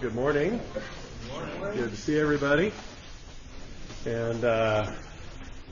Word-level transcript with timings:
good 0.00 0.14
morning. 0.14 0.60
Good 1.74 1.90
to 1.90 1.96
see 1.96 2.20
everybody. 2.20 2.72
And 4.06 4.44
uh, 4.44 4.92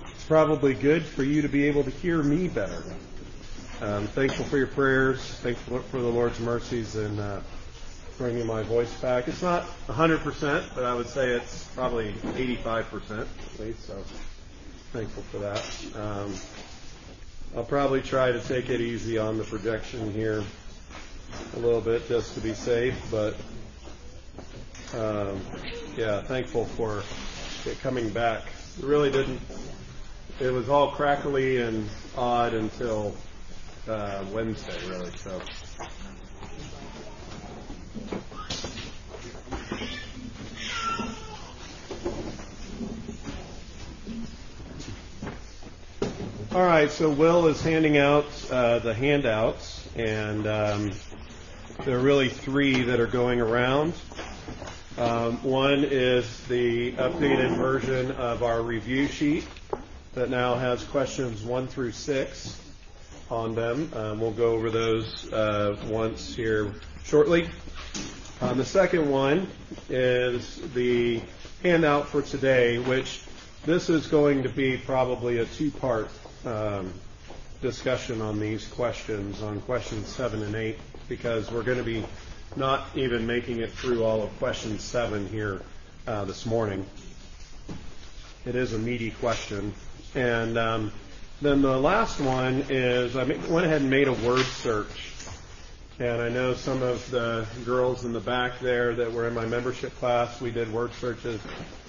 it's 0.08 0.24
probably 0.24 0.74
good 0.74 1.04
for 1.04 1.22
you 1.22 1.42
to 1.42 1.48
be 1.48 1.68
able 1.68 1.84
to 1.84 1.90
hear 1.90 2.24
me 2.24 2.48
better. 2.48 2.82
I'm 3.80 4.08
thankful 4.08 4.44
for 4.46 4.58
your 4.58 4.66
prayers. 4.66 5.20
Thankful 5.20 5.78
for 5.78 6.00
the 6.00 6.08
Lord's 6.08 6.40
mercies 6.40 6.96
and 6.96 7.20
uh, 7.20 7.40
bringing 8.18 8.44
my 8.46 8.64
voice 8.64 8.92
back. 9.00 9.28
It's 9.28 9.42
not 9.42 9.64
100%, 9.86 10.74
but 10.74 10.82
I 10.82 10.92
would 10.92 11.08
say 11.08 11.28
it's 11.28 11.68
probably 11.68 12.12
85% 12.12 13.20
at 13.20 13.60
least. 13.60 13.86
So 13.86 14.02
thankful 14.92 15.22
for 15.24 15.38
that. 15.38 16.02
Um, 16.02 16.34
I'll 17.56 17.64
probably 17.64 18.02
try 18.02 18.32
to 18.32 18.40
take 18.40 18.70
it 18.70 18.80
easy 18.80 19.18
on 19.18 19.38
the 19.38 19.44
projection 19.44 20.12
here 20.12 20.42
a 21.54 21.58
little 21.60 21.80
bit 21.80 22.08
just 22.08 22.34
to 22.34 22.40
be 22.40 22.54
safe, 22.54 23.00
but 23.10 23.36
um, 24.94 25.40
yeah, 25.96 26.22
thankful 26.22 26.64
for 26.64 27.02
it 27.70 27.80
coming 27.80 28.10
back. 28.10 28.42
It 28.78 28.84
really 28.84 29.10
didn't. 29.10 29.40
It 30.40 30.52
was 30.52 30.68
all 30.68 30.92
crackly 30.92 31.62
and 31.62 31.88
odd 32.16 32.54
until 32.54 33.16
uh, 33.88 34.24
Wednesday, 34.32 34.78
really. 34.88 35.10
So. 35.16 35.40
All 46.56 46.62
right, 46.62 46.90
so 46.90 47.10
Will 47.10 47.48
is 47.48 47.60
handing 47.60 47.98
out 47.98 48.24
uh, 48.50 48.78
the 48.78 48.94
handouts, 48.94 49.86
and 49.94 50.46
um, 50.46 50.92
there 51.84 51.98
are 51.98 52.02
really 52.02 52.30
three 52.30 52.82
that 52.82 52.98
are 52.98 53.06
going 53.06 53.42
around. 53.42 53.92
Um, 54.98 55.42
one 55.42 55.84
is 55.84 56.40
the 56.46 56.92
updated 56.92 57.54
version 57.58 58.12
of 58.12 58.42
our 58.42 58.62
review 58.62 59.08
sheet 59.08 59.46
that 60.14 60.30
now 60.30 60.54
has 60.54 60.84
questions 60.84 61.42
one 61.42 61.66
through 61.66 61.92
six 61.92 62.58
on 63.30 63.54
them. 63.54 63.90
Um, 63.94 64.20
we'll 64.20 64.30
go 64.30 64.52
over 64.52 64.70
those 64.70 65.30
uh, 65.30 65.76
once 65.88 66.34
here 66.34 66.72
shortly. 67.04 67.50
Um, 68.40 68.56
the 68.56 68.64
second 68.64 69.10
one 69.10 69.48
is 69.90 70.56
the 70.72 71.20
handout 71.62 72.08
for 72.08 72.22
today, 72.22 72.78
which 72.78 73.22
this 73.66 73.90
is 73.90 74.06
going 74.06 74.44
to 74.44 74.48
be 74.48 74.78
probably 74.78 75.38
a 75.38 75.44
two-part 75.44 76.08
um, 76.46 76.90
discussion 77.60 78.22
on 78.22 78.40
these 78.40 78.66
questions, 78.68 79.42
on 79.42 79.60
questions 79.60 80.08
seven 80.08 80.42
and 80.42 80.54
eight, 80.54 80.78
because 81.06 81.52
we're 81.52 81.62
going 81.62 81.76
to 81.78 81.84
be 81.84 82.02
not 82.54 82.86
even 82.94 83.26
making 83.26 83.58
it 83.60 83.72
through 83.72 84.04
all 84.04 84.22
of 84.22 84.38
question 84.38 84.78
seven 84.78 85.26
here 85.28 85.62
uh, 86.06 86.24
this 86.24 86.46
morning. 86.46 86.86
It 88.44 88.54
is 88.54 88.72
a 88.72 88.78
meaty 88.78 89.10
question. 89.10 89.74
And 90.14 90.56
um, 90.56 90.92
then 91.42 91.62
the 91.62 91.76
last 91.76 92.20
one 92.20 92.64
is 92.68 93.16
I 93.16 93.24
went 93.24 93.66
ahead 93.66 93.82
and 93.82 93.90
made 93.90 94.08
a 94.08 94.12
word 94.12 94.44
search. 94.44 95.12
And 95.98 96.20
I 96.20 96.28
know 96.28 96.54
some 96.54 96.82
of 96.82 97.10
the 97.10 97.46
girls 97.64 98.04
in 98.04 98.12
the 98.12 98.20
back 98.20 98.58
there 98.60 98.94
that 98.94 99.12
were 99.12 99.26
in 99.26 99.34
my 99.34 99.46
membership 99.46 99.96
class, 99.98 100.40
we 100.40 100.50
did 100.50 100.72
word 100.72 100.92
searches. 100.94 101.40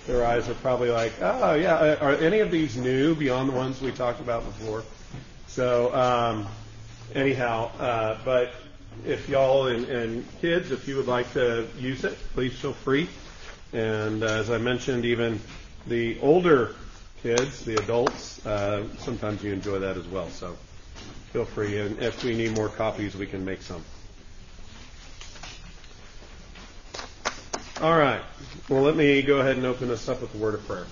Their 0.07 0.25
eyes 0.25 0.47
are 0.47 0.53
probably 0.55 0.89
like, 0.89 1.11
oh, 1.21 1.55
yeah, 1.55 1.95
are 1.99 2.13
any 2.15 2.39
of 2.39 2.49
these 2.49 2.77
new 2.77 3.15
beyond 3.15 3.49
the 3.49 3.53
ones 3.53 3.81
we 3.81 3.91
talked 3.91 4.21
about 4.21 4.45
before? 4.45 4.83
So, 5.47 5.93
um, 5.93 6.47
anyhow, 7.13 7.69
uh, 7.79 8.17
but 8.23 8.51
if 9.05 9.29
y'all 9.29 9.67
and, 9.67 9.85
and, 9.85 10.25
kids, 10.41 10.71
if 10.71 10.87
you 10.87 10.97
would 10.97 11.07
like 11.07 11.31
to 11.33 11.67
use 11.79 12.03
it, 12.03 12.17
please 12.33 12.53
feel 12.57 12.73
free. 12.73 13.07
And 13.73 14.23
uh, 14.23 14.27
as 14.27 14.49
I 14.49 14.57
mentioned, 14.57 15.05
even 15.05 15.39
the 15.85 16.19
older 16.21 16.75
kids, 17.21 17.65
the 17.65 17.75
adults, 17.75 18.45
uh, 18.45 18.83
sometimes 18.97 19.43
you 19.43 19.53
enjoy 19.53 19.79
that 19.79 19.97
as 19.97 20.07
well. 20.07 20.29
So 20.29 20.55
feel 21.33 21.45
free. 21.45 21.79
And 21.79 21.99
if 21.99 22.23
we 22.23 22.35
need 22.35 22.55
more 22.55 22.69
copies, 22.69 23.15
we 23.15 23.25
can 23.25 23.43
make 23.43 23.61
some. 23.61 23.83
All 27.81 27.97
right. 27.97 28.21
Well, 28.69 28.81
let 28.81 28.95
me 28.95 29.21
go 29.21 29.39
ahead 29.39 29.57
and 29.57 29.65
open 29.65 29.87
this 29.87 30.09
up 30.09 30.21
with 30.21 30.33
a 30.33 30.37
word 30.37 30.55
of 30.55 30.65
prayer. 30.67 30.87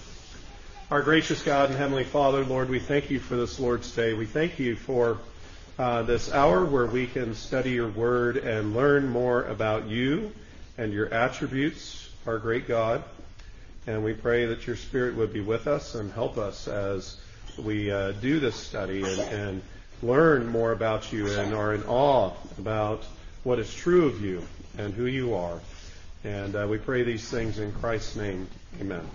Our 0.91 1.01
gracious 1.01 1.41
God 1.41 1.69
and 1.69 1.77
Heavenly 1.77 2.03
Father, 2.03 2.45
Lord, 2.45 2.69
we 2.69 2.77
thank 2.77 3.09
you 3.09 3.19
for 3.19 3.35
this 3.35 3.59
Lord's 3.59 3.91
Day. 3.95 4.13
We 4.13 4.27
thank 4.27 4.59
you 4.59 4.75
for 4.75 5.17
uh, 5.77 6.03
this 6.03 6.31
hour 6.31 6.63
where 6.63 6.85
we 6.85 7.05
can 7.05 7.35
study 7.35 7.71
your 7.71 7.89
word 7.89 8.37
and 8.37 8.73
learn 8.73 9.09
more 9.09 9.43
about 9.43 9.87
you 9.87 10.31
and 10.77 10.93
your 10.93 11.13
attributes, 11.13 12.09
our 12.25 12.37
great 12.37 12.67
God. 12.67 13.03
And 13.87 14.03
we 14.03 14.13
pray 14.13 14.45
that 14.45 14.65
your 14.65 14.77
Spirit 14.77 15.15
would 15.15 15.33
be 15.33 15.41
with 15.41 15.67
us 15.67 15.95
and 15.95 16.11
help 16.11 16.37
us 16.37 16.67
as 16.67 17.17
we 17.57 17.91
uh, 17.91 18.13
do 18.13 18.39
this 18.39 18.55
study 18.55 19.03
and, 19.03 19.19
and 19.19 19.61
learn 20.01 20.47
more 20.47 20.71
about 20.71 21.11
you 21.11 21.31
and 21.31 21.53
are 21.53 21.73
in 21.73 21.83
awe 21.83 22.31
about 22.57 23.03
what 23.43 23.59
is 23.59 23.73
true 23.73 24.07
of 24.07 24.21
you 24.21 24.41
and 24.77 24.93
who 24.93 25.05
you 25.05 25.35
are. 25.35 25.59
And 26.23 26.55
uh, 26.55 26.67
we 26.69 26.77
pray 26.77 27.03
these 27.03 27.29
things 27.29 27.59
in 27.59 27.71
Christ's 27.73 28.15
name. 28.15 28.47
Amen. 28.81 29.07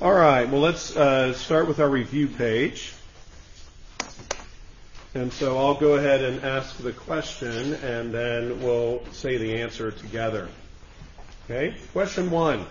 All 0.00 0.12
right, 0.12 0.48
well, 0.48 0.60
let's 0.60 0.96
uh, 0.96 1.34
start 1.34 1.66
with 1.66 1.80
our 1.80 1.88
review 1.88 2.28
page. 2.28 2.94
And 5.14 5.32
so 5.32 5.56
I'll 5.56 5.74
go 5.74 5.94
ahead 5.94 6.22
and 6.22 6.44
ask 6.44 6.76
the 6.76 6.92
question, 6.92 7.74
and 7.74 8.12
then 8.12 8.62
we'll 8.62 9.02
say 9.12 9.38
the 9.38 9.62
answer 9.62 9.90
together. 9.90 10.48
Okay? 11.44 11.74
Question 11.92 12.30
one 12.30 12.66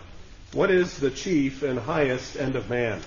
What 0.54 0.70
is 0.70 0.98
the 1.00 1.10
chief 1.10 1.64
and 1.64 1.80
highest 1.80 2.38
end 2.38 2.56
of 2.56 2.70
man? 2.70 3.02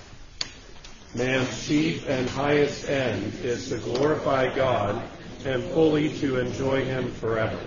Man's 1.15 1.65
chief 1.65 2.07
and 2.09 2.29
highest 2.29 2.89
end 2.89 3.33
is 3.43 3.69
to 3.69 3.77
glorify 3.77 4.53
God 4.53 5.01
and 5.45 5.63
fully 5.63 6.09
to 6.19 6.37
enjoy 6.37 6.83
Him 6.83 7.11
forever. 7.11 7.59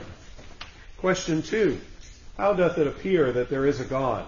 Question 0.98 1.42
two. 1.42 1.80
How 2.36 2.52
doth 2.52 2.78
it 2.78 2.86
appear 2.86 3.32
that 3.32 3.48
there 3.48 3.66
is 3.66 3.80
a 3.80 3.84
God? 3.84 4.26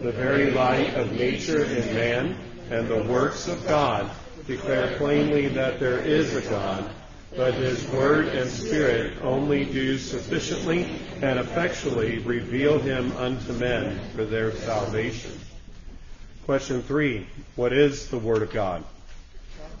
The 0.00 0.12
very 0.12 0.50
light 0.50 0.94
of 0.94 1.12
nature 1.12 1.64
in 1.64 1.94
man 1.94 2.36
and 2.70 2.88
the 2.88 3.02
works 3.04 3.46
of 3.46 3.66
God 3.66 4.10
declare 4.48 4.96
plainly 4.96 5.46
that 5.46 5.78
there 5.78 6.00
is 6.00 6.34
a 6.34 6.40
God, 6.50 6.90
but 7.36 7.54
his 7.54 7.86
word 7.90 8.26
and 8.26 8.50
spirit 8.50 9.22
only 9.22 9.64
do 9.64 9.96
sufficiently 9.96 10.88
and 11.22 11.38
effectually 11.38 12.18
reveal 12.18 12.80
him 12.80 13.16
unto 13.16 13.52
men 13.52 14.00
for 14.16 14.24
their 14.24 14.50
salvation. 14.50 15.30
Question 16.46 16.82
three. 16.82 17.28
What 17.54 17.72
is 17.72 18.08
the 18.08 18.18
word 18.18 18.42
of 18.42 18.50
God? 18.50 18.82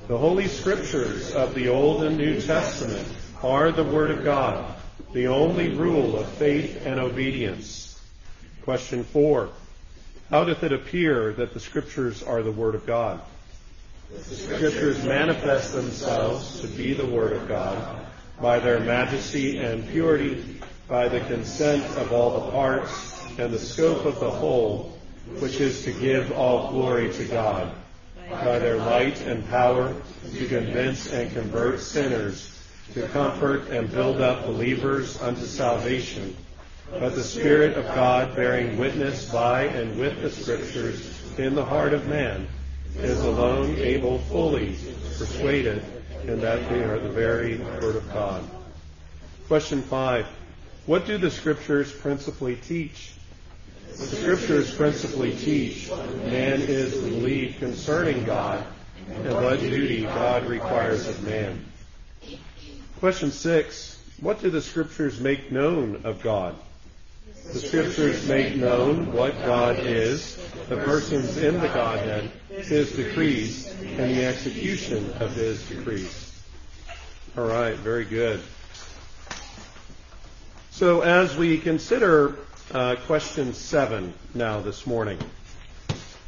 The 0.06 0.18
Holy 0.18 0.46
Scriptures 0.46 1.34
of 1.34 1.54
the 1.54 1.68
Old 1.68 2.04
and 2.04 2.16
New 2.16 2.40
Testament 2.40 3.08
are 3.42 3.72
the 3.72 3.82
word 3.82 4.12
of 4.12 4.22
God 4.22 4.76
the 5.12 5.28
only 5.28 5.70
rule 5.70 6.18
of 6.18 6.28
faith 6.28 6.84
and 6.84 7.00
obedience. 7.00 8.00
Question 8.62 9.04
four. 9.04 9.48
How 10.30 10.44
doth 10.44 10.62
it 10.62 10.72
appear 10.72 11.32
that 11.32 11.54
the 11.54 11.60
Scriptures 11.60 12.22
are 12.22 12.42
the 12.42 12.52
Word 12.52 12.74
of 12.74 12.86
God? 12.86 13.20
The 14.10 14.34
Scriptures 14.34 15.04
manifest 15.04 15.74
themselves 15.74 16.60
to 16.62 16.66
be 16.66 16.94
the 16.94 17.04
Word 17.04 17.34
of 17.34 17.46
God 17.46 18.06
by 18.40 18.58
their 18.58 18.80
majesty 18.80 19.58
and 19.58 19.86
purity, 19.86 20.62
by 20.88 21.08
the 21.08 21.20
consent 21.20 21.84
of 21.98 22.10
all 22.10 22.40
the 22.40 22.50
parts 22.50 23.22
and 23.38 23.52
the 23.52 23.58
scope 23.58 24.06
of 24.06 24.18
the 24.18 24.30
whole, 24.30 24.98
which 25.40 25.60
is 25.60 25.84
to 25.84 25.92
give 25.92 26.32
all 26.32 26.70
glory 26.70 27.12
to 27.12 27.24
God, 27.26 27.70
by 28.30 28.58
their 28.58 28.78
light 28.78 29.20
and 29.26 29.46
power 29.50 29.94
to 30.32 30.46
convince 30.46 31.12
and 31.12 31.30
convert 31.34 31.78
sinners 31.78 32.58
to 32.94 33.06
comfort 33.08 33.68
and 33.68 33.92
build 33.92 34.22
up 34.22 34.46
believers 34.46 35.20
unto 35.20 35.44
salvation, 35.44 36.34
but 36.92 37.14
the 37.14 37.22
Spirit 37.22 37.76
of 37.76 37.84
God 37.94 38.34
bearing 38.34 38.78
witness 38.78 39.30
by 39.30 39.64
and 39.64 39.98
with 39.98 40.22
the 40.22 40.30
Scriptures 40.30 41.12
in 41.36 41.54
the 41.54 41.64
heart 41.64 41.92
of 41.92 42.06
man 42.06 42.48
is 42.98 43.20
alone 43.24 43.76
able 43.76 44.18
fully 44.18 44.76
persuaded 45.18 45.82
in 46.24 46.40
that 46.40 46.68
they 46.68 46.82
are 46.82 46.98
the 46.98 47.08
very 47.08 47.58
Word 47.58 47.96
of 47.96 48.12
God. 48.12 48.42
Question 49.46 49.82
five. 49.82 50.26
What 50.86 51.06
do 51.06 51.16
the 51.16 51.30
Scriptures 51.30 51.92
principally 51.92 52.56
teach? 52.56 53.12
The 53.96 54.06
Scriptures 54.06 54.74
principally 54.74 55.34
teach 55.34 55.90
man 56.26 56.60
is 56.60 56.94
to 56.94 57.02
believe 57.02 57.56
concerning 57.58 58.24
God 58.24 58.64
and 59.10 59.34
what 59.34 59.60
duty 59.60 60.02
God 60.02 60.46
requires 60.46 61.06
of 61.06 61.22
man. 61.24 61.64
Question 63.00 63.30
six 63.30 64.02
What 64.20 64.40
do 64.40 64.50
the 64.50 64.62
Scriptures 64.62 65.20
make 65.20 65.52
known 65.52 66.02
of 66.04 66.20
God? 66.20 66.56
The 67.52 67.60
Scriptures 67.60 68.28
make 68.28 68.56
known 68.56 69.10
what 69.10 69.32
God 69.46 69.78
is, 69.78 70.36
the 70.68 70.76
persons 70.76 71.38
in 71.38 71.58
the 71.58 71.68
Godhead, 71.68 72.30
His 72.50 72.92
decrees, 72.92 73.74
and 73.80 74.14
the 74.14 74.26
execution 74.26 75.10
of 75.18 75.32
His 75.34 75.66
decrees. 75.66 76.42
All 77.38 77.46
right, 77.46 77.74
very 77.76 78.04
good. 78.04 78.42
So, 80.72 81.00
as 81.00 81.38
we 81.38 81.56
consider 81.56 82.36
uh, 82.74 82.96
question 83.06 83.54
seven 83.54 84.12
now 84.34 84.60
this 84.60 84.86
morning, 84.86 85.18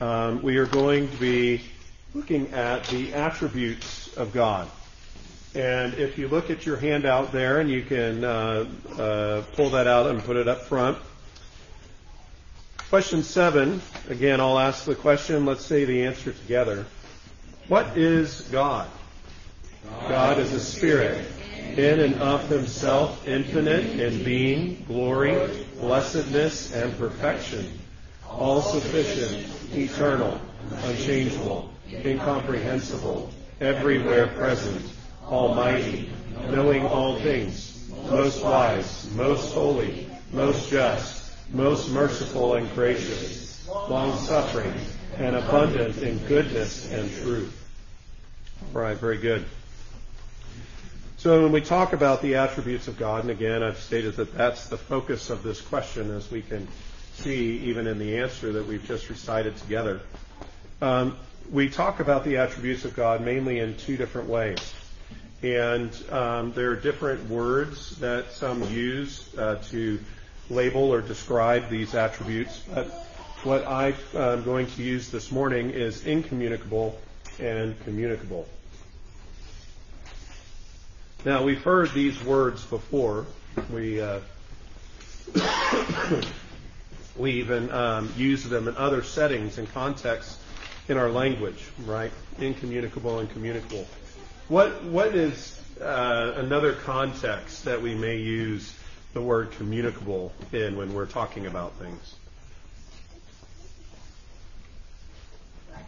um, 0.00 0.40
we 0.40 0.56
are 0.56 0.66
going 0.66 1.10
to 1.10 1.16
be 1.18 1.60
looking 2.14 2.50
at 2.54 2.86
the 2.86 3.12
attributes 3.12 4.16
of 4.16 4.32
God. 4.32 4.70
And 5.54 5.94
if 5.94 6.16
you 6.16 6.28
look 6.28 6.48
at 6.48 6.64
your 6.64 6.78
handout 6.78 7.30
there, 7.30 7.60
and 7.60 7.68
you 7.68 7.82
can 7.82 8.24
uh, 8.24 8.66
uh, 8.98 9.42
pull 9.54 9.70
that 9.70 9.86
out 9.86 10.06
and 10.06 10.22
put 10.22 10.36
it 10.36 10.48
up 10.48 10.62
front. 10.62 10.96
Question 12.90 13.22
seven, 13.22 13.80
again, 14.08 14.40
I'll 14.40 14.58
ask 14.58 14.84
the 14.84 14.96
question. 14.96 15.46
Let's 15.46 15.64
say 15.64 15.84
the 15.84 16.06
answer 16.06 16.32
together. 16.32 16.86
What 17.68 17.96
is 17.96 18.40
God? 18.50 18.88
God 20.08 20.40
is 20.40 20.52
a 20.52 20.58
spirit, 20.58 21.24
in 21.76 22.00
and 22.00 22.16
of 22.16 22.48
himself, 22.48 23.28
infinite 23.28 24.00
in 24.00 24.24
being, 24.24 24.84
glory, 24.88 25.64
blessedness, 25.78 26.74
and 26.74 26.98
perfection, 26.98 27.78
all 28.28 28.60
sufficient, 28.60 29.46
eternal, 29.72 30.40
unchangeable, 30.82 31.72
incomprehensible, 31.92 33.30
everywhere 33.60 34.26
present, 34.26 34.84
almighty, 35.26 36.10
knowing 36.48 36.84
all 36.84 37.20
things, 37.20 37.88
most 38.10 38.42
wise, 38.42 39.08
most 39.14 39.54
holy, 39.54 40.08
most 40.32 40.68
just, 40.68 41.19
most 41.52 41.90
merciful 41.90 42.54
and 42.54 42.72
gracious, 42.74 43.68
long 43.68 44.16
suffering, 44.18 44.72
and 45.18 45.36
abundant 45.36 45.98
in 45.98 46.18
goodness 46.26 46.90
and 46.92 47.10
truth. 47.22 47.56
All 48.74 48.82
right, 48.82 48.96
very 48.96 49.18
good. 49.18 49.44
So 51.16 51.42
when 51.42 51.52
we 51.52 51.60
talk 51.60 51.92
about 51.92 52.22
the 52.22 52.36
attributes 52.36 52.88
of 52.88 52.98
God, 52.98 53.22
and 53.22 53.30
again, 53.30 53.62
I've 53.62 53.78
stated 53.78 54.16
that 54.16 54.34
that's 54.34 54.68
the 54.68 54.78
focus 54.78 55.28
of 55.28 55.42
this 55.42 55.60
question, 55.60 56.10
as 56.12 56.30
we 56.30 56.40
can 56.40 56.66
see 57.14 57.58
even 57.58 57.86
in 57.86 57.98
the 57.98 58.18
answer 58.18 58.52
that 58.52 58.66
we've 58.66 58.84
just 58.86 59.10
recited 59.10 59.56
together. 59.56 60.00
Um, 60.80 61.16
we 61.50 61.68
talk 61.68 62.00
about 62.00 62.24
the 62.24 62.38
attributes 62.38 62.84
of 62.84 62.94
God 62.96 63.22
mainly 63.22 63.58
in 63.58 63.76
two 63.76 63.96
different 63.96 64.28
ways. 64.28 64.74
And 65.42 65.90
um, 66.10 66.52
there 66.52 66.70
are 66.70 66.76
different 66.76 67.28
words 67.28 67.96
that 67.98 68.32
some 68.32 68.62
use 68.70 69.34
uh, 69.36 69.56
to 69.70 69.98
label 70.50 70.92
or 70.92 71.00
describe 71.00 71.68
these 71.68 71.94
attributes. 71.94 72.62
But 72.74 72.88
what 73.44 73.66
I'm 73.66 73.94
going 74.42 74.66
to 74.66 74.82
use 74.82 75.10
this 75.10 75.30
morning 75.30 75.70
is 75.70 76.04
incommunicable 76.04 76.98
and 77.38 77.78
communicable. 77.84 78.46
Now, 81.24 81.42
we've 81.42 81.62
heard 81.62 81.92
these 81.92 82.22
words 82.24 82.64
before. 82.64 83.26
We, 83.72 84.00
uh, 84.00 84.20
we 87.16 87.32
even 87.32 87.70
um, 87.70 88.12
use 88.16 88.44
them 88.44 88.68
in 88.68 88.76
other 88.76 89.02
settings 89.02 89.58
and 89.58 89.70
contexts 89.72 90.38
in 90.88 90.96
our 90.96 91.10
language, 91.10 91.62
right? 91.84 92.10
Incommunicable 92.38 93.18
and 93.18 93.30
communicable. 93.30 93.86
What, 94.48 94.82
what 94.84 95.14
is 95.14 95.60
uh, 95.80 96.32
another 96.36 96.72
context 96.72 97.64
that 97.64 97.80
we 97.80 97.94
may 97.94 98.16
use 98.16 98.74
the 99.12 99.20
word 99.20 99.50
communicable 99.52 100.32
in 100.52 100.76
when 100.76 100.94
we're 100.94 101.06
talking 101.06 101.46
about 101.46 101.72
things? 101.74 102.14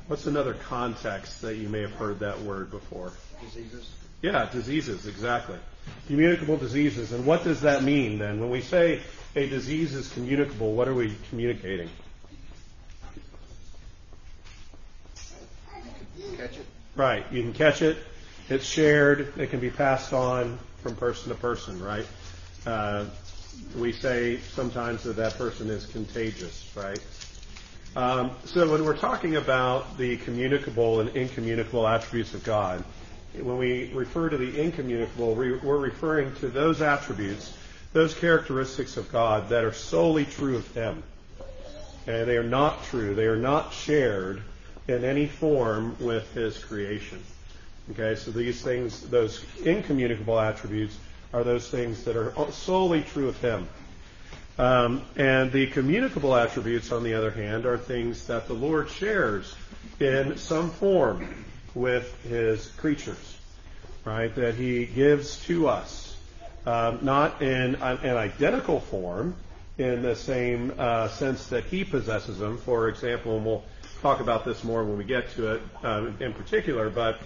What's 0.08 0.26
another 0.26 0.54
context 0.54 1.42
that 1.42 1.56
you 1.56 1.68
may 1.68 1.80
have 1.80 1.92
heard 1.92 2.18
that 2.20 2.40
word 2.42 2.70
before? 2.70 3.12
Diseases. 3.40 3.88
Yeah, 4.20 4.48
diseases, 4.50 5.06
exactly. 5.06 5.56
Communicable 6.06 6.56
diseases. 6.56 7.12
And 7.12 7.24
what 7.24 7.44
does 7.44 7.62
that 7.62 7.82
mean 7.82 8.18
then? 8.18 8.40
When 8.40 8.50
we 8.50 8.60
say 8.60 9.00
a 9.34 9.48
disease 9.48 9.94
is 9.94 10.12
communicable, 10.12 10.74
what 10.74 10.88
are 10.88 10.94
we 10.94 11.16
communicating? 11.30 11.88
Catch 16.36 16.58
it. 16.58 16.66
Right. 16.96 17.24
You 17.32 17.42
can 17.42 17.52
catch 17.52 17.82
it. 17.82 17.96
It's 18.48 18.64
shared. 18.64 19.38
It 19.38 19.50
can 19.50 19.60
be 19.60 19.70
passed 19.70 20.12
on 20.12 20.58
from 20.82 20.96
person 20.96 21.30
to 21.30 21.34
person, 21.36 21.82
right? 21.82 22.06
Uh, 22.66 23.06
we 23.76 23.92
say 23.92 24.38
sometimes 24.54 25.02
that 25.02 25.16
that 25.16 25.36
person 25.36 25.68
is 25.68 25.86
contagious, 25.86 26.70
right? 26.76 27.00
Um, 27.94 28.30
so 28.44 28.70
when 28.70 28.84
we're 28.84 28.96
talking 28.96 29.36
about 29.36 29.98
the 29.98 30.16
communicable 30.18 31.00
and 31.00 31.10
incommunicable 31.10 31.86
attributes 31.86 32.32
of 32.34 32.44
God, 32.44 32.84
when 33.34 33.58
we 33.58 33.92
refer 33.92 34.28
to 34.28 34.36
the 34.36 34.60
incommunicable, 34.60 35.34
we're 35.34 35.58
referring 35.76 36.34
to 36.36 36.48
those 36.48 36.82
attributes, 36.82 37.52
those 37.92 38.14
characteristics 38.14 38.96
of 38.96 39.10
God 39.10 39.48
that 39.48 39.64
are 39.64 39.72
solely 39.72 40.24
true 40.24 40.56
of 40.56 40.74
Him. 40.74 41.02
And 42.06 42.28
they 42.28 42.36
are 42.36 42.42
not 42.42 42.84
true. 42.84 43.14
They 43.14 43.26
are 43.26 43.36
not 43.36 43.72
shared 43.72 44.42
in 44.88 45.04
any 45.04 45.26
form 45.26 45.96
with 46.00 46.32
His 46.34 46.58
creation. 46.58 47.22
Okay, 47.90 48.14
so 48.14 48.30
these 48.30 48.62
things, 48.62 49.00
those 49.10 49.44
incommunicable 49.64 50.38
attributes, 50.38 50.96
are 51.32 51.44
those 51.44 51.68
things 51.68 52.04
that 52.04 52.16
are 52.16 52.32
solely 52.50 53.02
true 53.02 53.28
of 53.28 53.40
Him. 53.40 53.68
Um, 54.58 55.02
and 55.16 55.50
the 55.50 55.66
communicable 55.68 56.36
attributes, 56.36 56.92
on 56.92 57.02
the 57.02 57.14
other 57.14 57.30
hand, 57.30 57.64
are 57.64 57.78
things 57.78 58.26
that 58.26 58.46
the 58.46 58.54
Lord 58.54 58.90
shares 58.90 59.54
in 59.98 60.36
some 60.36 60.70
form 60.70 61.26
with 61.74 62.22
His 62.24 62.68
creatures, 62.72 63.38
right? 64.04 64.34
That 64.34 64.54
He 64.54 64.84
gives 64.84 65.42
to 65.46 65.68
us, 65.68 66.16
um, 66.66 66.98
not 67.02 67.40
in 67.40 67.76
an 67.76 68.16
identical 68.16 68.80
form, 68.80 69.34
in 69.78 70.02
the 70.02 70.14
same 70.14 70.72
uh, 70.78 71.08
sense 71.08 71.46
that 71.46 71.64
He 71.64 71.82
possesses 71.82 72.38
them. 72.38 72.58
For 72.58 72.88
example, 72.88 73.36
and 73.36 73.46
we'll 73.46 73.64
talk 74.02 74.20
about 74.20 74.44
this 74.44 74.62
more 74.64 74.84
when 74.84 74.98
we 74.98 75.04
get 75.04 75.30
to 75.30 75.54
it 75.54 75.62
um, 75.82 76.16
in 76.20 76.34
particular, 76.34 76.90
but 76.90 77.20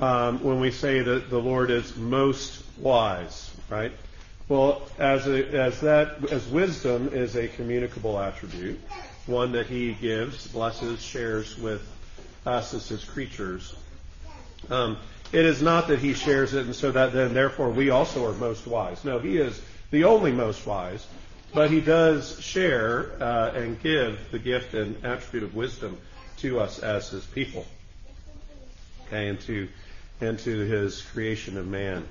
um, 0.00 0.42
when 0.42 0.60
we 0.60 0.70
say 0.70 1.00
that 1.00 1.30
the 1.30 1.38
Lord 1.38 1.70
is 1.70 1.96
most 1.96 2.61
wise, 2.78 3.50
right? 3.68 3.92
Well, 4.48 4.82
as 4.98 5.26
a, 5.26 5.46
as 5.62 5.80
that 5.80 6.30
as 6.30 6.46
wisdom 6.48 7.10
is 7.12 7.36
a 7.36 7.48
communicable 7.48 8.18
attribute, 8.18 8.80
one 9.26 9.52
that 9.52 9.66
He 9.66 9.94
gives, 9.94 10.46
blesses, 10.48 11.02
shares 11.02 11.56
with 11.58 11.86
us 12.44 12.74
as 12.74 12.88
His 12.88 13.04
creatures. 13.04 13.74
Um, 14.68 14.98
it 15.32 15.44
is 15.44 15.62
not 15.62 15.88
that 15.88 16.00
He 16.00 16.12
shares 16.12 16.54
it, 16.54 16.66
and 16.66 16.74
so 16.74 16.90
that 16.92 17.12
then 17.12 17.34
therefore 17.34 17.70
we 17.70 17.90
also 17.90 18.26
are 18.26 18.34
most 18.34 18.66
wise. 18.66 19.04
No, 19.04 19.18
He 19.18 19.38
is 19.38 19.60
the 19.90 20.04
only 20.04 20.32
most 20.32 20.66
wise, 20.66 21.06
but 21.54 21.70
He 21.70 21.80
does 21.80 22.40
share 22.40 23.12
uh, 23.22 23.52
and 23.54 23.80
give 23.82 24.18
the 24.32 24.38
gift 24.38 24.74
and 24.74 25.02
attribute 25.04 25.44
of 25.44 25.54
wisdom 25.54 25.96
to 26.38 26.60
us 26.60 26.78
as 26.80 27.08
His 27.10 27.24
people, 27.24 27.64
okay, 29.06 29.28
and 29.28 29.40
to 29.42 29.68
and 30.20 30.38
to 30.40 30.60
His 30.60 31.00
creation 31.00 31.56
of 31.56 31.66
man. 31.66 32.06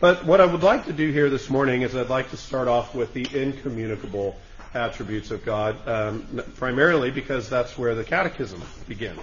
But 0.00 0.24
what 0.24 0.40
I 0.40 0.46
would 0.46 0.62
like 0.62 0.86
to 0.86 0.94
do 0.94 1.10
here 1.10 1.28
this 1.28 1.50
morning 1.50 1.82
is 1.82 1.94
I'd 1.94 2.08
like 2.08 2.30
to 2.30 2.38
start 2.38 2.68
off 2.68 2.94
with 2.94 3.12
the 3.12 3.26
incommunicable 3.34 4.34
attributes 4.72 5.30
of 5.30 5.44
God, 5.44 5.76
um, 5.86 6.42
primarily 6.56 7.10
because 7.10 7.50
that's 7.50 7.76
where 7.76 7.94
the 7.94 8.02
catechism 8.02 8.62
begins. 8.88 9.20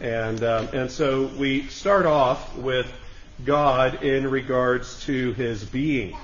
And, 0.00 0.42
um, 0.42 0.68
and 0.72 0.90
so 0.90 1.26
we 1.26 1.66
start 1.66 2.06
off 2.06 2.56
with 2.56 2.90
God 3.44 4.02
in 4.02 4.30
regards 4.30 5.04
to 5.04 5.34
his 5.34 5.62
being. 5.62 6.16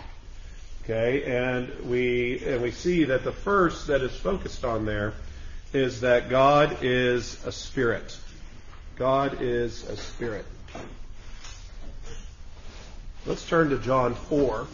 Okay, 0.85 1.25
and 1.25 1.69
we, 1.85 2.43
and 2.43 2.63
we 2.63 2.71
see 2.71 3.05
that 3.05 3.23
the 3.23 3.33
first 3.33 3.89
that 3.89 4.01
is 4.01 4.17
focused 4.17 4.65
on 4.65 4.87
there 4.87 5.13
is 5.75 6.01
that 6.01 6.31
God 6.31 6.79
is 6.81 7.39
a 7.45 7.53
spirit. 7.53 8.17
God 8.97 9.43
is 9.43 9.83
a 9.91 9.97
spirit. 9.99 10.47
Let's 13.27 13.49
turn 13.49 13.71
to 13.71 13.79
John 13.79 14.15
4. 14.15 14.67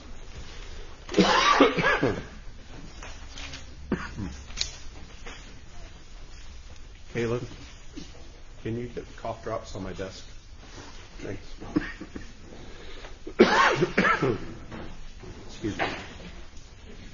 Caleb, 7.14 7.46
can 8.62 8.76
you 8.78 8.86
get 8.88 9.04
cough 9.18 9.44
drops 9.44 9.76
on 9.76 9.84
my 9.84 9.92
desk? 9.92 10.24
Thanks. 11.18 11.46
Excuse 15.48 15.78
me. 15.78 15.84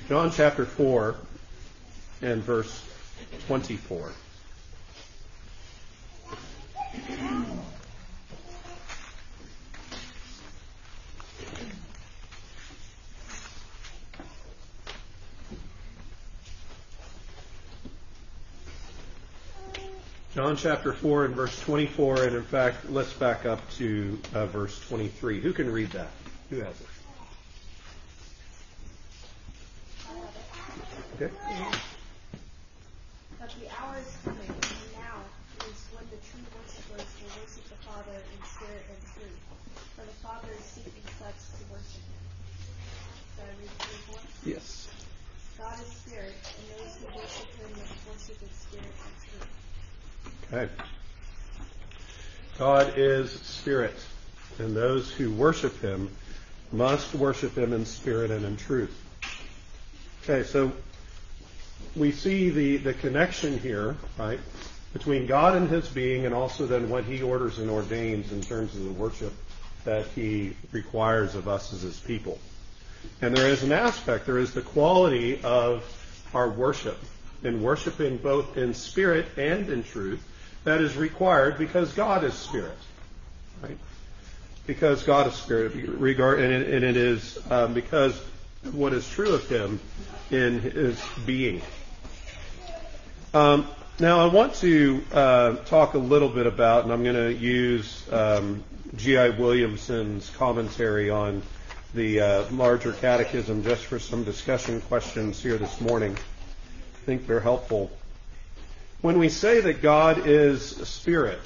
John 0.08 0.30
chapter 0.30 0.64
4 0.64 1.16
and 2.22 2.42
verse 2.42 2.82
24. 3.46 4.12
John 20.46 20.56
chapter 20.56 20.92
4 20.92 21.24
and 21.24 21.34
verse 21.34 21.58
24, 21.62 22.22
and 22.22 22.36
in 22.36 22.44
fact, 22.44 22.88
let's 22.88 23.12
back 23.12 23.44
up 23.46 23.58
to 23.82 24.16
uh, 24.32 24.46
verse 24.46 24.78
23. 24.86 25.40
Who 25.40 25.52
can 25.52 25.68
read 25.72 25.90
that? 25.90 26.06
Who 26.50 26.60
has 26.60 26.80
it? 26.80 26.86
Okay. 31.18 31.34
But 33.40 33.50
the 33.58 33.66
hour 33.74 33.98
is 33.98 34.14
coming, 34.22 34.46
and 34.46 34.86
now 34.94 35.18
is 35.66 35.82
when 35.90 36.06
the 36.14 36.22
true 36.22 36.46
worshippers 36.54 37.10
will 37.18 37.42
worship 37.42 37.66
the 37.66 37.82
Father 37.82 38.14
in 38.14 38.38
spirit 38.46 38.86
and 38.86 39.02
truth. 39.18 39.42
For 39.98 40.06
the 40.06 40.18
Father 40.22 40.54
is 40.54 40.62
seeking 40.62 41.10
such 41.18 41.42
to 41.58 41.62
worship 41.74 42.06
him. 42.06 42.22
Should 43.34 43.50
I 43.50 43.54
read 43.58 43.74
the 43.82 43.88
report? 43.98 44.22
Yes. 44.46 44.94
God 45.58 45.74
is 45.82 45.90
spirit, 45.90 46.38
and 46.38 46.78
those 46.78 46.94
who 47.02 47.06
worship 47.18 47.50
him 47.50 47.70
must 47.82 47.98
worship 48.06 48.38
in 48.46 48.52
spirit 48.54 48.94
and 48.94 49.14
truth. 49.26 49.65
Okay. 50.52 50.68
God 52.58 52.94
is 52.96 53.30
spirit, 53.30 53.96
and 54.58 54.74
those 54.76 55.10
who 55.10 55.30
worship 55.30 55.80
him 55.80 56.10
must 56.72 57.14
worship 57.14 57.56
him 57.56 57.72
in 57.72 57.84
spirit 57.84 58.30
and 58.30 58.44
in 58.44 58.56
truth. 58.56 58.96
Okay, 60.22 60.42
so 60.42 60.72
we 61.94 62.12
see 62.12 62.50
the, 62.50 62.78
the 62.78 62.94
connection 62.94 63.58
here, 63.58 63.96
right, 64.18 64.40
between 64.92 65.26
God 65.26 65.56
and 65.56 65.68
his 65.68 65.88
being 65.88 66.24
and 66.24 66.34
also 66.34 66.66
then 66.66 66.88
what 66.88 67.04
he 67.04 67.22
orders 67.22 67.58
and 67.58 67.68
ordains 67.68 68.32
in 68.32 68.40
terms 68.40 68.74
of 68.74 68.84
the 68.84 68.92
worship 68.92 69.32
that 69.84 70.06
he 70.08 70.56
requires 70.72 71.34
of 71.34 71.48
us 71.48 71.72
as 71.72 71.82
his 71.82 71.98
people. 72.00 72.38
And 73.20 73.36
there 73.36 73.48
is 73.48 73.62
an 73.62 73.72
aspect, 73.72 74.26
there 74.26 74.38
is 74.38 74.54
the 74.54 74.62
quality 74.62 75.40
of 75.42 75.84
our 76.34 76.48
worship, 76.48 76.98
in 77.42 77.62
worshiping 77.62 78.16
both 78.16 78.56
in 78.56 78.74
spirit 78.74 79.26
and 79.36 79.68
in 79.68 79.84
truth, 79.84 80.22
that 80.66 80.80
is 80.80 80.96
required 80.96 81.58
because 81.58 81.92
God 81.92 82.24
is 82.24 82.34
spirit. 82.34 82.76
Right? 83.62 83.78
Because 84.66 85.04
God 85.04 85.28
is 85.28 85.34
spirit, 85.34 85.72
regard, 85.74 86.40
and 86.40 86.52
it, 86.52 86.74
and 86.74 86.84
it 86.84 86.96
is 86.96 87.38
um, 87.48 87.72
because 87.72 88.20
what 88.72 88.92
is 88.92 89.08
true 89.08 89.32
of 89.32 89.48
him 89.48 89.78
in 90.32 90.58
his 90.58 91.00
being. 91.24 91.62
Um, 93.32 93.68
now, 94.00 94.18
I 94.18 94.32
want 94.32 94.56
to 94.56 95.04
uh, 95.12 95.54
talk 95.66 95.94
a 95.94 95.98
little 95.98 96.28
bit 96.28 96.48
about, 96.48 96.82
and 96.82 96.92
I'm 96.92 97.04
going 97.04 97.14
to 97.14 97.32
use 97.32 98.04
um, 98.12 98.64
G.I. 98.96 99.30
Williamson's 99.30 100.30
commentary 100.30 101.10
on 101.10 101.42
the 101.94 102.20
uh, 102.20 102.44
larger 102.50 102.92
catechism 102.92 103.62
just 103.62 103.84
for 103.84 104.00
some 104.00 104.24
discussion 104.24 104.80
questions 104.80 105.40
here 105.40 105.58
this 105.58 105.80
morning. 105.80 106.16
I 106.16 107.06
think 107.06 107.28
they're 107.28 107.38
helpful. 107.38 107.92
When 109.02 109.18
we 109.18 109.28
say 109.28 109.60
that 109.60 109.82
God 109.82 110.26
is 110.26 110.78
a 110.80 110.86
spirit, 110.86 111.40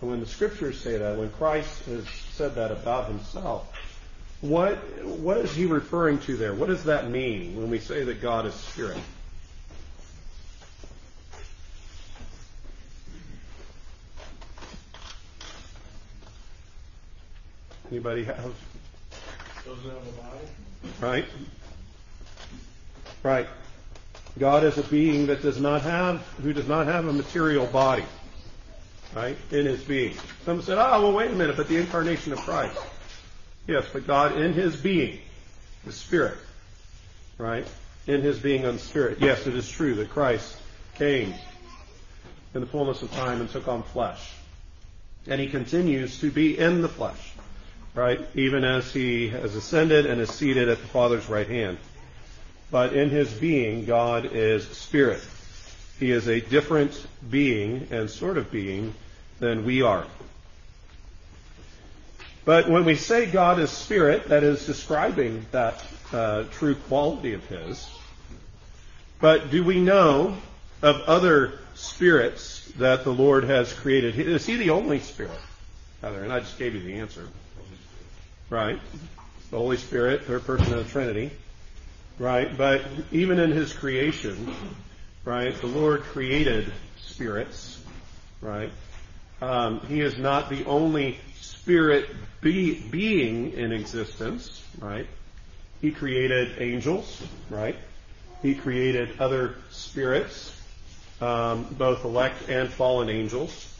and 0.00 0.10
when 0.10 0.20
the 0.20 0.26
scriptures 0.26 0.80
say 0.80 0.98
that, 0.98 1.18
when 1.18 1.30
Christ 1.30 1.84
has 1.86 2.06
said 2.32 2.54
that 2.54 2.70
about 2.70 3.08
himself, 3.08 3.72
what 4.40 4.76
what 5.04 5.38
is 5.38 5.52
he 5.54 5.66
referring 5.66 6.20
to 6.20 6.36
there? 6.36 6.54
What 6.54 6.68
does 6.68 6.84
that 6.84 7.10
mean 7.10 7.56
when 7.56 7.70
we 7.70 7.80
say 7.80 8.04
that 8.04 8.22
God 8.22 8.46
is 8.46 8.54
spirit? 8.54 8.98
Anybody 17.90 18.22
have? 18.24 18.54
Doesn't 19.64 19.82
have 19.82 19.96
a 19.96 20.22
body? 20.22 20.46
Right? 21.00 21.24
Right. 23.22 23.46
God 24.38 24.64
is 24.64 24.78
a 24.78 24.82
being 24.82 25.26
that 25.26 25.42
does 25.42 25.60
not 25.60 25.82
have, 25.82 26.20
who 26.42 26.52
does 26.52 26.68
not 26.68 26.86
have 26.86 27.06
a 27.06 27.12
material 27.12 27.66
body. 27.66 28.04
Right? 29.14 29.36
In 29.50 29.66
his 29.66 29.82
being. 29.82 30.14
Some 30.44 30.62
said, 30.62 30.78
oh, 30.78 31.02
well, 31.02 31.12
wait 31.12 31.30
a 31.30 31.34
minute, 31.34 31.56
but 31.56 31.68
the 31.68 31.76
incarnation 31.76 32.32
of 32.32 32.38
Christ. 32.40 32.78
Yes, 33.66 33.86
but 33.92 34.06
God 34.06 34.38
in 34.38 34.52
his 34.52 34.76
being, 34.76 35.20
the 35.84 35.92
Spirit. 35.92 36.38
Right? 37.38 37.66
In 38.06 38.20
his 38.20 38.38
being 38.38 38.66
on 38.66 38.78
Spirit. 38.78 39.18
Yes, 39.20 39.46
it 39.46 39.54
is 39.54 39.68
true 39.68 39.94
that 39.96 40.10
Christ 40.10 40.56
came 40.94 41.34
in 42.54 42.60
the 42.60 42.66
fullness 42.66 43.02
of 43.02 43.10
time 43.12 43.40
and 43.40 43.50
took 43.50 43.68
on 43.68 43.82
flesh. 43.82 44.32
And 45.26 45.40
he 45.40 45.48
continues 45.48 46.20
to 46.20 46.30
be 46.30 46.58
in 46.58 46.82
the 46.82 46.88
flesh 46.88 47.34
right? 47.98 48.20
Even 48.34 48.64
as 48.64 48.92
he 48.92 49.28
has 49.28 49.54
ascended 49.56 50.06
and 50.06 50.20
is 50.20 50.30
seated 50.30 50.68
at 50.68 50.80
the 50.80 50.86
Father's 50.86 51.28
right 51.28 51.48
hand. 51.48 51.78
But 52.70 52.92
in 52.92 53.10
his 53.10 53.32
being, 53.32 53.86
God 53.86 54.26
is 54.32 54.66
spirit. 54.68 55.26
He 55.98 56.10
is 56.10 56.28
a 56.28 56.40
different 56.40 57.06
being 57.28 57.88
and 57.90 58.08
sort 58.10 58.38
of 58.38 58.50
being 58.50 58.94
than 59.40 59.64
we 59.64 59.82
are. 59.82 60.06
But 62.44 62.68
when 62.68 62.84
we 62.84 62.94
say 62.94 63.26
God 63.26 63.58
is 63.58 63.70
spirit, 63.70 64.28
that 64.28 64.42
is 64.42 64.64
describing 64.64 65.44
that 65.50 65.84
uh, 66.12 66.44
true 66.50 66.74
quality 66.74 67.34
of 67.34 67.44
his. 67.46 67.88
But 69.20 69.50
do 69.50 69.64
we 69.64 69.80
know 69.80 70.36
of 70.80 71.00
other 71.02 71.58
spirits 71.74 72.70
that 72.76 73.04
the 73.04 73.12
Lord 73.12 73.44
has 73.44 73.72
created? 73.72 74.18
Is 74.18 74.46
he 74.46 74.56
the 74.56 74.70
only 74.70 75.00
spirit? 75.00 75.38
Heather, 76.00 76.22
and 76.22 76.32
I 76.32 76.40
just 76.40 76.58
gave 76.58 76.74
you 76.74 76.82
the 76.82 76.94
answer. 76.94 77.26
Right? 78.50 78.78
The 79.50 79.58
Holy 79.58 79.76
Spirit, 79.76 80.22
third 80.22 80.44
person 80.44 80.72
of 80.72 80.84
the 80.84 80.90
Trinity. 80.90 81.30
Right? 82.18 82.56
But 82.56 82.82
even 83.12 83.38
in 83.38 83.50
his 83.52 83.72
creation, 83.72 84.52
right, 85.24 85.54
the 85.60 85.66
Lord 85.66 86.02
created 86.02 86.72
spirits. 86.96 87.82
Right? 88.40 88.70
Um, 89.40 89.80
he 89.80 90.00
is 90.00 90.18
not 90.18 90.50
the 90.50 90.64
only 90.64 91.18
spirit 91.40 92.08
be, 92.40 92.80
being 92.80 93.52
in 93.52 93.72
existence. 93.72 94.64
Right? 94.78 95.06
He 95.80 95.92
created 95.92 96.60
angels. 96.60 97.22
Right? 97.50 97.76
He 98.42 98.54
created 98.54 99.20
other 99.20 99.56
spirits, 99.70 100.54
um, 101.20 101.66
both 101.72 102.04
elect 102.04 102.48
and 102.48 102.68
fallen 102.68 103.10
angels. 103.10 103.74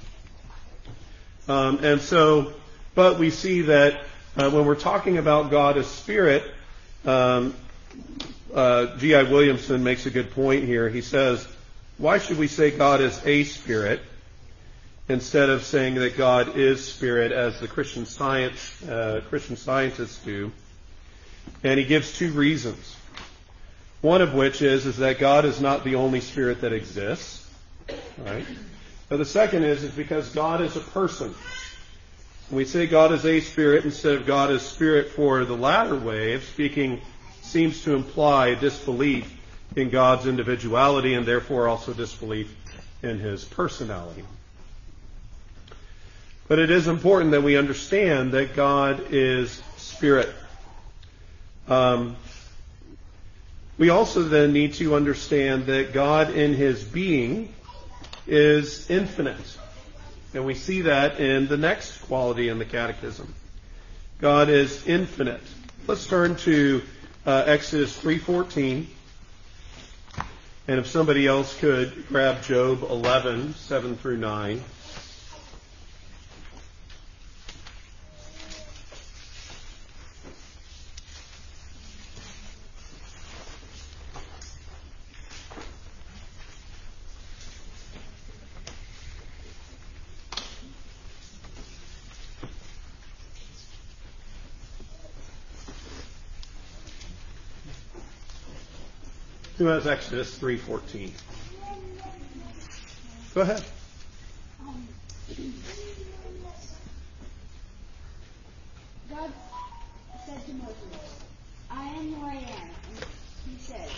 Um, 1.47 1.83
and 1.85 2.01
so, 2.01 2.53
but 2.95 3.19
we 3.19 3.31
see 3.31 3.63
that 3.63 4.01
uh, 4.37 4.51
when 4.51 4.67
we're 4.67 4.75
talking 4.75 5.17
about 5.17 5.51
God 5.51 5.79
as 5.79 5.87
spirit, 5.87 6.45
um, 7.05 7.55
G.I. 8.55 9.25
Williamson 9.25 9.85
makes 9.85 10.07
a 10.07 10.11
good 10.11 10.33
point 10.33 10.65
here. 10.65 10.89
He 10.89 11.03
says, 11.03 11.47
why 11.99 12.19
should 12.19 12.39
we 12.39 12.49
say 12.49 12.71
God 12.71 13.01
is 13.01 13.21
a 13.27 13.45
spirit 13.45 14.01
instead 15.09 15.51
of 15.51 15.65
saying 15.65 15.97
that 15.97 16.17
God 16.17 16.57
is 16.57 16.87
spirit 16.87 17.33
as 17.33 17.61
the 17.61 17.69
Christian 17.69 18.07
science, 18.07 18.83
uh, 18.89 19.23
Christian 19.29 19.57
scientists 19.57 20.19
do? 20.25 20.53
And 21.63 21.79
he 21.79 21.85
gives 21.85 22.17
two 22.17 22.33
reasons. 22.33 22.97
One 24.01 24.23
of 24.23 24.35
which 24.35 24.63
is, 24.63 24.87
is 24.87 24.99
that 24.99 25.19
God 25.19 25.45
is 25.45 25.61
not 25.61 25.83
the 25.83 25.97
only 25.97 26.21
spirit 26.21 26.61
that 26.61 26.73
exists. 26.73 27.49
Right? 28.25 28.47
But 29.09 29.17
the 29.17 29.25
second 29.25 29.65
is, 29.65 29.83
is 29.83 29.93
because 29.93 30.29
God 30.31 30.61
is 30.61 30.77
a 30.77 30.81
person. 30.81 31.35
We 32.51 32.65
say 32.65 32.87
God 32.87 33.13
is 33.13 33.27
a 33.27 33.41
spirit 33.41 33.85
instead 33.85 34.15
of 34.15 34.27
God 34.27 34.51
is 34.51 34.63
spirit 34.63 35.11
for 35.11 35.45
the 35.45 35.57
latter 35.57 35.97
way 35.97 36.35
of 36.35 36.45
speaking 36.45 37.01
seems 37.49 37.83
to 37.85 37.95
imply 37.95 38.55
disbelief 38.55 39.35
in 39.75 39.91
God's 39.91 40.27
individuality 40.27 41.15
and 41.15 41.27
therefore 41.27 41.69
also 41.69 41.93
disbelief 41.93 42.55
in 43.03 43.19
his 43.19 43.45
personality. 43.45 44.25
But 46.47 46.59
it 46.59 46.71
is 46.71 46.87
important 46.87 47.33
that 47.33 47.43
we 47.43 47.57
understand 47.57 48.33
that 48.33 48.55
God 48.55 49.07
is 49.11 49.63
spirit. 49.77 50.35
Um, 51.69 52.17
we 53.77 53.91
also 53.91 54.23
then 54.23 54.53
need 54.53 54.75
to 54.75 54.95
understand 54.95 55.67
that 55.67 55.93
God 55.93 56.31
in 56.31 56.55
his 56.55 56.83
being 56.83 57.55
is 58.27 58.91
infinite. 58.91 59.37
And 60.35 60.45
we 60.45 60.55
see 60.55 60.83
that 60.83 61.21
in 61.21 61.49
the 61.49 61.57
next 61.57 61.99
quality 62.03 62.49
in 62.49 62.59
the 62.59 62.65
catechism. 62.65 63.35
God 64.21 64.49
is 64.49 64.87
infinite. 64.87 65.41
Let's 65.87 66.07
turn 66.07 66.37
to 66.37 66.83
uh, 67.27 67.45
Exodus 67.47 67.97
3:14. 67.99 68.87
And 70.69 70.79
if 70.79 70.87
somebody 70.87 71.27
else 71.27 71.59
could 71.59 72.07
grab 72.09 72.43
Job 72.43 72.83
11, 72.83 73.55
7 73.55 73.97
through 73.97 74.19
9. 74.19 74.63
Has 99.69 99.87
Exodus 99.87 100.39
3.14? 100.39 101.11
Go 103.35 103.41
ahead. 103.43 103.63
God 109.11 109.33
said 110.25 110.47
to 110.47 110.53
Moses, 110.55 110.75
I 111.71 111.87
am 111.87 112.15
who 112.15 112.27
I 112.27 112.35
am. 112.35 112.71
And 112.89 113.05
he 113.51 113.59
said, 113.59 113.89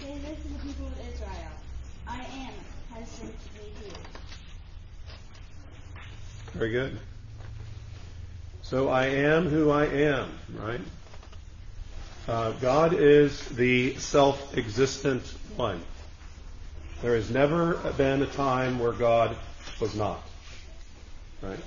Say 0.00 0.18
this 0.18 0.42
to 0.42 0.48
the 0.48 0.58
people 0.58 0.86
of 0.86 0.92
Israel 1.12 1.52
I 2.06 2.18
am 2.18 2.52
has 2.94 3.08
sent 3.08 3.32
me 3.54 3.72
here. 3.82 3.98
Very 6.52 6.70
good. 6.72 6.98
So 8.62 8.88
I 8.90 9.06
am 9.06 9.48
who 9.48 9.70
I 9.70 9.86
am, 9.86 10.28
right? 10.54 10.80
Uh, 12.28 12.50
God 12.52 12.92
is 12.92 13.40
the 13.50 13.94
self-existent 13.98 15.22
one. 15.54 15.80
There 17.00 17.14
has 17.14 17.30
never 17.30 17.74
been 17.96 18.20
a 18.20 18.26
time 18.26 18.80
where 18.80 18.90
God 18.90 19.36
was 19.80 19.94
not. 19.94 20.20
Right? 21.40 21.60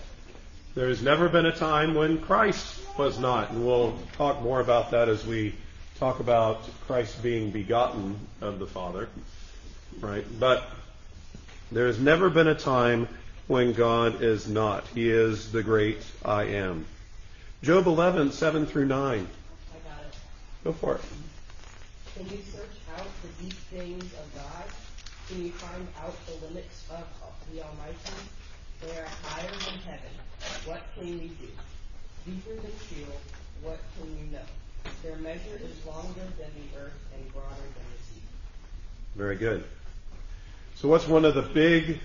There 0.75 0.89
has 0.89 1.01
never 1.01 1.29
been 1.29 1.45
a 1.45 1.55
time 1.55 1.95
when 1.95 2.17
Christ 2.19 2.81
was 2.97 3.17
not, 3.19 3.51
and 3.51 3.65
we'll 3.65 3.97
talk 4.17 4.41
more 4.41 4.59
about 4.59 4.91
that 4.91 5.07
as 5.07 5.25
we 5.25 5.55
talk 5.97 6.19
about 6.19 6.61
Christ 6.87 7.23
being 7.23 7.51
begotten 7.51 8.19
of 8.41 8.59
the 8.59 8.67
Father. 8.67 9.07
Right? 10.01 10.25
But 10.39 10.69
there 11.71 11.87
has 11.87 11.99
never 11.99 12.29
been 12.29 12.47
a 12.47 12.55
time 12.55 13.07
when 13.47 13.71
God 13.71 14.21
is 14.21 14.49
not. 14.49 14.85
He 14.89 15.09
is 15.09 15.53
the 15.53 15.63
great 15.63 16.03
I 16.25 16.43
am. 16.43 16.85
Job 17.63 17.87
11, 17.87 18.33
7 18.33 18.65
through 18.65 18.87
9. 18.87 19.27
I 20.65 20.69
got 20.69 20.71
it. 20.71 20.73
Go 20.73 20.73
for 20.73 20.95
it. 20.95 21.01
Can 22.15 22.37
you 22.37 22.43
search 22.43 22.77
out 22.97 23.07
the 23.21 23.43
deep 23.43 23.53
things 23.53 24.03
of 24.03 24.35
God? 24.35 24.63
Can 25.27 25.45
you 25.45 25.51
find 25.51 25.87
out 26.01 26.15
the 26.25 26.47
limits 26.47 26.85
of 26.89 27.03
the 27.53 27.61
Almighty? 27.61 27.97
They 28.81 28.97
are 28.97 29.07
higher 29.23 29.51
than 29.51 29.79
heaven. 29.85 30.11
What 30.65 30.81
can 30.95 31.07
you 31.07 31.29
do? 31.29 31.47
Deeper 32.25 32.61
than 32.61 32.71
Sheol, 32.89 33.15
what 33.61 33.79
can 33.97 34.17
you 34.17 34.31
know? 34.31 34.39
Their 35.03 35.17
measure 35.17 35.59
is 35.61 35.85
longer 35.85 36.21
than 36.37 36.49
the 36.55 36.79
earth 36.79 36.93
and 37.13 37.33
broader 37.33 37.55
than 37.55 37.71
the 37.73 38.03
sea. 38.03 38.21
Very 39.15 39.35
good. 39.35 39.63
So, 40.75 40.87
what's 40.87 41.07
one 41.07 41.25
of 41.25 41.35
the 41.35 41.41
big 41.41 41.99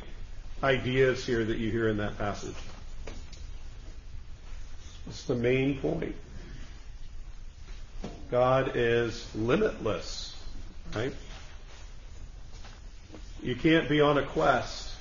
ideas 0.62 1.24
here 1.24 1.44
that 1.44 1.58
you 1.58 1.70
hear 1.70 1.88
in 1.88 1.96
that 1.98 2.18
passage? 2.18 2.54
What's 5.04 5.24
the 5.24 5.34
main 5.34 5.78
point? 5.78 6.14
God 8.30 8.72
is 8.74 9.26
limitless, 9.34 10.34
right? 10.94 11.12
You 13.42 13.54
can't 13.54 13.88
be 13.88 14.00
on 14.00 14.18
a 14.18 14.22
quest 14.22 14.92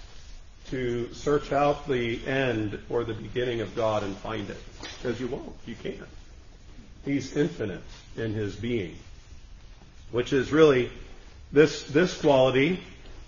to 0.69 1.13
search 1.13 1.51
out 1.51 1.87
the 1.87 2.25
end 2.25 2.79
or 2.89 3.03
the 3.03 3.13
beginning 3.13 3.61
of 3.61 3.75
God 3.75 4.03
and 4.03 4.15
find 4.17 4.49
it. 4.49 4.57
Because 4.81 5.19
you 5.19 5.27
won't. 5.27 5.53
You 5.65 5.75
can't. 5.81 5.99
He's 7.05 7.35
infinite 7.35 7.83
in 8.17 8.33
his 8.33 8.55
being. 8.55 8.97
Which 10.11 10.33
is 10.33 10.51
really 10.51 10.91
this 11.51 11.83
this 11.85 12.19
quality, 12.19 12.79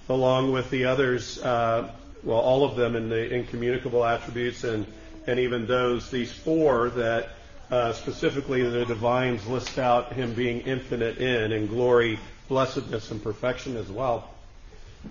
along 0.09 0.51
with 0.51 0.69
the 0.69 0.85
others, 0.85 1.41
uh, 1.41 1.91
well, 2.23 2.39
all 2.39 2.63
of 2.63 2.75
them 2.75 2.95
in 2.95 3.09
the 3.09 3.33
incommunicable 3.33 4.03
attributes 4.03 4.63
and 4.63 4.85
and 5.27 5.39
even 5.39 5.65
those 5.65 6.09
these 6.11 6.31
four 6.31 6.89
that 6.91 7.29
uh, 7.71 7.93
specifically 7.93 8.61
the 8.63 8.85
divines 8.85 9.45
list 9.47 9.79
out 9.79 10.13
him 10.13 10.33
being 10.33 10.61
infinite 10.61 11.17
in 11.17 11.51
and 11.51 11.69
glory, 11.69 12.19
blessedness, 12.47 13.11
and 13.11 13.21
perfection 13.21 13.75
as 13.77 13.89
well. 13.89 14.29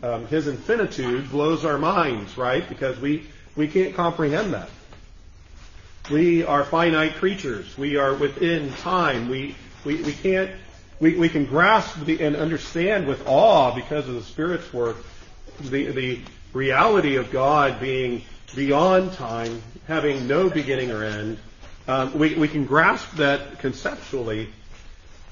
Um, 0.02 0.26
his 0.26 0.46
infinitude 0.46 1.30
blows 1.30 1.64
our 1.64 1.78
minds, 1.78 2.36
right? 2.36 2.68
Because 2.68 2.98
we 2.98 3.26
we 3.56 3.68
can't 3.68 3.94
comprehend 3.94 4.52
that. 4.54 4.68
We 6.10 6.44
are 6.44 6.64
finite 6.64 7.14
creatures. 7.14 7.78
We 7.78 7.96
are 7.96 8.14
within 8.14 8.72
time. 8.74 9.28
We 9.28 9.56
we, 9.84 10.02
we 10.02 10.12
can't 10.12 10.50
we, 11.00 11.16
we 11.16 11.28
can 11.28 11.44
grasp 11.44 12.04
the, 12.04 12.22
and 12.22 12.36
understand 12.36 13.06
with 13.06 13.26
awe 13.26 13.74
because 13.74 14.08
of 14.08 14.14
the 14.14 14.22
Spirit's 14.22 14.72
work 14.72 14.96
the 15.60 15.86
the 15.86 16.20
reality 16.52 17.16
of 17.16 17.30
God 17.30 17.80
being 17.80 18.22
beyond 18.54 19.12
time, 19.14 19.62
having 19.86 20.26
no 20.28 20.48
beginning 20.48 20.90
or 20.90 21.04
end. 21.04 21.38
Um, 21.86 22.16
we, 22.18 22.34
we 22.34 22.48
can 22.48 22.64
grasp 22.64 23.16
that 23.16 23.58
conceptually, 23.58 24.48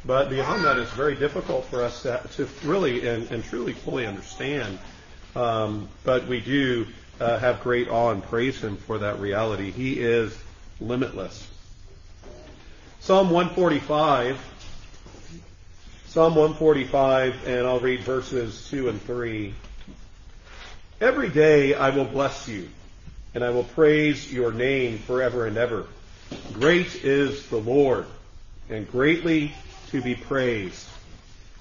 but 0.04 0.28
beyond 0.28 0.64
that, 0.64 0.76
it's 0.78 0.90
very 0.90 1.14
difficult 1.14 1.64
for 1.64 1.82
us 1.82 2.02
to, 2.02 2.20
to 2.34 2.48
really 2.64 3.08
and, 3.08 3.30
and, 3.30 3.42
truly 3.42 3.72
fully 3.72 4.06
understand. 4.06 4.78
Um, 5.34 5.88
but 6.04 6.26
we 6.26 6.40
do 6.40 6.86
uh, 7.20 7.38
have 7.38 7.62
great 7.62 7.88
awe 7.88 8.10
and 8.10 8.22
praise 8.22 8.62
Him 8.62 8.76
for 8.76 8.98
that 8.98 9.18
reality. 9.18 9.70
He 9.70 9.98
is 9.98 10.36
limitless. 10.78 11.48
Psalm 13.00 13.30
145. 13.30 14.38
Psalm 16.08 16.34
145, 16.34 17.48
and 17.48 17.66
I'll 17.66 17.80
read 17.80 18.00
verses 18.00 18.68
2 18.68 18.90
and 18.90 19.00
3. 19.00 19.54
Every 21.00 21.30
day 21.30 21.72
I 21.72 21.88
will 21.88 22.04
bless 22.04 22.46
you, 22.46 22.68
and 23.34 23.42
I 23.42 23.48
will 23.48 23.64
praise 23.64 24.30
your 24.30 24.52
name 24.52 24.98
forever 24.98 25.46
and 25.46 25.56
ever. 25.56 25.86
Great 26.52 27.04
is 27.04 27.46
the 27.48 27.56
Lord, 27.56 28.06
and 28.68 28.90
greatly 28.90 29.52
to 29.90 30.00
be 30.00 30.14
praised, 30.14 30.86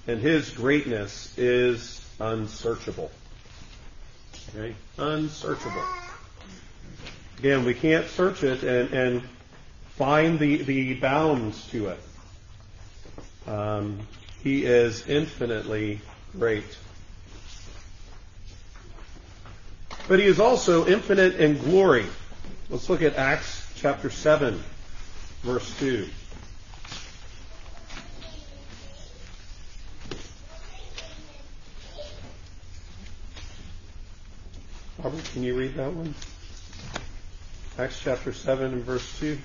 and 0.08 0.20
his 0.20 0.50
greatness 0.50 1.38
is 1.38 2.06
unsearchable. 2.20 3.12
Okay? 4.50 4.76
Unsearchable. 4.98 5.84
Again, 7.40 7.66
we 7.66 7.74
can't 7.74 8.08
search 8.08 8.44
it 8.44 8.64
and, 8.64 8.94
and 8.94 9.24
find 9.96 10.38
the, 10.40 10.58
the 10.64 10.94
bounds 10.96 11.68
to 11.70 11.88
it. 11.88 12.00
Um, 13.48 14.00
he 14.44 14.66
is 14.66 15.08
infinitely 15.08 16.02
great. 16.34 16.78
But 20.08 20.20
he 20.20 20.26
is 20.26 20.40
also 20.40 20.86
infinite 20.86 21.36
in 21.36 21.58
glory. 21.58 22.06
Let's 22.70 22.90
look 22.90 23.02
at 23.02 23.16
Acts 23.16 23.71
chapter 23.82 24.12
7, 24.12 24.62
verse 25.42 25.80
2. 25.80 26.08
Robert, 35.04 35.24
can 35.34 35.42
you 35.42 35.58
read 35.58 35.74
that 35.74 35.92
one? 35.94 36.14
Acts 37.80 38.00
chapter 38.04 38.32
7 38.32 38.72
and 38.72 38.84
verse 38.84 39.20
2. 39.20 39.36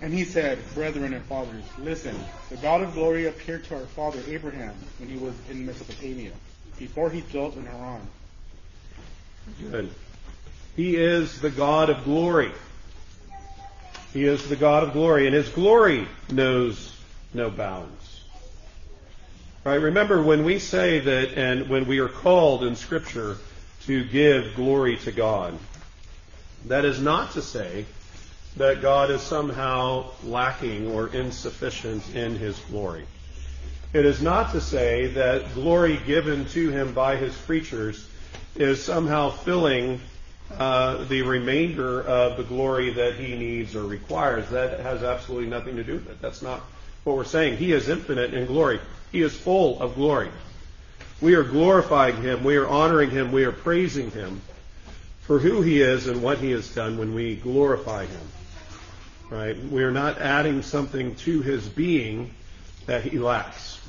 And 0.00 0.12
he 0.12 0.24
said, 0.24 0.58
Brethren 0.74 1.14
and 1.14 1.24
fathers, 1.26 1.62
listen, 1.78 2.16
the 2.50 2.56
God 2.56 2.82
of 2.82 2.94
glory 2.94 3.26
appeared 3.26 3.62
to 3.66 3.76
our 3.76 3.86
father 3.86 4.18
Abraham 4.26 4.74
when 4.98 5.08
he 5.08 5.16
was 5.16 5.34
in 5.48 5.64
Mesopotamia, 5.64 6.32
before 6.82 7.10
he 7.10 7.20
dwelt 7.20 7.54
in 7.54 7.64
Haran. 7.64 8.00
Good. 9.70 9.88
He 10.74 10.96
is 10.96 11.40
the 11.40 11.48
God 11.48 11.90
of 11.90 12.02
glory. 12.02 12.50
He 14.12 14.24
is 14.24 14.48
the 14.48 14.56
God 14.56 14.82
of 14.82 14.92
glory, 14.92 15.26
and 15.26 15.34
his 15.34 15.48
glory 15.48 16.08
knows 16.32 16.92
no 17.32 17.50
bounds. 17.50 18.24
Right? 19.62 19.76
Remember 19.76 20.24
when 20.24 20.44
we 20.44 20.58
say 20.58 20.98
that, 20.98 21.38
and 21.38 21.68
when 21.68 21.86
we 21.86 22.00
are 22.00 22.08
called 22.08 22.64
in 22.64 22.74
Scripture 22.74 23.36
to 23.84 24.02
give 24.02 24.56
glory 24.56 24.96
to 24.98 25.12
God, 25.12 25.56
that 26.66 26.84
is 26.84 27.00
not 27.00 27.30
to 27.34 27.42
say 27.42 27.86
that 28.56 28.82
God 28.82 29.12
is 29.12 29.22
somehow 29.22 30.06
lacking 30.24 30.90
or 30.90 31.06
insufficient 31.06 32.12
in 32.16 32.34
his 32.34 32.58
glory. 32.70 33.04
It 33.92 34.06
is 34.06 34.22
not 34.22 34.52
to 34.52 34.60
say 34.62 35.08
that 35.08 35.52
glory 35.52 36.00
given 36.06 36.46
to 36.46 36.70
him 36.70 36.94
by 36.94 37.16
his 37.16 37.36
creatures 37.36 38.08
is 38.54 38.82
somehow 38.82 39.28
filling 39.28 40.00
uh, 40.56 41.04
the 41.04 41.20
remainder 41.20 42.00
of 42.00 42.38
the 42.38 42.42
glory 42.42 42.88
that 42.90 43.16
he 43.16 43.36
needs 43.36 43.76
or 43.76 43.84
requires. 43.84 44.48
That 44.48 44.80
has 44.80 45.02
absolutely 45.02 45.50
nothing 45.50 45.76
to 45.76 45.84
do 45.84 45.94
with 45.94 46.08
it. 46.08 46.22
That's 46.22 46.40
not 46.40 46.60
what 47.04 47.16
we're 47.16 47.24
saying. 47.24 47.58
He 47.58 47.72
is 47.72 47.90
infinite 47.90 48.32
in 48.32 48.46
glory. 48.46 48.80
He 49.10 49.20
is 49.20 49.36
full 49.36 49.78
of 49.82 49.94
glory. 49.94 50.30
We 51.20 51.34
are 51.34 51.44
glorifying 51.44 52.16
him. 52.16 52.44
We 52.44 52.56
are 52.56 52.66
honoring 52.66 53.10
him. 53.10 53.30
We 53.30 53.44
are 53.44 53.52
praising 53.52 54.10
him 54.10 54.40
for 55.20 55.38
who 55.38 55.60
he 55.60 55.82
is 55.82 56.06
and 56.06 56.22
what 56.22 56.38
he 56.38 56.50
has 56.52 56.74
done 56.74 56.96
when 56.96 57.14
we 57.14 57.36
glorify 57.36 58.06
him. 58.06 58.28
Right? 59.28 59.56
We 59.64 59.82
are 59.82 59.92
not 59.92 60.18
adding 60.18 60.62
something 60.62 61.14
to 61.16 61.42
his 61.42 61.68
being 61.68 62.34
that 62.86 63.04
he 63.04 63.18
lacks. 63.18 63.80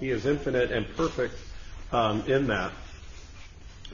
He 0.00 0.10
is 0.10 0.26
infinite 0.26 0.70
and 0.70 0.86
perfect 0.96 1.34
um, 1.92 2.24
in 2.26 2.48
that. 2.48 2.72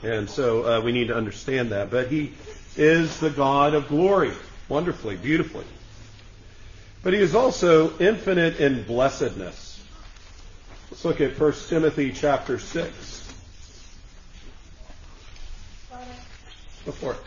And 0.01 0.29
so 0.29 0.65
uh, 0.65 0.81
we 0.81 0.91
need 0.91 1.07
to 1.07 1.15
understand 1.15 1.69
that. 1.69 1.89
But 1.89 2.11
he 2.11 2.33
is 2.75 3.19
the 3.19 3.29
God 3.29 3.73
of 3.73 3.87
glory, 3.87 4.33
wonderfully, 4.67 5.15
beautifully. 5.15 5.65
But 7.03 7.13
he 7.13 7.19
is 7.19 7.35
also 7.35 7.97
infinite 7.99 8.59
in 8.59 8.83
blessedness. 8.83 9.81
Let's 10.91 11.05
look 11.05 11.21
at 11.21 11.39
1 11.39 11.53
Timothy 11.69 12.11
chapter 12.11 12.59
6. 12.59 13.33
Go 16.85 16.91
for 16.91 17.13
it. 17.13 17.19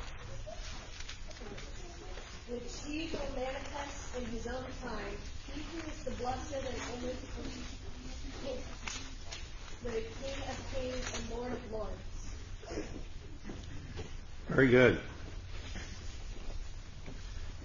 his 4.47 4.47
own 4.49 4.65
time, 4.83 5.17
he 5.53 5.61
who 5.73 5.89
is 5.89 6.05
the 6.05 6.11
blessed 6.23 6.53
and 6.55 6.67
only 6.95 7.15
King, 8.45 8.61
the 9.83 9.91
King 9.91 10.39
of 10.49 10.59
kings 10.75 11.13
and 11.17 11.39
Lord 11.39 11.53
of 11.53 11.73
lords. 11.73 12.07
Very 14.57 14.69
good. 14.69 14.99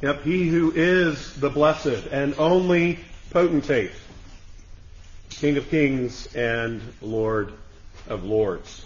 Yep, 0.01 0.23
he 0.23 0.49
who 0.49 0.73
is 0.75 1.34
the 1.39 1.49
blessed 1.49 2.08
and 2.12 2.36
only 2.38 2.99
potentate, 3.30 3.93
King 5.30 5.56
of 5.56 5.69
kings 5.69 6.27
and 6.36 6.82
Lord 7.01 7.54
of 8.10 8.25
lords. 8.25 8.86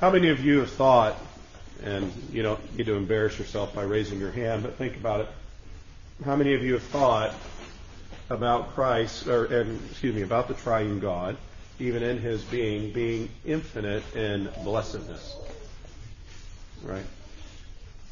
How 0.00 0.10
many 0.10 0.28
of 0.28 0.44
you 0.44 0.58
have 0.58 0.70
thought, 0.70 1.16
and 1.82 2.12
you 2.30 2.42
don't 2.42 2.76
need 2.76 2.84
to 2.84 2.96
embarrass 2.96 3.38
yourself 3.38 3.74
by 3.74 3.84
raising 3.84 4.20
your 4.20 4.32
hand, 4.32 4.64
but 4.64 4.76
think 4.76 4.96
about 4.96 5.20
it. 5.20 5.28
How 6.26 6.36
many 6.36 6.52
of 6.52 6.62
you 6.62 6.74
have 6.74 6.82
thought 6.82 7.34
about 8.28 8.74
Christ, 8.74 9.28
or 9.28 9.46
and, 9.46 9.80
excuse 9.90 10.14
me, 10.14 10.20
about 10.20 10.48
the 10.48 10.54
triune 10.54 11.00
God, 11.00 11.38
even 11.78 12.02
in 12.02 12.18
his 12.18 12.42
being, 12.44 12.92
being 12.92 13.30
infinite 13.46 14.14
in 14.14 14.50
blessedness? 14.62 15.36
Right? 16.84 17.04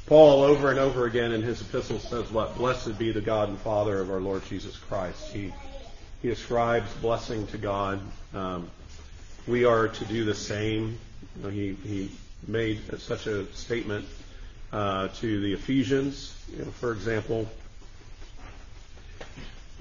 Paul, 0.06 0.42
over 0.42 0.70
and 0.70 0.78
over 0.78 1.06
again 1.06 1.32
in 1.32 1.42
his 1.42 1.60
epistles, 1.60 2.02
says 2.02 2.30
what? 2.30 2.56
Blessed 2.56 2.98
be 2.98 3.12
the 3.12 3.20
God 3.20 3.48
and 3.50 3.58
Father 3.58 4.00
of 4.00 4.10
our 4.10 4.20
Lord 4.20 4.44
Jesus 4.46 4.76
Christ. 4.76 5.28
He, 5.28 5.52
he 6.22 6.30
ascribes 6.30 6.92
blessing 6.94 7.46
to 7.48 7.58
God. 7.58 8.00
Um, 8.34 8.70
we 9.46 9.64
are 9.64 9.88
to 9.88 10.04
do 10.06 10.24
the 10.24 10.34
same. 10.34 10.98
You 11.36 11.42
know, 11.42 11.48
he, 11.50 11.72
he 11.84 12.10
made 12.48 12.80
such 12.98 13.26
a 13.26 13.52
statement 13.54 14.06
uh, 14.72 15.08
to 15.16 15.40
the 15.40 15.52
Ephesians, 15.52 16.34
you 16.50 16.64
know, 16.64 16.70
for 16.72 16.92
example. 16.92 17.48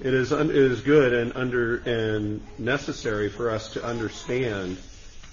It 0.00 0.14
is, 0.14 0.32
un, 0.32 0.50
it 0.50 0.56
is 0.56 0.80
good 0.82 1.12
and 1.12 1.32
under 1.34 1.76
and 1.78 2.40
necessary 2.58 3.28
for 3.28 3.50
us 3.50 3.72
to 3.74 3.84
understand 3.84 4.76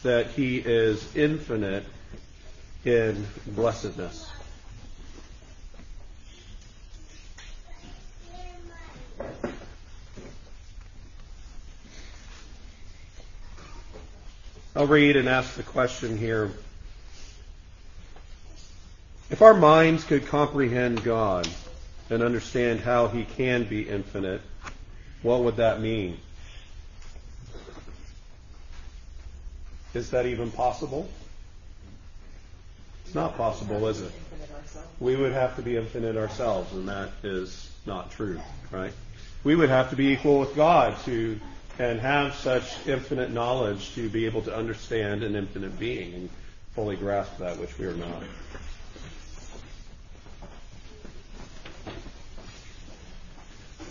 that 0.04 0.28
He 0.28 0.58
is 0.58 1.16
infinite 1.16 1.86
in 2.86 3.26
blessedness. 3.48 4.30
I'll 14.76 14.88
read 14.88 15.18
and 15.18 15.28
ask 15.28 15.56
the 15.56 15.64
question 15.64 16.18
here. 16.18 16.52
If 19.30 19.42
our 19.42 19.54
minds 19.54 20.06
could 20.06 20.26
comprehend 20.28 21.04
God 21.04 21.50
and 22.10 22.24
understand 22.24 22.80
how 22.80 23.08
He 23.08 23.26
can 23.26 23.66
be 23.66 23.82
infinite, 23.82 24.42
what 25.22 25.44
would 25.44 25.58
that 25.58 25.82
mean? 25.82 26.18
Is 29.94 30.12
that 30.12 30.26
even 30.26 30.50
possible? 30.52 31.10
It's 33.10 33.16
not 33.16 33.38
possible, 33.38 33.88
is 33.88 34.02
it? 34.02 34.12
We 35.00 35.16
would 35.16 35.32
have 35.32 35.56
to 35.56 35.64
be 35.64 35.76
infinite 35.78 36.16
ourselves, 36.16 36.72
and 36.74 36.88
that 36.90 37.10
is 37.24 37.72
not 37.88 38.12
true, 38.12 38.40
right? 38.70 38.94
We 39.44 39.56
would 39.56 39.70
have 39.70 39.90
to 39.90 39.96
be 39.96 40.10
equal 40.10 40.40
with 40.40 40.56
God 40.56 40.96
to 41.06 41.40
and 41.80 42.00
have 42.00 42.36
such 42.36 42.86
infinite 42.86 43.32
knowledge 43.32 43.96
to 43.96 44.10
be 44.10 44.28
able 44.28 44.44
to 44.44 44.56
understand 44.56 45.24
an 45.24 45.36
infinite 45.36 45.80
being 45.80 46.14
and 46.14 46.30
fully 46.76 46.96
grasp 46.98 47.36
that, 47.40 47.58
which 47.58 47.80
we 47.80 47.88
are 47.88 47.96
not. 47.96 48.22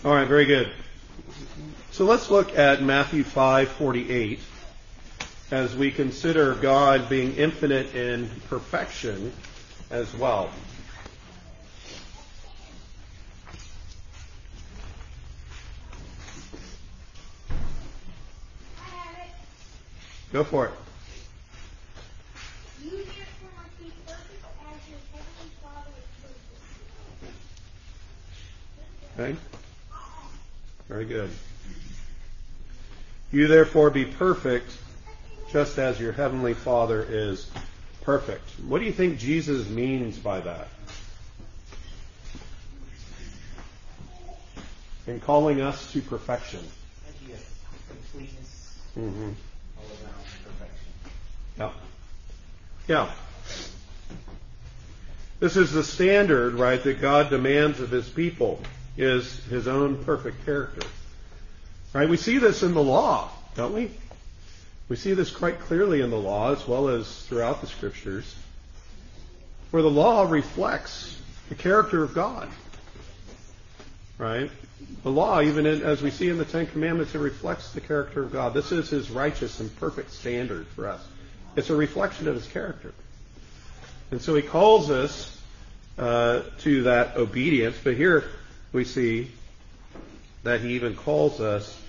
All 0.05 0.13
right, 0.13 0.29
very 0.29 0.45
good. 0.45 0.71
So 1.91 2.05
let's 2.05 2.31
look 2.31 2.57
at 2.57 2.81
Matthew 2.81 3.25
5:48 3.25 4.39
as 5.51 5.75
we 5.75 5.91
consider 5.91 6.53
God 6.55 7.09
being 7.09 7.35
infinite 7.35 7.95
in 7.95 8.29
perfection 8.49 9.33
as 9.89 10.13
well. 10.15 10.49
Go 20.31 20.43
for 20.43 20.67
it. 20.67 20.71
You 22.83 22.91
therefore 22.91 23.49
must 23.57 23.79
be 23.79 23.91
perfect 24.05 24.45
as 24.61 24.89
your 24.89 24.99
heavenly 25.11 25.49
Father 25.63 25.89
is 25.97 26.05
perfect. 29.17 29.19
Okay? 29.19 29.35
Very 30.87 31.05
good. 31.05 31.31
You 33.31 33.47
therefore 33.47 33.89
be 33.89 34.05
perfect, 34.05 34.71
just 35.51 35.77
as 35.77 35.99
your 35.99 36.11
heavenly 36.11 36.53
Father 36.53 37.05
is 37.07 37.49
perfect. 38.01 38.47
What 38.67 38.79
do 38.79 38.85
you 38.85 38.91
think 38.91 39.17
Jesus 39.19 39.67
means 39.69 40.17
by 40.17 40.39
that? 40.41 40.67
In 45.07 45.19
calling 45.19 45.59
us 45.61 45.91
to 45.93 46.01
perfection. 46.01 46.59
completeness, 47.89 48.79
Mm-hmm. 48.97 49.29
all 49.77 49.85
around 49.85 50.13
perfection. 50.43 50.87
Yeah. 51.57 51.71
Yeah. 52.87 53.11
This 55.39 55.55
is 55.55 55.71
the 55.71 55.83
standard, 55.83 56.55
right, 56.55 56.83
that 56.83 57.01
God 57.01 57.29
demands 57.29 57.79
of 57.79 57.89
his 57.89 58.09
people 58.09 58.61
is 58.97 59.43
his 59.45 59.67
own 59.67 60.03
perfect 60.03 60.45
character. 60.45 60.85
Right? 61.93 62.07
We 62.09 62.17
see 62.17 62.37
this 62.37 62.61
in 62.61 62.73
the 62.73 62.83
law, 62.83 63.31
don't 63.55 63.73
we? 63.73 63.89
We 64.89 64.95
see 64.95 65.13
this 65.13 65.29
quite 65.29 65.59
clearly 65.59 66.01
in 66.01 66.09
the 66.09 66.17
law 66.17 66.51
as 66.51 66.67
well 66.67 66.89
as 66.89 67.21
throughout 67.27 67.61
the 67.61 67.67
scriptures. 67.67 68.35
Where 69.69 69.83
the 69.83 69.89
law 69.89 70.27
reflects 70.27 71.15
the 71.47 71.55
character 71.55 72.03
of 72.03 72.15
God. 72.15 72.49
Right? 74.17 74.49
The 75.03 75.11
law, 75.11 75.41
even 75.41 75.67
in, 75.67 75.83
as 75.83 76.01
we 76.01 76.09
see 76.09 76.27
in 76.27 76.39
the 76.39 76.45
Ten 76.45 76.65
Commandments, 76.65 77.13
it 77.13 77.19
reflects 77.19 77.71
the 77.71 77.81
character 77.81 78.23
of 78.23 78.31
God. 78.31 78.55
This 78.55 78.71
is 78.71 78.89
his 78.89 79.11
righteous 79.11 79.59
and 79.59 79.73
perfect 79.77 80.11
standard 80.11 80.65
for 80.67 80.87
us. 80.87 81.05
It's 81.55 81.69
a 81.69 81.75
reflection 81.75 82.27
of 82.27 82.33
his 82.33 82.47
character. 82.47 82.91
And 84.09 84.19
so 84.19 84.33
he 84.35 84.41
calls 84.41 84.89
us 84.89 85.39
uh, 85.99 86.41
to 86.59 86.83
that 86.83 87.15
obedience, 87.15 87.77
but 87.83 87.95
here 87.95 88.23
we 88.73 88.85
see 88.85 89.29
that 90.43 90.61
he 90.61 90.73
even 90.73 90.95
calls 90.95 91.39
us 91.39 91.79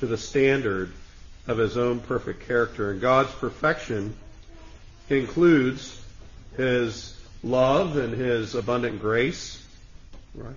to 0.00 0.06
the 0.06 0.18
standard 0.18 0.92
of 1.46 1.58
his 1.58 1.76
own 1.76 2.00
perfect 2.00 2.46
character. 2.46 2.90
And 2.90 3.00
God's 3.00 3.32
perfection 3.32 4.14
includes 5.08 6.00
his 6.56 7.18
love 7.42 7.96
and 7.96 8.14
his 8.14 8.54
abundant 8.54 9.00
grace. 9.00 9.64
Right? 10.34 10.54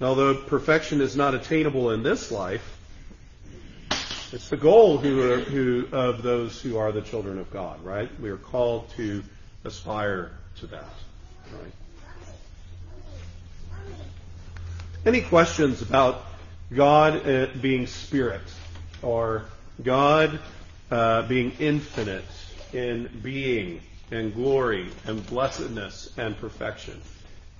Although 0.00 0.34
perfection 0.34 1.00
is 1.00 1.14
not 1.16 1.34
attainable 1.34 1.90
in 1.90 2.02
this 2.02 2.30
life, 2.30 2.78
it's 4.32 4.48
the 4.48 4.56
goal 4.56 4.98
who 4.98 5.32
are, 5.32 5.38
who, 5.38 5.88
of 5.92 6.22
those 6.22 6.60
who 6.60 6.78
are 6.78 6.92
the 6.92 7.02
children 7.02 7.38
of 7.38 7.50
God, 7.50 7.84
right? 7.84 8.08
We 8.20 8.30
are 8.30 8.36
called 8.36 8.88
to 8.90 9.24
aspire 9.64 10.30
to 10.60 10.66
that, 10.68 10.88
right? 11.52 11.72
Any 15.04 15.22
questions 15.22 15.82
about 15.82 16.24
God 16.72 17.26
uh, 17.26 17.46
being 17.60 17.86
spirit 17.86 18.42
or 19.02 19.44
God 19.82 20.38
uh, 20.90 21.22
being 21.22 21.52
infinite 21.58 22.24
in 22.72 23.08
being 23.22 23.80
and 24.10 24.34
glory 24.34 24.88
and 25.06 25.24
blessedness 25.26 26.12
and 26.16 26.36
perfection? 26.38 27.00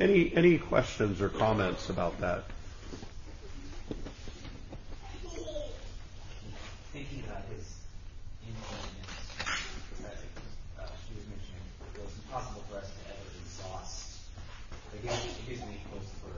Any 0.00 0.35
any 0.35 0.59
questions 0.59 1.20
or 1.20 1.29
comments 1.29 1.90
about 1.90 2.18
that? 2.20 2.44
Thinking 6.92 7.22
about 7.29 7.44
his 7.55 7.85
infiniteness, 8.42 9.20
uh, 10.81 10.88
she 11.07 11.14
was 11.14 11.26
mentioning, 11.29 11.62
it 11.94 12.00
was 12.00 12.16
impossible 12.24 12.64
for 12.68 12.79
us 12.79 12.88
to 12.90 13.00
ever 13.12 13.29
exhaust. 13.44 14.24
It 14.96 15.03
gives, 15.05 15.22
it 15.22 15.46
gives 15.46 15.61
me 15.68 15.79
hope 15.92 16.03
for, 16.24 16.35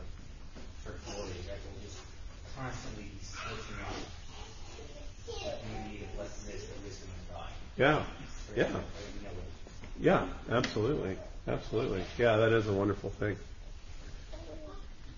for 0.85 0.99
glory, 1.07 1.39
that 1.47 1.57
we'll 1.65 1.81
just 1.87 2.03
constantly 2.59 3.15
be 3.15 3.23
searching 3.23 3.79
out 3.81 3.97
the 5.25 5.55
beauty, 5.71 6.05
the 6.05 6.11
blessedness, 6.19 6.67
the 6.67 6.83
wisdom 6.85 7.09
of 7.15 7.23
God. 7.39 7.53
Yeah, 7.77 8.03
yeah, 8.55 8.65
Forever, 8.65 8.85
you 9.17 9.25
know, 9.25 9.31
yeah, 10.01 10.27
absolutely, 10.51 11.17
absolutely. 11.49 12.03
Yeah, 12.19 12.37
that 12.37 12.53
is 12.53 12.67
a 12.69 12.73
wonderful 12.73 13.11
thing. 13.11 13.37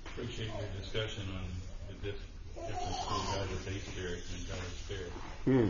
Appreciate 0.07 0.47
your 0.47 0.81
discussion 0.81 1.25
on 1.35 1.45
the 1.89 1.95
difference 1.95 2.31
between 2.55 3.25
God 3.35 3.49
as 3.53 3.67
a 3.67 3.81
spirit 3.81 4.23
and 4.37 4.49
God 4.49 4.59
as 4.59 4.79
spirit. 4.85 5.13
Hmm. 5.45 5.69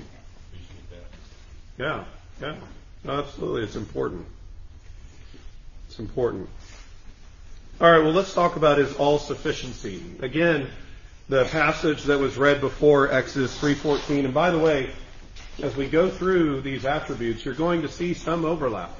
Appreciate 0.50 0.90
that. 0.90 1.74
Yeah, 1.78 2.04
yeah, 2.40 2.56
absolutely. 3.18 3.62
It's 3.62 3.76
important. 3.76 4.26
It's 5.88 5.98
important. 5.98 6.48
All 7.80 7.90
right, 7.90 8.02
well, 8.02 8.12
let's 8.12 8.34
talk 8.34 8.56
about 8.56 8.78
his 8.78 8.94
all 8.96 9.18
sufficiency. 9.18 10.02
Again, 10.20 10.68
the 11.28 11.44
passage 11.46 12.04
that 12.04 12.18
was 12.18 12.36
read 12.36 12.60
before 12.60 13.10
Exodus 13.10 13.58
3:14. 13.58 14.26
And 14.26 14.34
by 14.34 14.50
the 14.50 14.58
way, 14.58 14.90
as 15.62 15.76
we 15.76 15.88
go 15.88 16.10
through 16.10 16.60
these 16.62 16.84
attributes, 16.84 17.44
you're 17.44 17.54
going 17.54 17.82
to 17.82 17.88
see 17.88 18.14
some 18.14 18.44
overlap 18.44 18.90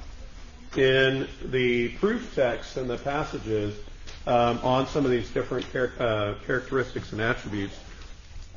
in 0.76 1.28
the 1.44 1.88
proof 1.88 2.34
text 2.34 2.76
and 2.76 2.88
the 2.88 2.96
passages 2.98 3.76
um, 4.26 4.58
on 4.62 4.86
some 4.86 5.04
of 5.04 5.10
these 5.10 5.28
different 5.30 5.70
char- 5.72 5.92
uh, 5.98 6.34
characteristics 6.46 7.12
and 7.12 7.20
attributes. 7.20 7.76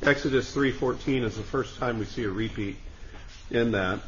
Exodus 0.04 0.54
3:14 0.54 1.24
is 1.24 1.36
the 1.38 1.44
first 1.44 1.78
time 1.78 1.98
we 1.98 2.06
see 2.06 2.24
a 2.24 2.30
repeat 2.30 2.78
in 3.50 3.72
that, 3.72 4.00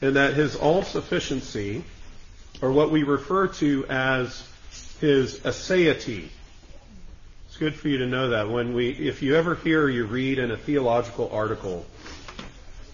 and 0.00 0.16
that 0.16 0.34
his 0.34 0.56
all 0.56 0.82
sufficiency, 0.82 1.84
or 2.60 2.72
what 2.72 2.90
we 2.90 3.04
refer 3.04 3.46
to 3.46 3.86
as 3.88 4.46
his 5.00 5.38
aseity. 5.40 6.28
It's 7.46 7.56
good 7.56 7.74
for 7.74 7.88
you 7.88 7.98
to 7.98 8.06
know 8.06 8.30
that 8.30 8.48
when 8.48 8.74
we, 8.74 8.90
if 8.90 9.22
you 9.22 9.36
ever 9.36 9.54
hear 9.54 9.84
or 9.84 9.90
you 9.90 10.06
read 10.06 10.38
in 10.38 10.50
a 10.50 10.56
theological 10.56 11.30
article, 11.32 11.86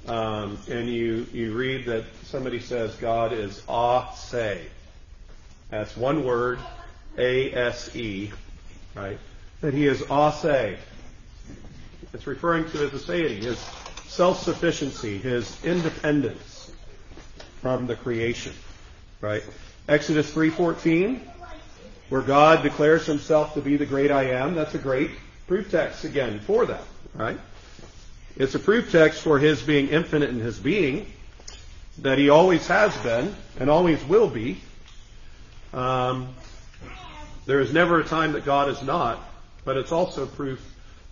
um, 0.09 0.59
and 0.71 0.89
you 0.89 1.27
you 1.33 1.53
read 1.53 1.87
that 1.87 2.05
somebody 2.25 2.61
says 2.61 2.95
God 2.97 3.33
is 3.33 3.63
a 3.69 4.07
se, 4.15 4.63
that's 5.71 5.97
one 5.97 6.25
word, 6.25 6.59
a 7.17 7.53
s 7.53 7.95
e, 7.95 8.33
right? 8.95 9.19
That 9.61 9.75
he 9.75 9.87
is 9.87 10.03
a 10.11 10.33
se. 10.33 10.79
It's 12.15 12.27
referring 12.27 12.65
to 12.71 12.79
his 12.79 12.91
aseity, 12.91 13.43
his 13.43 13.59
self-sufficiency, 14.07 15.19
his 15.19 15.63
independence 15.65 16.73
from 17.61 17.87
the 17.87 17.97
creation, 17.97 18.55
right? 19.21 19.43
Exodus 19.89 20.33
3:14 20.33 21.21
where 22.09 22.23
God 22.23 22.63
declares 22.63 23.07
himself 23.07 23.55
to 23.55 23.61
be 23.61 23.77
the 23.77 23.87
great 23.87 24.11
I 24.11 24.31
am. 24.31 24.55
That's 24.55 24.75
a 24.75 24.79
great 24.79 25.11
proof 25.47 25.71
text 25.71 26.05
again 26.05 26.41
for 26.41 26.67
that, 26.67 26.83
right? 27.15 27.39
It's 28.39 28.55
a 28.55 28.61
proof 28.61 28.93
text 28.93 29.23
for 29.23 29.41
his 29.41 29.61
being 29.63 29.89
infinite 29.89 30.31
in 30.31 30.39
his 30.39 30.61
being, 30.61 31.13
that 31.99 32.19
he 32.19 32.31
always 32.31 32.65
has 32.69 32.97
been 32.99 33.35
and 33.59 33.69
always 33.69 34.03
will 34.05 34.29
be. 34.29 34.61
Um, 35.75 36.29
there 37.47 37.59
is 37.59 37.73
never 37.73 37.99
a 37.99 38.05
time 38.05 38.33
that 38.33 38.45
God 38.45 38.69
is 38.69 38.81
not, 38.81 39.19
but 39.65 39.77
it's 39.77 39.91
also 39.91 40.25
proof 40.25 40.65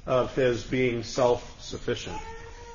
of 0.06 0.32
his 0.36 0.62
being 0.62 1.02
self-sufficient. 1.02 2.16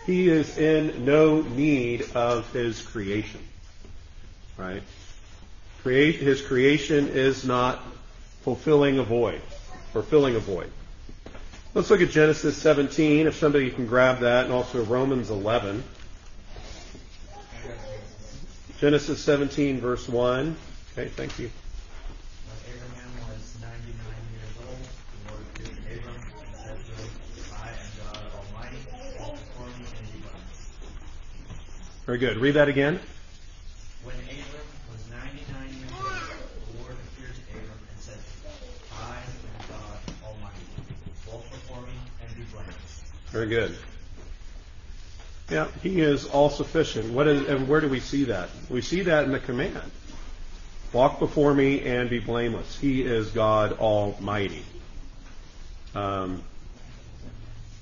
He 0.06 0.28
is 0.28 0.58
in 0.58 1.06
no 1.06 1.42
need 1.42 2.12
of 2.14 2.52
his 2.52 2.82
creation, 2.82 3.40
right? 4.58 4.84
Create, 5.82 6.16
his 6.16 6.42
creation 6.42 7.08
is 7.08 7.46
not 7.46 7.82
fulfilling 8.42 9.00
a 9.00 9.04
void, 9.04 9.42
or 9.96 10.04
filling 10.04 10.36
a 10.36 10.40
void. 10.40 10.72
Let's 11.74 11.90
look 11.90 12.02
at 12.02 12.10
Genesis 12.10 12.58
17, 12.58 13.28
if 13.28 13.36
somebody 13.38 13.72
can 13.72 13.88
grab 13.88 14.20
that, 14.20 14.44
and 14.44 14.54
also 14.54 14.84
Romans 14.84 15.30
11. 15.30 15.82
Genesis 18.80 19.24
17, 19.24 19.80
verse 19.80 20.10
1. 20.10 20.56
Okay, 20.92 21.08
thank 21.08 21.40
you. 21.40 21.50
When 22.46 22.76
Abraham 22.76 23.12
was 23.30 23.56
99 23.62 23.96
years 24.36 24.52
old, 24.68 24.84
the 25.16 25.32
Lord 25.32 25.46
appeared 25.56 25.72
to 25.72 25.82
Abram 25.96 26.16
and 26.44 26.56
said 26.60 26.76
to 26.76 26.92
him, 26.92 27.10
I 27.56 27.70
am 27.70 27.88
God 28.04 28.20
Almighty, 28.36 28.82
walk 29.18 29.36
before 29.40 29.68
me 29.68 29.86
and 29.96 30.12
be 30.12 30.20
blessed. 30.20 30.76
Very 32.06 32.18
good. 32.18 32.38
Read 32.38 32.56
that 32.56 32.68
again. 32.68 33.00
When 34.04 34.16
Abram 34.16 34.68
was 34.92 35.08
99 35.10 35.70
years 35.72 35.92
old, 35.96 36.20
the 36.68 36.84
Lord 36.84 36.98
appeared 37.00 37.32
to 37.32 37.42
Abram 37.56 37.80
and 37.88 38.00
said, 38.02 38.20
I 38.92 39.24
am 39.24 39.40
God 39.70 40.00
Almighty. 40.26 40.68
Walk 41.32 41.48
before 41.50 41.82
me 41.86 41.94
and 42.26 42.36
be 42.36 42.44
blameless. 42.52 43.04
Very 43.42 43.50
good. 43.50 43.76
Yeah, 45.50 45.68
he 45.82 46.00
is 46.00 46.28
all 46.28 46.52
sufficient. 46.52 47.12
What 47.12 47.28
is, 47.28 47.48
and 47.50 47.68
where 47.68 47.82
do 47.82 47.90
we 47.90 48.00
see 48.00 48.26
that? 48.26 48.50
We 48.70 48.82
see 48.82 49.02
that 49.02 49.24
in 49.24 49.32
the 49.32 49.40
command. 49.40 49.82
Walk 50.94 51.18
before 51.18 51.52
me 51.56 51.82
and 51.82 52.08
be 52.08 52.20
blameless. 52.20 52.78
He 52.78 53.02
is 53.02 53.32
God 53.32 53.80
Almighty. 53.80 54.64
Um, 55.96 56.44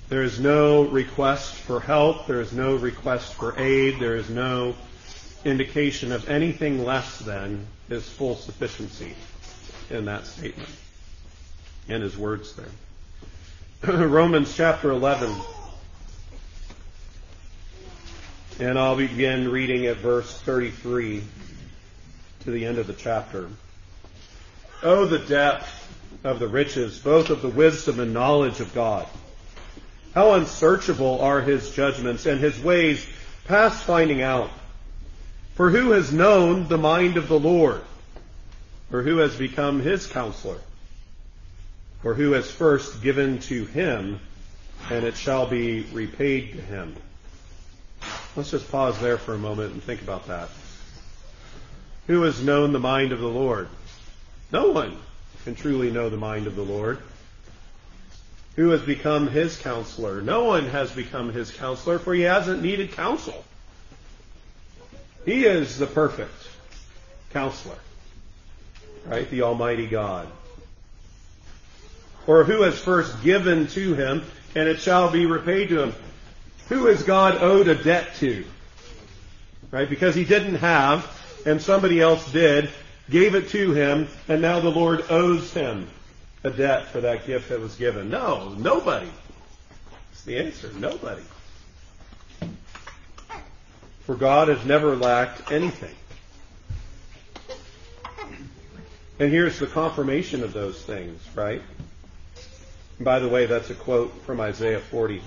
there 0.08 0.22
is 0.22 0.40
no 0.40 0.84
request 0.84 1.52
for 1.56 1.78
help. 1.78 2.26
There 2.26 2.40
is 2.40 2.54
no 2.54 2.76
request 2.76 3.34
for 3.34 3.54
aid. 3.60 4.00
There 4.00 4.16
is 4.16 4.30
no 4.30 4.74
indication 5.44 6.10
of 6.10 6.26
anything 6.30 6.86
less 6.86 7.18
than 7.18 7.66
his 7.90 8.08
full 8.08 8.36
sufficiency 8.36 9.14
in 9.90 10.06
that 10.06 10.24
statement 10.24 10.70
and 11.86 12.02
his 12.02 12.16
words 12.16 12.56
there. 12.56 12.64
Romans 13.86 14.54
chapter 14.54 14.90
11. 14.90 15.34
And 18.58 18.78
I'll 18.78 18.96
begin 18.96 19.50
reading 19.50 19.86
at 19.86 19.96
verse 19.96 20.38
33 20.42 21.24
to 22.40 22.50
the 22.50 22.66
end 22.66 22.76
of 22.76 22.86
the 22.86 22.92
chapter. 22.92 23.48
Oh, 24.82 25.06
the 25.06 25.18
depth 25.18 25.66
of 26.24 26.40
the 26.40 26.46
riches, 26.46 26.98
both 26.98 27.30
of 27.30 27.40
the 27.40 27.48
wisdom 27.48 28.00
and 28.00 28.12
knowledge 28.12 28.60
of 28.60 28.74
God. 28.74 29.06
How 30.14 30.34
unsearchable 30.34 31.22
are 31.22 31.40
his 31.40 31.70
judgments 31.70 32.26
and 32.26 32.38
his 32.38 32.60
ways 32.60 33.06
past 33.46 33.82
finding 33.84 34.20
out. 34.20 34.50
For 35.54 35.70
who 35.70 35.92
has 35.92 36.12
known 36.12 36.68
the 36.68 36.76
mind 36.76 37.16
of 37.16 37.28
the 37.28 37.40
Lord? 37.40 37.80
Or 38.92 39.00
who 39.00 39.18
has 39.18 39.36
become 39.36 39.80
his 39.80 40.06
counselor? 40.06 40.58
Or 42.02 42.14
who 42.14 42.32
has 42.32 42.50
first 42.50 43.02
given 43.02 43.40
to 43.40 43.66
him, 43.66 44.20
and 44.90 45.04
it 45.04 45.16
shall 45.16 45.46
be 45.46 45.82
repaid 45.92 46.52
to 46.52 46.60
him? 46.60 46.96
Let's 48.36 48.50
just 48.50 48.70
pause 48.70 48.98
there 49.00 49.18
for 49.18 49.34
a 49.34 49.38
moment 49.38 49.72
and 49.72 49.82
think 49.82 50.00
about 50.02 50.28
that. 50.28 50.48
Who 52.06 52.22
has 52.22 52.42
known 52.42 52.72
the 52.72 52.78
mind 52.78 53.12
of 53.12 53.20
the 53.20 53.28
Lord? 53.28 53.68
No 54.52 54.70
one 54.70 54.96
can 55.44 55.54
truly 55.54 55.90
know 55.90 56.08
the 56.08 56.16
mind 56.16 56.46
of 56.46 56.56
the 56.56 56.62
Lord. 56.62 56.98
Who 58.56 58.70
has 58.70 58.82
become 58.82 59.28
his 59.28 59.56
counselor? 59.56 60.20
No 60.20 60.44
one 60.44 60.66
has 60.66 60.90
become 60.90 61.32
his 61.32 61.50
counselor, 61.50 61.98
for 61.98 62.14
he 62.14 62.22
hasn't 62.22 62.62
needed 62.62 62.92
counsel. 62.92 63.44
He 65.24 65.44
is 65.44 65.78
the 65.78 65.86
perfect 65.86 66.48
counselor, 67.32 67.78
right? 69.06 69.28
The 69.30 69.42
Almighty 69.42 69.86
God. 69.86 70.28
Or 72.26 72.44
who 72.44 72.62
has 72.62 72.78
first 72.78 73.22
given 73.22 73.66
to 73.68 73.94
him, 73.94 74.22
and 74.54 74.68
it 74.68 74.80
shall 74.80 75.10
be 75.10 75.26
repaid 75.26 75.68
to 75.70 75.82
him? 75.82 75.94
Who 76.68 76.86
has 76.86 77.02
God 77.02 77.42
owed 77.42 77.68
a 77.68 77.74
debt 77.74 78.14
to? 78.16 78.44
Right? 79.70 79.88
Because 79.88 80.14
he 80.14 80.24
didn't 80.24 80.56
have, 80.56 81.08
and 81.46 81.60
somebody 81.60 82.00
else 82.00 82.30
did, 82.32 82.70
gave 83.08 83.34
it 83.34 83.48
to 83.50 83.72
him, 83.72 84.08
and 84.28 84.40
now 84.40 84.60
the 84.60 84.70
Lord 84.70 85.04
owes 85.10 85.52
him 85.52 85.88
a 86.44 86.50
debt 86.50 86.88
for 86.88 87.00
that 87.00 87.26
gift 87.26 87.48
that 87.48 87.60
was 87.60 87.76
given. 87.76 88.10
No, 88.10 88.50
nobody. 88.50 89.10
That's 90.10 90.22
the 90.22 90.38
answer. 90.38 90.70
Nobody. 90.74 91.22
For 94.04 94.14
God 94.14 94.48
has 94.48 94.64
never 94.64 94.96
lacked 94.96 95.52
anything. 95.52 95.94
And 99.18 99.30
here's 99.30 99.58
the 99.58 99.66
confirmation 99.66 100.42
of 100.42 100.52
those 100.54 100.82
things, 100.82 101.20
right? 101.34 101.60
By 103.00 103.18
the 103.18 103.28
way, 103.28 103.46
that's 103.46 103.70
a 103.70 103.74
quote 103.74 104.12
from 104.26 104.40
Isaiah 104.40 104.78
40. 104.78 105.22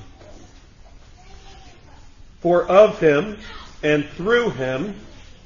For 2.40 2.70
of 2.70 3.00
him, 3.00 3.38
and 3.82 4.06
through 4.10 4.52
him, 4.52 4.96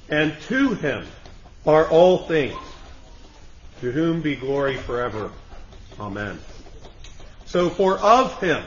and 0.09 0.35
to 0.47 0.73
him 0.73 1.07
are 1.65 1.87
all 1.87 2.19
things, 2.19 2.57
to 3.79 3.91
whom 3.91 4.21
be 4.21 4.35
glory 4.35 4.75
forever. 4.75 5.31
Amen. 5.99 6.37
So 7.45 7.69
for 7.69 7.97
of 7.97 8.37
him, 8.41 8.63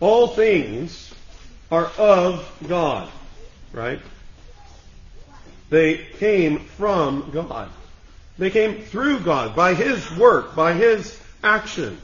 all 0.00 0.28
things 0.28 1.14
are 1.70 1.90
of 1.96 2.50
God, 2.68 3.08
right? 3.72 4.00
They 5.70 5.96
came 6.18 6.60
from 6.60 7.30
God. 7.32 7.70
They 8.36 8.50
came 8.50 8.82
through 8.82 9.20
God, 9.20 9.56
by 9.56 9.74
His 9.74 10.10
work, 10.16 10.54
by 10.54 10.74
His 10.74 11.20
action, 11.42 11.98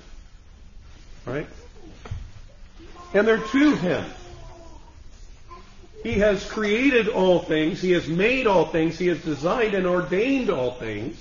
right? 1.26 1.46
And 3.12 3.26
they're 3.26 3.38
to 3.38 3.76
Him. 3.76 4.04
He 6.02 6.14
has 6.18 6.44
created 6.44 7.08
all 7.08 7.40
things. 7.40 7.80
He 7.80 7.92
has 7.92 8.06
made 8.06 8.46
all 8.46 8.66
things. 8.66 8.98
He 8.98 9.06
has 9.06 9.22
designed 9.22 9.72
and 9.72 9.86
ordained 9.86 10.50
all 10.50 10.72
things 10.72 11.16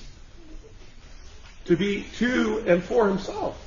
to 1.65 1.77
be 1.77 2.05
to 2.17 2.63
and 2.67 2.83
for 2.83 3.07
himself. 3.07 3.59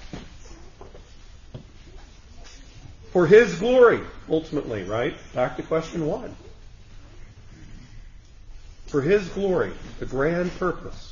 For 3.13 3.27
his 3.27 3.55
glory, 3.55 4.01
ultimately, 4.29 4.85
right? 4.85 5.17
Back 5.33 5.57
to 5.57 5.63
question 5.63 6.07
one. 6.07 6.37
For 8.89 9.01
his 9.01 9.27
glory, 9.31 9.73
the 9.99 10.07
grand 10.07 10.55
purpose. 10.59 11.06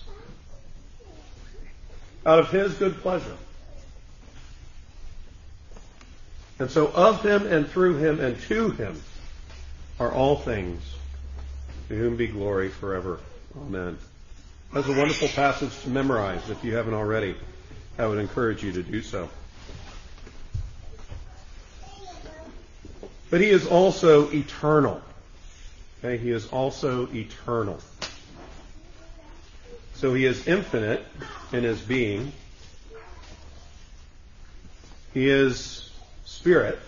Out 2.27 2.39
of 2.39 2.51
his 2.51 2.75
good 2.75 2.97
pleasure. 2.97 3.37
And 6.59 6.71
so 6.71 6.87
of 6.89 7.23
him 7.23 7.47
and 7.47 7.69
through 7.69 7.97
him 7.97 8.21
and 8.21 8.41
to 8.43 8.71
him 8.71 9.03
are 9.99 10.13
all 10.13 10.37
things, 10.37 10.83
to 11.89 11.97
whom 11.97 12.17
be 12.17 12.27
glory 12.27 12.69
forever. 12.69 13.19
Amen. 13.57 13.99
That's 14.73 14.89
a 14.89 14.93
wonderful 14.93 15.29
passage 15.29 15.79
to 15.83 15.89
memorize 15.89 16.51
if 16.51 16.65
you 16.65 16.75
haven't 16.75 16.95
already. 16.95 17.37
I 17.99 18.07
would 18.07 18.19
encourage 18.19 18.63
you 18.65 18.73
to 18.73 18.83
do 18.83 19.03
so. 19.03 19.29
But 23.31 23.41
he 23.41 23.51
is 23.51 23.67
also 23.67 24.31
eternal. 24.31 25.01
Okay, 25.99 26.19
he 26.19 26.31
is 26.31 26.47
also 26.49 27.09
eternal. 27.13 27.79
So 29.95 30.15
he 30.15 30.25
is 30.25 30.47
infinite 30.47 31.05
in 31.53 31.65
his 31.65 31.81
being. 31.81 32.33
He 35.13 35.29
is 35.29 35.91
spirit. 36.25 36.79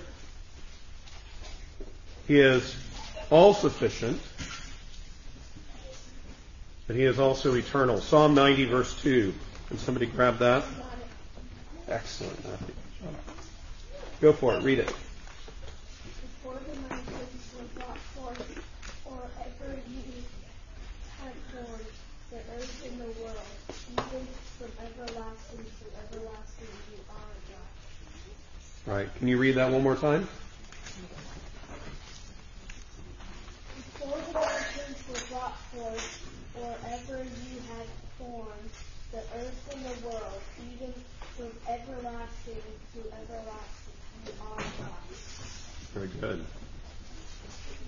He 2.27 2.41
is 2.41 2.77
all 3.31 3.55
sufficient. 3.55 4.21
But 6.87 6.97
he 6.97 7.05
is 7.05 7.19
also 7.19 7.55
eternal. 7.55 8.01
Psalm 8.01 8.35
90 8.35 8.65
verse 8.67 9.01
2. 9.03 9.35
Can 9.69 9.79
somebody 9.79 10.07
grab 10.07 10.39
that? 10.39 10.65
Excellent. 11.89 12.39
Go 14.21 14.33
for 14.33 14.55
it. 14.55 14.63
Read 14.63 14.79
it. 14.79 14.87
Before 14.87 16.55
the 16.55 16.81
mountains 16.89 17.53
were 17.59 17.81
brought 17.81 17.99
forth, 17.99 18.63
or 19.05 19.19
ever 19.39 19.75
ye 19.91 20.25
had 21.23 21.35
formed 21.53 21.87
the 22.31 22.39
earth 22.57 22.87
and 22.87 23.01
the 23.01 23.11
world, 23.21 23.51
even 23.93 24.27
from 24.59 24.71
everlasting 24.81 25.67
to 25.67 25.85
everlasting 26.07 26.73
you 26.91 26.99
are 27.11 28.86
God. 28.97 29.03
Right. 29.03 29.19
Can 29.19 29.29
you 29.29 29.39
read 29.39 29.57
that 29.57 29.71
one 29.71 29.83
more 29.83 29.97
time? 29.97 30.27
Before 33.77 34.19
the 34.19 34.39
were 35.13 35.21
brought 35.31 35.59
forth, 35.71 36.55
or 36.61 36.75
ever 36.89 37.23
ye 37.23 37.59
had 37.69 37.87
formed 38.19 38.71
the 39.13 39.19
earth 39.19 39.75
and 39.75 39.85
the 39.85 40.09
world, 40.09 40.41
even 40.73 40.95
from 41.37 41.51
everlasting 41.69 42.63
to 42.95 43.01
everlasting 43.21 43.95
you 44.27 44.33
are 44.43 44.57
God. 44.57 44.97
Very 45.95 46.09
good. 46.21 46.45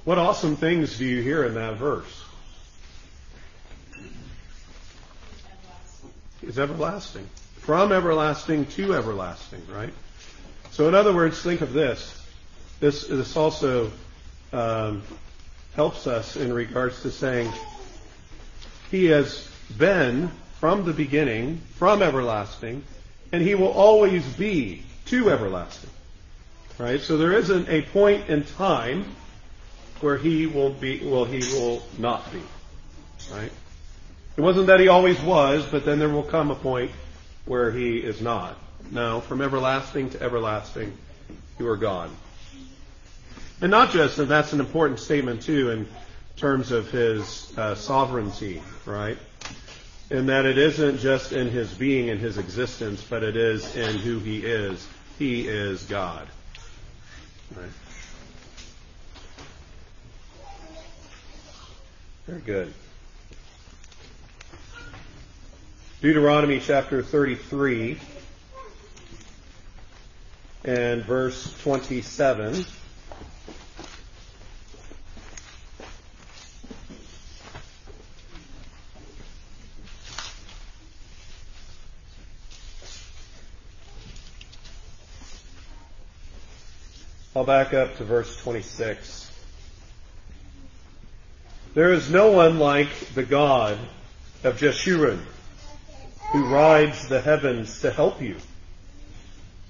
What 0.04 0.18
awesome 0.18 0.56
things 0.56 0.98
do 0.98 1.04
you 1.04 1.22
hear 1.22 1.44
in 1.44 1.54
that 1.54 1.76
verse? 1.76 2.24
It's 6.42 6.58
everlasting. 6.58 7.28
From 7.56 7.92
everlasting 7.92 8.66
to 8.66 8.94
everlasting, 8.94 9.62
right? 9.70 9.92
So 10.78 10.86
in 10.86 10.94
other 10.94 11.12
words, 11.12 11.42
think 11.42 11.60
of 11.60 11.72
this. 11.72 12.24
This, 12.78 13.08
this 13.08 13.36
also 13.36 13.90
um, 14.52 15.02
helps 15.74 16.06
us 16.06 16.36
in 16.36 16.52
regards 16.52 17.02
to 17.02 17.10
saying 17.10 17.50
he 18.88 19.06
has 19.06 19.50
been 19.76 20.30
from 20.60 20.84
the 20.84 20.92
beginning, 20.92 21.60
from 21.74 22.00
everlasting, 22.00 22.84
and 23.32 23.42
he 23.42 23.56
will 23.56 23.72
always 23.72 24.24
be 24.34 24.84
to 25.06 25.30
everlasting. 25.30 25.90
Right? 26.78 27.00
So 27.00 27.16
there 27.16 27.32
isn't 27.32 27.68
a 27.68 27.82
point 27.82 28.28
in 28.28 28.44
time 28.44 29.04
where 30.00 30.16
he 30.16 30.46
will 30.46 30.70
be, 30.70 31.00
well, 31.04 31.24
he 31.24 31.40
will 31.58 31.82
not 31.98 32.32
be. 32.32 32.40
Right? 33.32 33.50
It 34.36 34.40
wasn't 34.40 34.68
that 34.68 34.78
he 34.78 34.86
always 34.86 35.20
was, 35.22 35.66
but 35.66 35.84
then 35.84 35.98
there 35.98 36.08
will 36.08 36.22
come 36.22 36.52
a 36.52 36.54
point 36.54 36.92
where 37.46 37.72
he 37.72 37.98
is 37.98 38.20
not. 38.20 38.56
No, 38.90 39.20
from 39.20 39.42
everlasting 39.42 40.10
to 40.10 40.22
everlasting, 40.22 40.96
you 41.58 41.68
are 41.68 41.76
God. 41.76 42.10
And 43.60 43.70
not 43.70 43.90
just, 43.90 44.18
and 44.18 44.28
that's 44.28 44.52
an 44.52 44.60
important 44.60 45.00
statement 45.00 45.42
too 45.42 45.70
in 45.70 45.88
terms 46.36 46.70
of 46.70 46.90
his 46.90 47.52
uh, 47.58 47.74
sovereignty, 47.74 48.62
right? 48.86 49.18
In 50.10 50.26
that 50.26 50.46
it 50.46 50.56
isn't 50.56 51.00
just 51.00 51.32
in 51.32 51.50
his 51.50 51.72
being 51.74 52.08
and 52.08 52.18
his 52.18 52.38
existence, 52.38 53.02
but 53.02 53.22
it 53.22 53.36
is 53.36 53.76
in 53.76 53.98
who 53.98 54.20
he 54.20 54.38
is. 54.38 54.86
He 55.18 55.46
is 55.46 55.82
God. 55.82 56.26
Right? 57.54 57.66
Very 62.26 62.40
good. 62.40 62.72
Deuteronomy 66.00 66.60
chapter 66.60 67.02
33 67.02 67.98
and 70.68 71.02
verse 71.02 71.58
27. 71.62 72.62
I'll 87.34 87.44
back 87.44 87.72
up 87.72 87.96
to 87.96 88.04
verse 88.04 88.36
26. 88.42 89.32
There 91.72 91.94
is 91.94 92.10
no 92.10 92.32
one 92.32 92.58
like 92.58 92.90
the 93.14 93.22
God 93.22 93.78
of 94.44 94.58
Jeshurun 94.58 95.20
who 96.32 96.44
rides 96.44 97.08
the 97.08 97.22
heavens 97.22 97.80
to 97.80 97.90
help 97.90 98.20
you, 98.20 98.36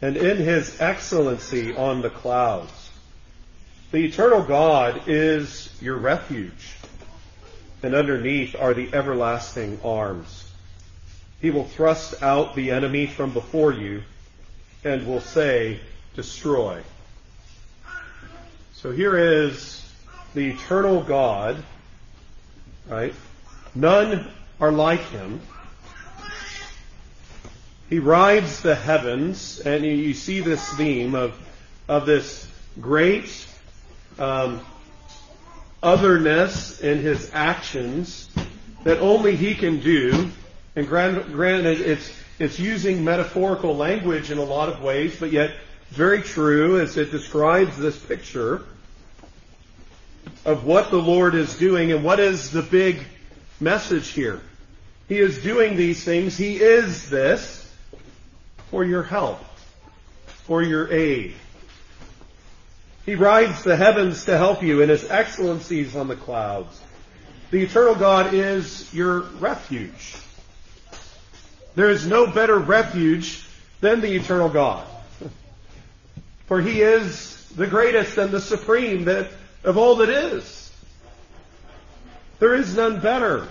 and 0.00 0.16
in 0.16 0.36
his 0.36 0.80
excellency 0.80 1.74
on 1.76 2.02
the 2.02 2.10
clouds. 2.10 2.90
The 3.90 4.04
eternal 4.04 4.42
God 4.42 5.02
is 5.06 5.74
your 5.80 5.96
refuge, 5.96 6.76
and 7.82 7.94
underneath 7.94 8.54
are 8.54 8.74
the 8.74 8.92
everlasting 8.92 9.80
arms. 9.84 10.52
He 11.40 11.50
will 11.50 11.64
thrust 11.64 12.22
out 12.22 12.54
the 12.54 12.70
enemy 12.70 13.06
from 13.06 13.32
before 13.32 13.72
you 13.72 14.02
and 14.84 15.06
will 15.06 15.20
say, 15.20 15.80
destroy. 16.14 16.82
So 18.74 18.92
here 18.92 19.16
is 19.16 19.84
the 20.34 20.50
eternal 20.50 21.02
God, 21.02 21.62
right? 22.88 23.14
None 23.74 24.30
are 24.60 24.72
like 24.72 25.00
him. 25.10 25.40
He 27.88 28.00
rides 28.00 28.60
the 28.60 28.74
heavens, 28.74 29.60
and 29.60 29.82
you 29.82 30.12
see 30.12 30.40
this 30.40 30.68
theme 30.74 31.14
of, 31.14 31.34
of 31.88 32.04
this 32.04 32.46
great 32.78 33.46
um, 34.18 34.60
otherness 35.82 36.80
in 36.80 36.98
his 36.98 37.30
actions 37.32 38.28
that 38.84 38.98
only 38.98 39.36
he 39.36 39.54
can 39.54 39.80
do. 39.80 40.30
And 40.76 40.86
granted, 40.86 41.80
it's, 41.80 42.12
it's 42.38 42.58
using 42.58 43.04
metaphorical 43.04 43.74
language 43.74 44.30
in 44.30 44.36
a 44.36 44.44
lot 44.44 44.68
of 44.68 44.82
ways, 44.82 45.16
but 45.18 45.32
yet 45.32 45.52
very 45.88 46.20
true 46.20 46.78
as 46.80 46.98
it 46.98 47.10
describes 47.10 47.78
this 47.78 47.98
picture 47.98 48.66
of 50.44 50.64
what 50.64 50.90
the 50.90 51.00
Lord 51.00 51.34
is 51.34 51.56
doing 51.56 51.90
and 51.90 52.04
what 52.04 52.20
is 52.20 52.50
the 52.50 52.62
big 52.62 53.02
message 53.60 54.08
here. 54.08 54.42
He 55.08 55.18
is 55.18 55.38
doing 55.38 55.76
these 55.76 56.04
things. 56.04 56.36
He 56.36 56.56
is 56.60 57.08
this 57.08 57.64
for 58.70 58.84
your 58.84 59.02
help, 59.02 59.40
for 60.44 60.62
your 60.62 60.92
aid. 60.92 61.34
He 63.06 63.14
rides 63.14 63.62
the 63.62 63.76
heavens 63.76 64.26
to 64.26 64.36
help 64.36 64.62
you 64.62 64.82
in 64.82 64.88
his 64.88 65.08
excellencies 65.10 65.96
on 65.96 66.08
the 66.08 66.16
clouds. 66.16 66.80
The 67.50 67.62
eternal 67.62 67.94
God 67.94 68.34
is 68.34 68.92
your 68.92 69.20
refuge. 69.20 70.16
There 71.74 71.90
is 71.90 72.06
no 72.06 72.26
better 72.26 72.58
refuge 72.58 73.46
than 73.80 74.00
the 74.00 74.14
eternal 74.14 74.50
God. 74.50 74.86
For 76.46 76.60
he 76.60 76.82
is 76.82 77.48
the 77.56 77.66
greatest 77.66 78.18
and 78.18 78.30
the 78.30 78.40
supreme 78.40 79.04
that, 79.04 79.30
of 79.64 79.78
all 79.78 79.96
that 79.96 80.10
is. 80.10 80.70
There 82.38 82.54
is 82.54 82.76
none 82.76 83.00
better 83.00 83.48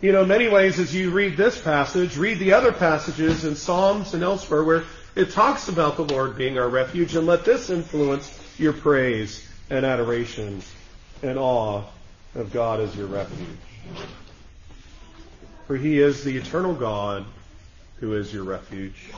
you 0.00 0.12
know, 0.12 0.24
many 0.24 0.48
ways 0.48 0.78
as 0.78 0.94
you 0.94 1.10
read 1.10 1.36
this 1.36 1.60
passage, 1.60 2.16
read 2.16 2.38
the 2.38 2.54
other 2.54 2.72
passages 2.72 3.44
in 3.44 3.54
Psalms 3.54 4.14
and 4.14 4.22
elsewhere 4.22 4.64
where 4.64 4.84
it 5.14 5.30
talks 5.30 5.68
about 5.68 5.96
the 5.96 6.04
Lord 6.04 6.36
being 6.36 6.58
our 6.58 6.68
refuge, 6.68 7.14
and 7.16 7.26
let 7.26 7.44
this 7.44 7.68
influence 7.68 8.38
your 8.58 8.72
praise 8.72 9.46
and 9.68 9.84
adoration 9.84 10.62
and 11.22 11.38
awe 11.38 11.82
of 12.34 12.52
God 12.52 12.80
as 12.80 12.96
your 12.96 13.06
refuge. 13.06 13.58
For 15.66 15.76
he 15.76 16.00
is 16.00 16.24
the 16.24 16.36
eternal 16.36 16.74
God 16.74 17.24
who 17.96 18.14
is 18.14 18.32
your 18.32 18.44
refuge. 18.44 19.10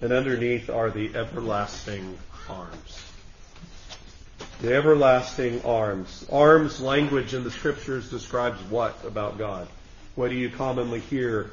And 0.00 0.12
underneath 0.12 0.70
are 0.70 0.90
the 0.90 1.14
everlasting 1.16 2.18
arms. 2.48 3.07
The 4.60 4.74
everlasting 4.74 5.62
arms. 5.64 6.26
Arms 6.32 6.80
language 6.80 7.32
in 7.32 7.44
the 7.44 7.50
scriptures 7.50 8.10
describes 8.10 8.60
what 8.62 9.04
about 9.04 9.38
God? 9.38 9.68
What 10.16 10.30
do 10.30 10.34
you 10.34 10.50
commonly 10.50 10.98
hear? 10.98 11.50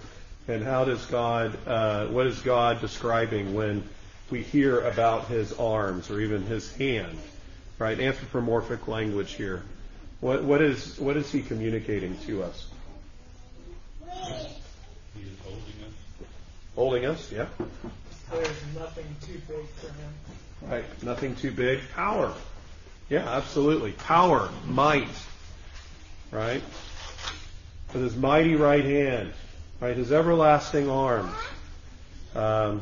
And 0.47 0.63
how 0.63 0.85
does 0.85 1.05
God, 1.05 1.55
uh, 1.67 2.07
what 2.07 2.25
is 2.25 2.39
God 2.41 2.81
describing 2.81 3.53
when 3.53 3.87
we 4.31 4.41
hear 4.41 4.81
about 4.81 5.27
his 5.27 5.53
arms 5.53 6.09
or 6.09 6.19
even 6.19 6.43
his 6.47 6.73
hand? 6.75 7.17
Right? 7.77 7.99
Anthropomorphic 7.99 8.87
language 8.87 9.33
here. 9.33 9.61
What, 10.19 10.43
what 10.43 10.61
is, 10.61 10.99
what 10.99 11.15
is 11.15 11.31
he 11.31 11.43
communicating 11.43 12.17
to 12.25 12.41
us? 12.41 12.67
He 14.01 15.21
is 15.21 15.37
holding 15.43 15.61
us. 15.83 15.93
Holding 16.75 17.05
us, 17.05 17.31
yeah. 17.31 17.45
There's 18.31 18.47
nothing 18.75 19.05
too 19.21 19.39
big 19.47 19.67
for 19.75 19.87
him. 19.87 20.71
Right. 20.71 21.03
Nothing 21.03 21.35
too 21.35 21.51
big. 21.51 21.81
Power. 21.93 22.33
Yeah, 23.09 23.29
absolutely. 23.29 23.91
Power, 23.91 24.49
might. 24.65 25.07
Right? 26.31 26.63
With 27.93 28.03
his 28.03 28.15
mighty 28.15 28.55
right 28.55 28.83
hand. 28.83 29.33
Right? 29.79 29.95
His 29.95 30.11
everlasting 30.11 30.89
arms. 30.89 31.35
Um, 32.33 32.81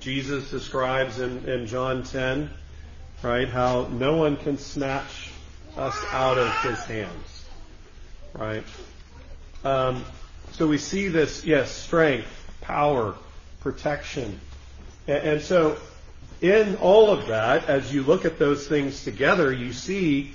Jesus 0.00 0.50
describes 0.50 1.20
in, 1.20 1.48
in 1.48 1.66
John 1.66 2.02
10, 2.02 2.50
right, 3.22 3.48
how 3.48 3.86
no 3.86 4.16
one 4.16 4.36
can 4.36 4.58
snatch 4.58 5.30
us 5.76 5.96
out 6.12 6.38
of 6.38 6.54
his 6.62 6.78
hands. 6.84 7.44
Right? 8.34 8.64
Um, 9.64 10.04
so 10.52 10.66
we 10.66 10.78
see 10.78 11.08
this, 11.08 11.44
yes, 11.44 11.70
strength, 11.70 12.28
power, 12.60 13.14
protection. 13.60 14.40
And, 15.06 15.28
and 15.28 15.42
so 15.42 15.76
in 16.40 16.76
all 16.76 17.10
of 17.10 17.28
that, 17.28 17.68
as 17.68 17.92
you 17.92 18.02
look 18.02 18.24
at 18.24 18.38
those 18.38 18.66
things 18.66 19.04
together, 19.04 19.52
you 19.52 19.72
see 19.72 20.32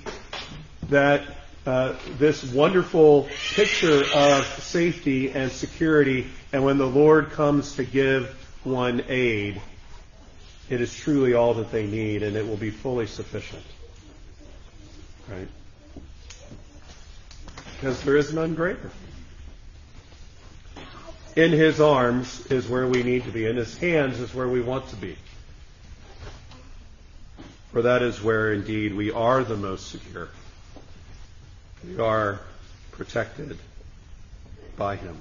that 0.88 1.22
uh, 1.64 1.94
this 2.18 2.42
wonderful 2.44 3.28
picture 3.54 4.02
of 4.14 4.44
safety 4.62 5.30
and 5.30 5.50
security, 5.52 6.26
and 6.52 6.64
when 6.64 6.78
the 6.78 6.86
Lord 6.86 7.30
comes 7.30 7.76
to 7.76 7.84
give 7.84 8.28
one 8.64 9.04
aid, 9.08 9.60
it 10.68 10.80
is 10.80 10.94
truly 10.94 11.34
all 11.34 11.54
that 11.54 11.70
they 11.70 11.86
need, 11.86 12.22
and 12.22 12.36
it 12.36 12.46
will 12.46 12.56
be 12.56 12.70
fully 12.70 13.06
sufficient. 13.06 13.62
Right? 15.30 15.48
Because 17.74 18.02
there 18.02 18.16
is 18.16 18.32
none 18.32 18.54
greater. 18.54 18.90
In 21.36 21.52
His 21.52 21.80
arms 21.80 22.46
is 22.46 22.68
where 22.68 22.86
we 22.86 23.02
need 23.02 23.24
to 23.24 23.30
be. 23.30 23.46
In 23.46 23.56
His 23.56 23.76
hands 23.78 24.18
is 24.18 24.34
where 24.34 24.48
we 24.48 24.60
want 24.60 24.88
to 24.88 24.96
be. 24.96 25.16
For 27.72 27.82
that 27.82 28.02
is 28.02 28.22
where 28.22 28.52
indeed 28.52 28.94
we 28.94 29.10
are 29.10 29.42
the 29.42 29.56
most 29.56 29.90
secure. 29.90 30.28
We 31.86 31.98
are 31.98 32.38
protected 32.90 33.56
by 34.76 34.96
Him. 34.96 35.16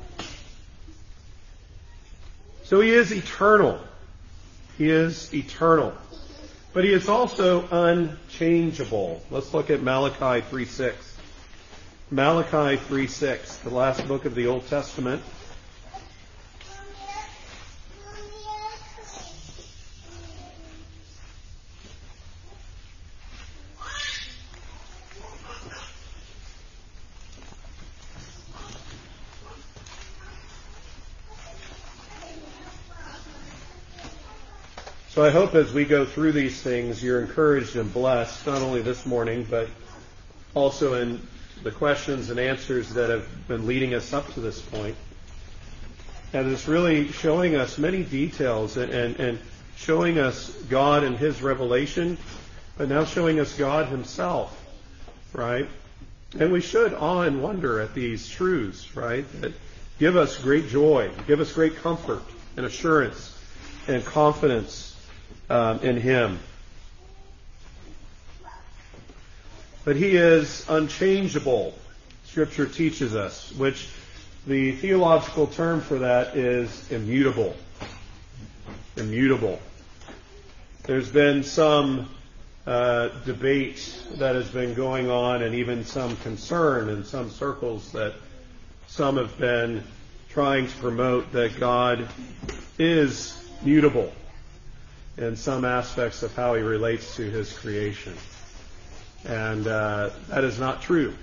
So 2.65 2.81
He 2.81 2.91
is 2.91 3.13
eternal. 3.13 3.79
He 4.77 4.89
is 4.89 5.33
eternal. 5.33 5.93
But 6.73 6.83
He 6.83 6.91
is 6.91 7.07
also 7.07 7.67
unchangeable. 7.71 9.23
Let's 9.31 9.53
look 9.53 9.69
at 9.69 9.81
Malachi 9.81 10.45
3.6. 10.45 10.93
Malachi 12.11 12.77
3.6, 12.77 13.63
the 13.63 13.69
last 13.69 14.05
book 14.05 14.25
of 14.25 14.35
the 14.35 14.47
Old 14.47 14.67
Testament. 14.67 15.23
I 35.31 35.33
hope 35.33 35.55
as 35.55 35.71
we 35.71 35.85
go 35.85 36.03
through 36.03 36.33
these 36.33 36.61
things, 36.61 37.01
you're 37.01 37.21
encouraged 37.21 37.77
and 37.77 37.93
blessed, 37.93 38.45
not 38.45 38.61
only 38.61 38.81
this 38.81 39.05
morning, 39.05 39.47
but 39.49 39.69
also 40.53 40.95
in 40.95 41.25
the 41.63 41.71
questions 41.71 42.29
and 42.29 42.37
answers 42.37 42.89
that 42.95 43.09
have 43.09 43.47
been 43.47 43.65
leading 43.65 43.93
us 43.93 44.11
up 44.11 44.33
to 44.33 44.41
this 44.41 44.61
point. 44.61 44.97
And 46.33 46.51
it's 46.51 46.67
really 46.67 47.13
showing 47.13 47.55
us 47.55 47.77
many 47.77 48.03
details 48.03 48.75
and, 48.75 48.91
and, 48.91 49.15
and 49.21 49.39
showing 49.77 50.19
us 50.19 50.49
God 50.69 51.05
and 51.05 51.15
His 51.15 51.41
revelation, 51.41 52.17
but 52.77 52.89
now 52.89 53.05
showing 53.05 53.39
us 53.39 53.57
God 53.57 53.87
Himself, 53.87 54.61
right? 55.31 55.69
And 56.37 56.51
we 56.51 56.59
should 56.59 56.93
awe 56.93 57.21
and 57.21 57.41
wonder 57.41 57.79
at 57.79 57.93
these 57.93 58.27
truths, 58.27 58.97
right? 58.97 59.23
That 59.39 59.53
give 59.97 60.17
us 60.17 60.37
great 60.37 60.67
joy, 60.67 61.09
give 61.25 61.39
us 61.39 61.53
great 61.53 61.77
comfort 61.77 62.21
and 62.57 62.65
assurance 62.65 63.33
and 63.87 64.03
confidence 64.03 64.90
um, 65.51 65.79
in 65.81 65.97
Him. 65.97 66.39
But 69.83 69.95
He 69.95 70.15
is 70.15 70.65
unchangeable, 70.69 71.73
Scripture 72.23 72.65
teaches 72.65 73.15
us, 73.15 73.51
which 73.53 73.89
the 74.47 74.71
theological 74.71 75.47
term 75.47 75.81
for 75.81 75.99
that 75.99 76.37
is 76.37 76.89
immutable. 76.91 77.55
Immutable. 78.95 79.59
There's 80.83 81.11
been 81.11 81.43
some 81.43 82.09
uh, 82.65 83.09
debate 83.25 83.93
that 84.15 84.35
has 84.35 84.49
been 84.49 84.73
going 84.73 85.09
on 85.09 85.43
and 85.43 85.55
even 85.55 85.83
some 85.83 86.15
concern 86.17 86.89
in 86.89 87.03
some 87.03 87.29
circles 87.29 87.91
that 87.91 88.13
some 88.87 89.17
have 89.17 89.37
been 89.37 89.83
trying 90.29 90.67
to 90.67 90.77
promote 90.77 91.31
that 91.33 91.59
God 91.59 92.07
is 92.79 93.37
mutable 93.63 94.11
in 95.17 95.35
some 95.35 95.65
aspects 95.65 96.23
of 96.23 96.35
how 96.35 96.53
he 96.55 96.61
relates 96.61 97.15
to 97.17 97.29
his 97.29 97.51
creation. 97.57 98.13
And 99.25 99.67
uh, 99.67 100.09
that 100.29 100.43
is 100.43 100.59
not 100.59 100.81
true. 100.81 101.13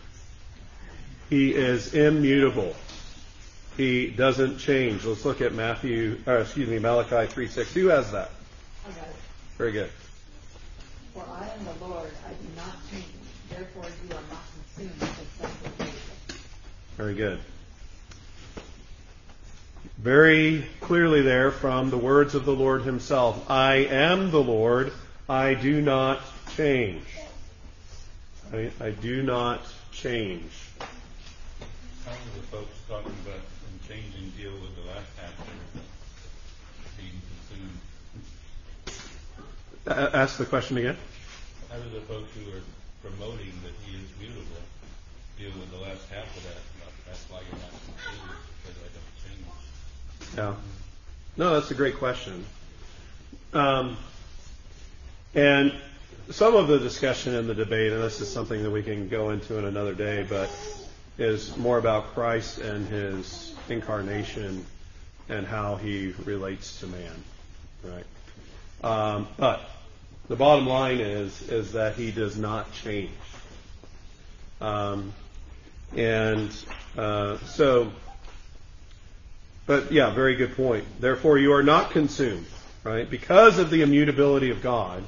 He 1.30 1.54
is 1.54 1.94
immutable. 1.94 2.74
He 3.76 4.08
doesn't 4.08 4.58
change. 4.58 5.04
Let's 5.04 5.24
look 5.24 5.40
at 5.40 5.52
Matthew, 5.52 6.18
or 6.26 6.38
excuse 6.38 6.68
me, 6.68 6.78
Malachi 6.78 7.32
3:6. 7.32 7.72
Who 7.72 7.88
has 7.88 8.10
that? 8.12 8.30
I 8.86 8.90
got 8.90 9.08
it. 9.08 9.16
Very 9.56 9.72
good. 9.72 9.90
For 11.14 11.24
I 11.30 11.48
am 11.48 11.64
the 11.64 11.84
Lord, 11.84 12.10
I 12.26 12.30
do 12.30 12.48
not 12.56 12.76
change. 12.90 13.04
Therefore 13.50 13.84
you 13.84 14.16
are 14.16 14.22
not 14.30 14.42
consumed 14.76 15.00
with 15.00 16.32
Very 16.96 17.14
good. 17.14 17.40
Very 19.98 20.64
clearly 20.80 21.22
there 21.22 21.50
from 21.50 21.90
the 21.90 21.98
words 21.98 22.36
of 22.36 22.44
the 22.44 22.54
Lord 22.54 22.82
himself. 22.82 23.50
I 23.50 23.74
am 23.90 24.30
the 24.30 24.40
Lord, 24.40 24.92
I 25.28 25.54
do 25.54 25.82
not 25.82 26.20
change. 26.54 27.02
I, 28.52 28.70
I 28.80 28.90
do 28.90 29.22
not 29.22 29.60
change. 29.90 30.52
How 32.06 32.12
do 32.12 32.40
the 32.40 32.46
folks 32.46 32.78
talking 32.88 33.12
about 33.26 33.40
changing 33.88 34.32
deal 34.38 34.52
with 34.52 34.76
the 34.76 34.82
last 34.88 35.06
chapter 35.16 35.52
being 36.96 37.20
consumed? 39.84 40.14
Ask 40.14 40.38
the 40.38 40.46
question 40.46 40.78
again. 40.78 40.96
How 41.70 41.76
do 41.76 41.90
the 41.90 42.00
folks 42.02 42.30
who 42.36 42.48
are 42.56 42.62
promoting 43.02 43.52
that 43.64 43.72
he 43.84 43.96
is 43.96 44.08
mutable 44.20 44.62
deal 45.36 45.50
with 45.58 45.70
the 45.72 45.78
last 45.78 46.08
half 46.08 46.36
of 46.36 46.42
that? 46.44 46.62
That's 47.04 47.24
why 47.28 47.40
you're 47.50 47.58
not 47.58 47.70
consumed, 47.84 48.38
because 48.62 48.78
I 48.80 48.88
don't 48.94 49.12
change. 49.26 49.37
Yeah. 50.36 50.54
No, 51.36 51.54
that's 51.54 51.70
a 51.70 51.74
great 51.74 51.96
question. 51.96 52.44
Um, 53.52 53.96
and 55.34 55.72
some 56.30 56.54
of 56.54 56.68
the 56.68 56.78
discussion 56.78 57.34
in 57.34 57.46
the 57.46 57.54
debate, 57.54 57.92
and 57.92 58.02
this 58.02 58.20
is 58.20 58.30
something 58.30 58.62
that 58.62 58.70
we 58.70 58.82
can 58.82 59.08
go 59.08 59.30
into 59.30 59.58
in 59.58 59.64
another 59.64 59.94
day, 59.94 60.26
but 60.28 60.50
is 61.16 61.56
more 61.56 61.78
about 61.78 62.14
Christ 62.14 62.58
and 62.58 62.86
his 62.86 63.54
incarnation 63.68 64.64
and 65.28 65.46
how 65.46 65.76
he 65.76 66.14
relates 66.24 66.80
to 66.80 66.86
man, 66.86 67.24
right? 67.84 68.04
Um, 68.82 69.28
but 69.36 69.60
the 70.28 70.36
bottom 70.36 70.66
line 70.66 71.00
is 71.00 71.48
is 71.48 71.72
that 71.72 71.96
he 71.96 72.10
does 72.10 72.36
not 72.36 72.72
change, 72.72 73.10
um, 74.60 75.12
and 75.96 76.50
uh, 76.96 77.38
so. 77.38 77.92
But 79.68 79.92
yeah, 79.92 80.08
very 80.08 80.34
good 80.34 80.56
point. 80.56 80.86
Therefore, 80.98 81.36
you 81.36 81.52
are 81.52 81.62
not 81.62 81.90
consumed, 81.90 82.46
right? 82.84 83.08
Because 83.08 83.58
of 83.58 83.68
the 83.68 83.82
immutability 83.82 84.50
of 84.50 84.62
God. 84.62 85.04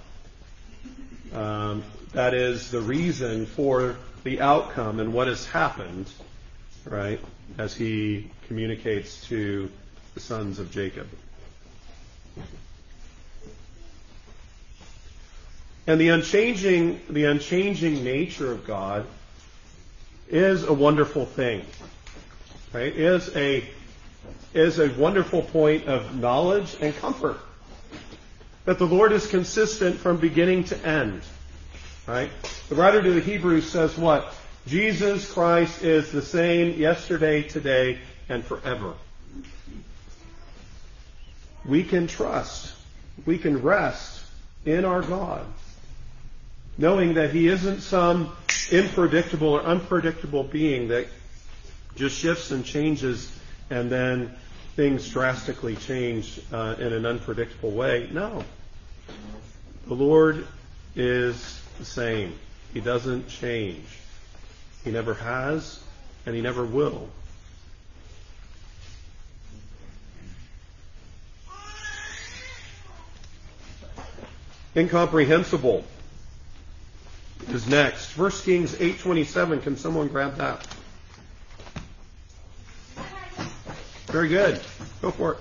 Um, 1.35 1.83
that 2.13 2.35
is 2.35 2.71
the 2.71 2.83
reason 2.83 3.47
for 3.47 3.97
the 4.23 4.43
outcome 4.43 5.01
and 5.01 5.15
what 5.15 5.29
has 5.29 5.47
happened, 5.47 6.13
right? 6.85 7.19
As 7.57 7.75
he 7.75 8.31
communicates 8.49 9.27
to 9.29 9.71
the 10.13 10.21
sons 10.21 10.59
of 10.59 10.71
Jacob. 10.71 11.09
And 15.87 15.99
the 15.99 16.11
unchanging, 16.11 17.01
the 17.09 17.25
unchanging 17.25 18.05
nature 18.05 18.53
of 18.53 18.67
God 18.67 19.07
is 20.29 20.65
a 20.65 20.73
wonderful 20.75 21.25
thing. 21.25 21.65
right, 22.75 22.95
is 22.95 23.35
a 23.35 23.65
is 24.55 24.79
a 24.79 24.91
wonderful 24.95 25.43
point 25.43 25.87
of 25.87 26.17
knowledge 26.17 26.77
and 26.81 26.97
comfort. 26.97 27.39
That 28.65 28.79
the 28.79 28.87
Lord 28.87 29.13
is 29.13 29.27
consistent 29.27 29.99
from 29.99 30.19
beginning 30.19 30.65
to 30.65 30.87
end. 30.87 31.23
Right? 32.07 32.31
The 32.69 32.75
writer 32.75 33.03
to 33.03 33.13
the 33.13 33.21
Hebrews 33.21 33.71
says 33.71 33.97
what? 33.97 34.33
Jesus 34.67 35.31
Christ 35.31 35.83
is 35.83 36.13
the 36.13 36.23
same 36.23 36.79
yesterday, 36.79 37.43
today, 37.43 37.99
and 38.29 38.45
forever. 38.45 38.95
We 41.65 41.85
can 41.85 42.07
trust, 42.07 42.75
we 43.27 43.39
can 43.39 43.63
rest 43.63 44.23
in 44.65 44.85
our 44.85 45.03
God, 45.03 45.47
knowing 46.77 47.15
that 47.15 47.31
He 47.31 47.49
isn't 47.49 47.81
some 47.81 48.33
unpredictable 48.73 49.49
or 49.49 49.63
unpredictable 49.63 50.45
being 50.45 50.89
that 50.89 51.07
just 51.97 52.17
shifts 52.17 52.51
and 52.51 52.65
changes 52.65 53.31
and 53.71 53.91
then 53.91 54.35
things 54.77 55.09
drastically 55.09 55.77
change 55.77 56.41
uh, 56.53 56.75
in 56.79 56.93
an 56.93 57.07
unpredictable 57.07 57.71
way. 57.71 58.09
No. 58.13 58.45
The 59.87 59.95
Lord 59.95 60.47
is 60.95 61.61
the 61.79 61.85
same. 61.85 62.35
He 62.75 62.81
doesn't 62.81 63.29
change. 63.29 63.87
He 64.85 64.91
never 64.91 65.15
has, 65.15 65.83
and 66.27 66.35
He 66.35 66.43
never 66.43 66.65
will. 66.65 67.09
Incomprehensible 74.77 75.85
is 77.49 77.67
next. 77.67 78.17
1 78.17 78.31
Kings 78.31 78.75
8.27. 78.75 79.63
Can 79.63 79.77
someone 79.77 80.07
grab 80.07 80.37
that? 80.37 80.65
House 84.13 84.29
good. 84.29 84.61
Go 85.03 85.11
for 85.13 85.33
it. 85.35 85.39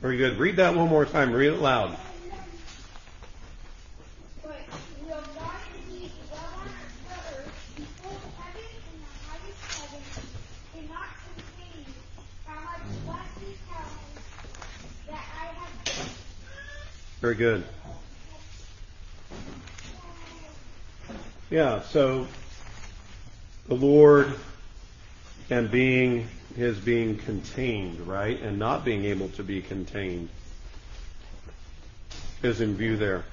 Very 0.00 0.18
good. 0.18 0.38
Read 0.38 0.56
that 0.56 0.76
one 0.76 0.88
more 0.88 1.04
time. 1.04 1.32
Read 1.32 1.48
it 1.48 1.60
loud. 1.60 1.96
But 4.40 4.52
will 5.04 5.16
God's 5.16 5.66
feet 5.88 6.12
dwell 6.28 6.46
on 6.60 6.68
the 6.68 7.14
earth 7.34 7.50
before 7.74 8.20
heaven 8.38 8.70
and 8.92 9.02
the 9.02 9.10
highest 9.26 9.62
heaven 9.74 10.02
cannot 10.72 11.10
contain 11.26 11.86
you 11.88 11.98
how 12.46 12.60
much 12.62 12.86
less 13.08 13.30
this 13.40 13.58
house 13.68 14.14
that 15.08 15.26
I 15.34 15.46
have 15.58 15.74
built. 15.84 16.14
Very 17.26 17.34
good. 17.34 17.64
Yeah, 21.50 21.82
so 21.82 22.28
the 23.66 23.74
Lord 23.74 24.32
and 25.50 25.68
being 25.68 26.28
his 26.54 26.78
being 26.78 27.18
contained, 27.18 28.06
right? 28.06 28.40
And 28.40 28.60
not 28.60 28.84
being 28.84 29.06
able 29.06 29.28
to 29.30 29.42
be 29.42 29.60
contained 29.60 30.28
is 32.44 32.60
in 32.60 32.76
view 32.76 32.96
there. 32.96 33.24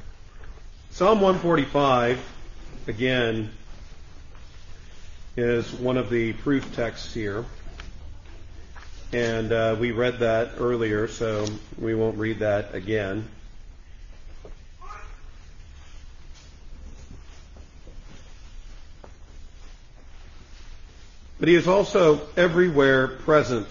Psalm 0.89 1.21
145, 1.21 2.19
again, 2.87 3.51
is 5.37 5.71
one 5.71 5.97
of 5.97 6.09
the 6.09 6.33
proof 6.33 6.75
texts 6.75 7.13
here. 7.13 7.45
And 9.11 9.51
uh, 9.51 9.75
we 9.79 9.91
read 9.91 10.17
that 10.17 10.53
earlier, 10.57 11.07
so 11.07 11.45
we 11.77 11.93
won't 11.93 12.17
read 12.17 12.39
that 12.39 12.73
again. 12.73 13.29
But 21.43 21.49
he 21.49 21.55
is 21.55 21.67
also 21.67 22.21
everywhere 22.37 23.05
present. 23.05 23.67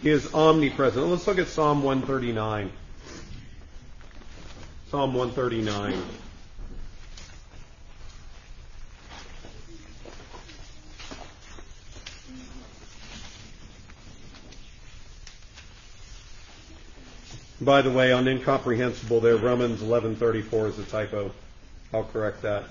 He 0.00 0.08
is 0.08 0.32
omnipresent. 0.32 1.06
Let's 1.08 1.26
look 1.26 1.36
at 1.36 1.48
Psalm 1.48 1.82
139. 1.82 2.72
Psalm 4.90 5.12
139. 5.12 6.02
By 17.60 17.82
the 17.82 17.90
way, 17.90 18.12
on 18.12 18.26
incomprehensible 18.26 19.20
there, 19.20 19.36
Romans 19.36 19.82
11:34 19.82 20.68
is 20.68 20.78
a 20.78 20.84
typo. 20.84 21.30
I'll 21.92 22.04
correct 22.04 22.40
that. 22.40 22.64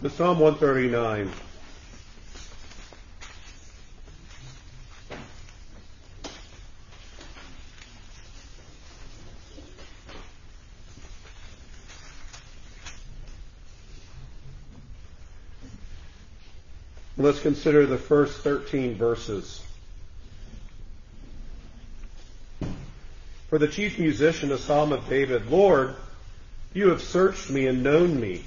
The 0.00 0.10
Psalm 0.10 0.38
139. 0.38 1.28
Let's 17.16 17.40
consider 17.40 17.84
the 17.84 17.98
first 17.98 18.42
13 18.42 18.94
verses. 18.94 19.60
For 23.48 23.58
the 23.58 23.66
chief 23.66 23.98
musician, 23.98 24.52
a 24.52 24.58
psalm 24.58 24.92
of 24.92 25.08
David, 25.08 25.50
Lord, 25.50 25.96
you 26.72 26.90
have 26.90 27.02
searched 27.02 27.50
me 27.50 27.66
and 27.66 27.82
known 27.82 28.20
me. 28.20 28.44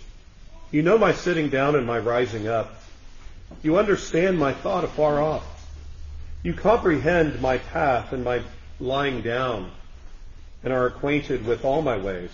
You 0.72 0.82
know 0.82 0.98
my 0.98 1.12
sitting 1.12 1.50
down 1.50 1.76
and 1.76 1.86
my 1.86 2.00
rising 2.00 2.48
up. 2.48 2.74
You 3.62 3.78
understand 3.78 4.40
my 4.40 4.54
thought 4.54 4.86
afar 4.86 5.22
off. 5.22 5.46
You 6.44 6.54
comprehend 6.54 7.42
my 7.42 7.58
path 7.58 8.14
and 8.14 8.24
my 8.24 8.42
lying 8.80 9.22
down, 9.22 9.70
and 10.64 10.72
are 10.72 10.88
acquainted 10.88 11.46
with 11.46 11.66
all 11.66 11.82
my 11.82 11.98
ways. 11.98 12.32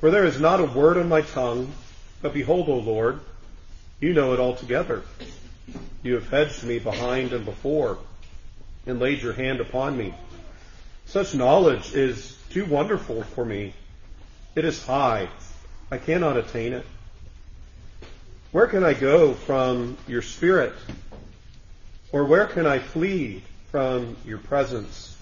For 0.00 0.10
there 0.10 0.26
is 0.26 0.38
not 0.38 0.60
a 0.60 0.64
word 0.64 0.98
on 0.98 1.08
my 1.08 1.22
tongue, 1.22 1.72
but 2.20 2.34
behold, 2.34 2.68
O 2.68 2.76
Lord, 2.76 3.20
you 4.00 4.12
know 4.12 4.34
it 4.34 4.38
altogether. 4.38 5.02
You 6.02 6.14
have 6.14 6.28
hedged 6.28 6.62
me 6.62 6.78
behind 6.78 7.32
and 7.32 7.46
before, 7.46 7.98
and 8.86 9.00
laid 9.00 9.22
your 9.22 9.32
hand 9.32 9.60
upon 9.60 9.96
me. 9.96 10.12
Such 11.06 11.34
knowledge 11.34 11.94
is 11.94 12.38
too 12.50 12.66
wonderful 12.66 13.22
for 13.22 13.46
me. 13.46 13.72
It 14.54 14.66
is 14.66 14.84
high. 14.84 15.28
I 15.90 15.96
cannot 15.96 16.36
attain 16.36 16.74
it. 16.74 16.86
Where 18.54 18.68
can 18.68 18.84
I 18.84 18.94
go 18.94 19.34
from 19.34 19.98
your 20.06 20.22
spirit? 20.22 20.74
Or 22.12 22.24
where 22.24 22.46
can 22.46 22.68
I 22.68 22.78
flee 22.78 23.42
from 23.72 24.16
your 24.24 24.38
presence? 24.38 25.16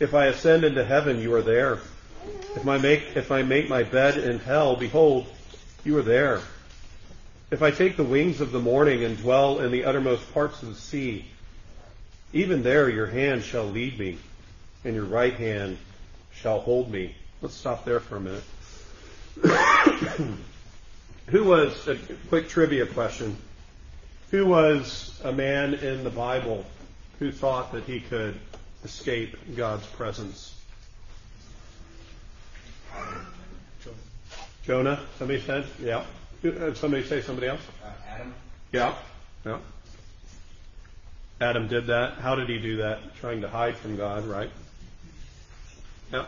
If 0.00 0.12
I 0.12 0.26
ascend 0.26 0.64
into 0.64 0.84
heaven, 0.84 1.20
you 1.20 1.32
are 1.34 1.42
there. 1.42 1.78
If 2.56 2.66
I 2.66 2.78
make, 2.78 3.14
if 3.14 3.30
I 3.30 3.44
make 3.44 3.68
my 3.68 3.84
bed 3.84 4.18
in 4.18 4.40
hell, 4.40 4.74
behold, 4.74 5.28
you 5.84 5.96
are 5.96 6.02
there. 6.02 6.40
If 7.52 7.62
I 7.62 7.70
take 7.70 7.96
the 7.96 8.02
wings 8.02 8.40
of 8.40 8.50
the 8.50 8.58
morning 8.58 9.04
and 9.04 9.16
dwell 9.16 9.60
in 9.60 9.70
the 9.70 9.84
uttermost 9.84 10.34
parts 10.34 10.60
of 10.64 10.70
the 10.70 10.74
sea, 10.74 11.24
even 12.32 12.64
there 12.64 12.90
your 12.90 13.06
hand 13.06 13.44
shall 13.44 13.66
lead 13.66 13.96
me, 13.96 14.18
and 14.84 14.96
your 14.96 15.04
right 15.04 15.34
hand 15.34 15.78
shall 16.32 16.58
hold 16.58 16.90
me. 16.90 17.14
Let's 17.40 17.54
stop 17.54 17.84
there 17.84 18.00
for 18.00 18.16
a 18.16 18.20
minute. 18.20 18.42
Who 21.30 21.44
was, 21.44 21.86
a 21.86 21.96
quick 22.28 22.48
trivia 22.48 22.86
question, 22.86 23.36
who 24.32 24.46
was 24.46 25.20
a 25.22 25.30
man 25.30 25.74
in 25.74 26.02
the 26.02 26.10
Bible 26.10 26.64
who 27.20 27.30
thought 27.30 27.70
that 27.72 27.84
he 27.84 28.00
could 28.00 28.34
escape 28.82 29.36
God's 29.56 29.86
presence? 29.86 30.56
Jonah, 34.64 35.00
somebody 35.18 35.40
said? 35.40 35.66
Yeah. 35.80 36.04
Somebody 36.74 37.04
say 37.04 37.22
somebody 37.22 37.46
else? 37.46 37.60
Uh, 37.84 37.90
Adam, 38.08 38.34
Yeah. 38.72 38.94
Yeah. 39.46 39.58
Adam 41.40 41.68
did 41.68 41.86
that. 41.86 42.14
How 42.14 42.34
did 42.34 42.48
he 42.48 42.58
do 42.58 42.78
that? 42.78 43.16
Trying 43.20 43.40
to 43.42 43.48
hide 43.48 43.76
from 43.76 43.96
God, 43.96 44.26
right? 44.26 44.50
Yeah. 46.12 46.26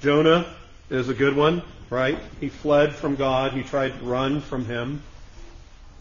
Jonah 0.00 0.46
is 0.88 1.08
a 1.08 1.14
good 1.14 1.34
one, 1.34 1.62
right? 1.90 2.18
He 2.40 2.48
fled 2.48 2.94
from 2.94 3.16
God. 3.16 3.52
He 3.52 3.62
tried 3.62 3.98
to 3.98 4.04
run 4.04 4.40
from 4.40 4.64
him, 4.64 5.02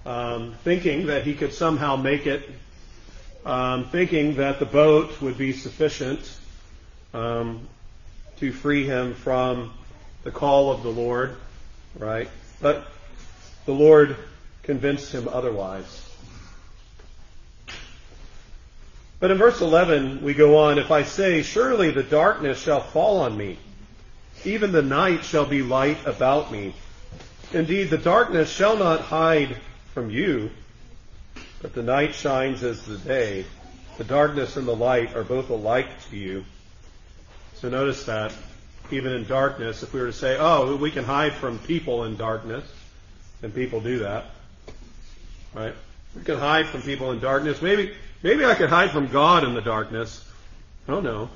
um, 0.05 0.55
thinking 0.63 1.07
that 1.07 1.23
he 1.23 1.33
could 1.33 1.53
somehow 1.53 1.95
make 1.95 2.27
it, 2.27 2.49
um, 3.45 3.85
thinking 3.85 4.35
that 4.35 4.59
the 4.59 4.65
boat 4.65 5.21
would 5.21 5.37
be 5.37 5.53
sufficient 5.53 6.19
um, 7.13 7.67
to 8.37 8.51
free 8.51 8.85
him 8.85 9.13
from 9.13 9.73
the 10.23 10.31
call 10.31 10.71
of 10.71 10.83
the 10.83 10.89
Lord, 10.89 11.35
right? 11.97 12.29
But 12.61 12.85
the 13.65 13.73
Lord 13.73 14.15
convinced 14.63 15.11
him 15.11 15.27
otherwise. 15.27 16.03
But 19.19 19.31
in 19.31 19.37
verse 19.37 19.61
11, 19.61 20.21
we 20.21 20.33
go 20.33 20.57
on, 20.57 20.77
If 20.77 20.91
I 20.91 21.03
say, 21.03 21.41
Surely 21.41 21.91
the 21.91 22.03
darkness 22.03 22.59
shall 22.59 22.81
fall 22.81 23.21
on 23.21 23.35
me, 23.35 23.57
even 24.47 24.71
the 24.71 24.81
night 24.81 25.23
shall 25.25 25.45
be 25.45 25.61
light 25.61 25.97
about 26.05 26.51
me. 26.51 26.73
Indeed, 27.53 27.89
the 27.89 27.97
darkness 27.97 28.49
shall 28.49 28.77
not 28.77 29.01
hide 29.01 29.57
from 29.93 30.09
you, 30.09 30.49
but 31.61 31.73
the 31.73 31.83
night 31.83 32.15
shines 32.15 32.63
as 32.63 32.85
the 32.85 32.97
day. 32.97 33.45
The 33.97 34.03
darkness 34.03 34.57
and 34.57 34.67
the 34.67 34.75
light 34.75 35.15
are 35.15 35.23
both 35.23 35.49
alike 35.49 35.87
to 36.09 36.17
you. 36.17 36.45
So 37.55 37.69
notice 37.69 38.05
that 38.05 38.33
even 38.91 39.11
in 39.11 39.25
darkness, 39.25 39.83
if 39.83 39.93
we 39.93 39.99
were 39.99 40.07
to 40.07 40.13
say, 40.13 40.37
oh, 40.39 40.75
we 40.75 40.91
can 40.91 41.03
hide 41.03 41.33
from 41.33 41.59
people 41.59 42.05
in 42.05 42.15
darkness, 42.15 42.63
and 43.43 43.53
people 43.53 43.81
do 43.81 43.99
that, 43.99 44.25
right? 45.53 45.73
We 46.15 46.23
can 46.23 46.37
hide 46.37 46.67
from 46.67 46.81
people 46.81 47.11
in 47.11 47.19
darkness. 47.19 47.61
Maybe, 47.61 47.93
maybe 48.23 48.45
I 48.45 48.55
could 48.55 48.69
hide 48.69 48.91
from 48.91 49.07
God 49.07 49.43
in 49.43 49.53
the 49.53 49.61
darkness. 49.61 50.23
Oh 50.87 51.01
no. 51.01 51.29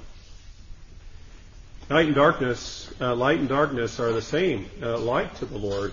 Night 1.90 2.06
and 2.06 2.16
darkness, 2.16 2.94
uh, 3.02 3.16
light 3.16 3.40
and 3.40 3.50
darkness 3.50 4.00
are 4.00 4.14
the 4.14 4.22
same. 4.22 4.70
Uh, 4.82 4.98
light 4.98 5.36
to 5.36 5.46
the 5.46 5.58
Lord. 5.58 5.92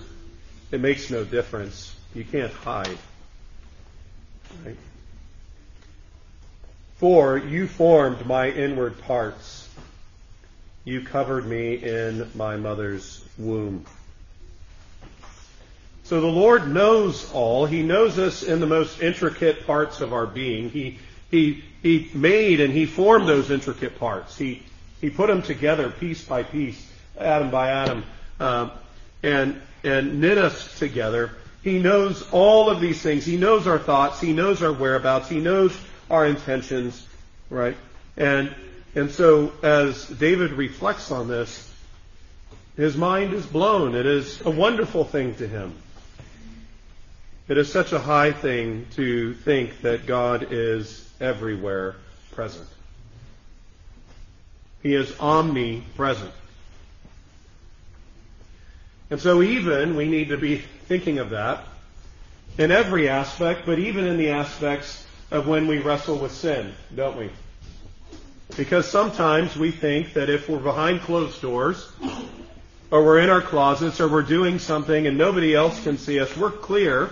It 0.70 0.80
makes 0.80 1.10
no 1.10 1.24
difference. 1.24 1.94
You 2.14 2.24
can't 2.24 2.52
hide. 2.52 2.98
Right? 4.64 4.76
For 6.96 7.38
you 7.38 7.66
formed 7.66 8.26
my 8.26 8.50
inward 8.50 9.00
parts. 9.02 9.68
You 10.84 11.02
covered 11.02 11.46
me 11.46 11.74
in 11.74 12.30
my 12.34 12.56
mother's 12.56 13.24
womb. 13.36 13.84
So 16.04 16.22
the 16.22 16.26
Lord 16.26 16.68
knows 16.68 17.30
all. 17.32 17.66
He 17.66 17.82
knows 17.82 18.18
us 18.18 18.42
in 18.42 18.60
the 18.60 18.66
most 18.66 19.02
intricate 19.02 19.66
parts 19.66 20.00
of 20.00 20.14
our 20.14 20.26
being. 20.26 20.70
He, 20.70 20.98
he, 21.30 21.62
he 21.82 22.10
made 22.14 22.60
and 22.60 22.72
He 22.72 22.86
formed 22.86 23.28
those 23.28 23.50
intricate 23.50 23.98
parts. 23.98 24.38
He, 24.38 24.62
he 25.00 25.10
put 25.10 25.28
them 25.28 25.42
together 25.42 25.90
piece 25.90 26.24
by 26.24 26.42
piece, 26.42 26.90
atom 27.16 27.50
by 27.50 27.70
atom, 27.70 28.04
um, 28.40 28.70
and, 29.22 29.60
and 29.84 30.20
knit 30.20 30.38
us 30.38 30.78
together. 30.78 31.32
He 31.62 31.78
knows 31.78 32.28
all 32.30 32.70
of 32.70 32.80
these 32.80 33.00
things. 33.00 33.24
He 33.24 33.36
knows 33.36 33.66
our 33.66 33.78
thoughts. 33.78 34.20
He 34.20 34.32
knows 34.32 34.62
our 34.62 34.72
whereabouts. 34.72 35.28
He 35.28 35.40
knows 35.40 35.76
our 36.10 36.26
intentions, 36.26 37.06
right? 37.50 37.76
And, 38.16 38.54
and 38.94 39.10
so 39.10 39.52
as 39.62 40.06
David 40.06 40.52
reflects 40.52 41.10
on 41.10 41.28
this, 41.28 41.64
his 42.76 42.96
mind 42.96 43.34
is 43.34 43.44
blown. 43.44 43.94
It 43.94 44.06
is 44.06 44.40
a 44.42 44.50
wonderful 44.50 45.04
thing 45.04 45.34
to 45.36 45.48
him. 45.48 45.74
It 47.48 47.58
is 47.58 47.72
such 47.72 47.92
a 47.92 47.98
high 47.98 48.32
thing 48.32 48.86
to 48.94 49.34
think 49.34 49.80
that 49.82 50.06
God 50.06 50.48
is 50.50 51.08
everywhere 51.20 51.96
present. 52.32 52.68
He 54.82 54.94
is 54.94 55.12
omnipresent. 55.18 56.32
And 59.10 59.20
so 59.20 59.42
even 59.42 59.96
we 59.96 60.08
need 60.08 60.28
to 60.28 60.36
be 60.36 60.58
thinking 60.86 61.18
of 61.18 61.30
that 61.30 61.64
in 62.58 62.70
every 62.70 63.08
aspect, 63.08 63.64
but 63.64 63.78
even 63.78 64.06
in 64.06 64.16
the 64.18 64.30
aspects 64.30 65.06
of 65.30 65.46
when 65.46 65.66
we 65.66 65.78
wrestle 65.78 66.16
with 66.16 66.32
sin, 66.32 66.74
don't 66.94 67.16
we? 67.16 67.30
Because 68.56 68.90
sometimes 68.90 69.56
we 69.56 69.70
think 69.70 70.14
that 70.14 70.28
if 70.28 70.48
we're 70.48 70.58
behind 70.58 71.00
closed 71.02 71.40
doors, 71.40 71.90
or 72.90 73.04
we're 73.04 73.18
in 73.18 73.30
our 73.30 73.42
closets, 73.42 74.00
or 74.00 74.08
we're 74.08 74.22
doing 74.22 74.58
something 74.58 75.06
and 75.06 75.18
nobody 75.18 75.54
else 75.54 75.82
can 75.82 75.98
see 75.98 76.18
us, 76.18 76.34
we're 76.36 76.50
clear. 76.50 77.10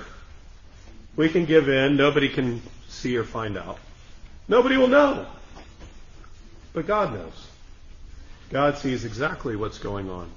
We 1.16 1.28
can 1.28 1.44
give 1.44 1.68
in. 1.68 1.96
Nobody 1.96 2.28
can 2.28 2.62
see 2.88 3.16
or 3.16 3.24
find 3.24 3.56
out. 3.56 3.78
Nobody 4.48 4.76
will 4.76 4.88
know. 4.88 5.26
But 6.72 6.86
God 6.86 7.14
knows. 7.14 7.48
God 8.50 8.78
sees 8.78 9.04
exactly 9.04 9.56
what's 9.56 9.78
going 9.78 10.08
on. 10.08 10.30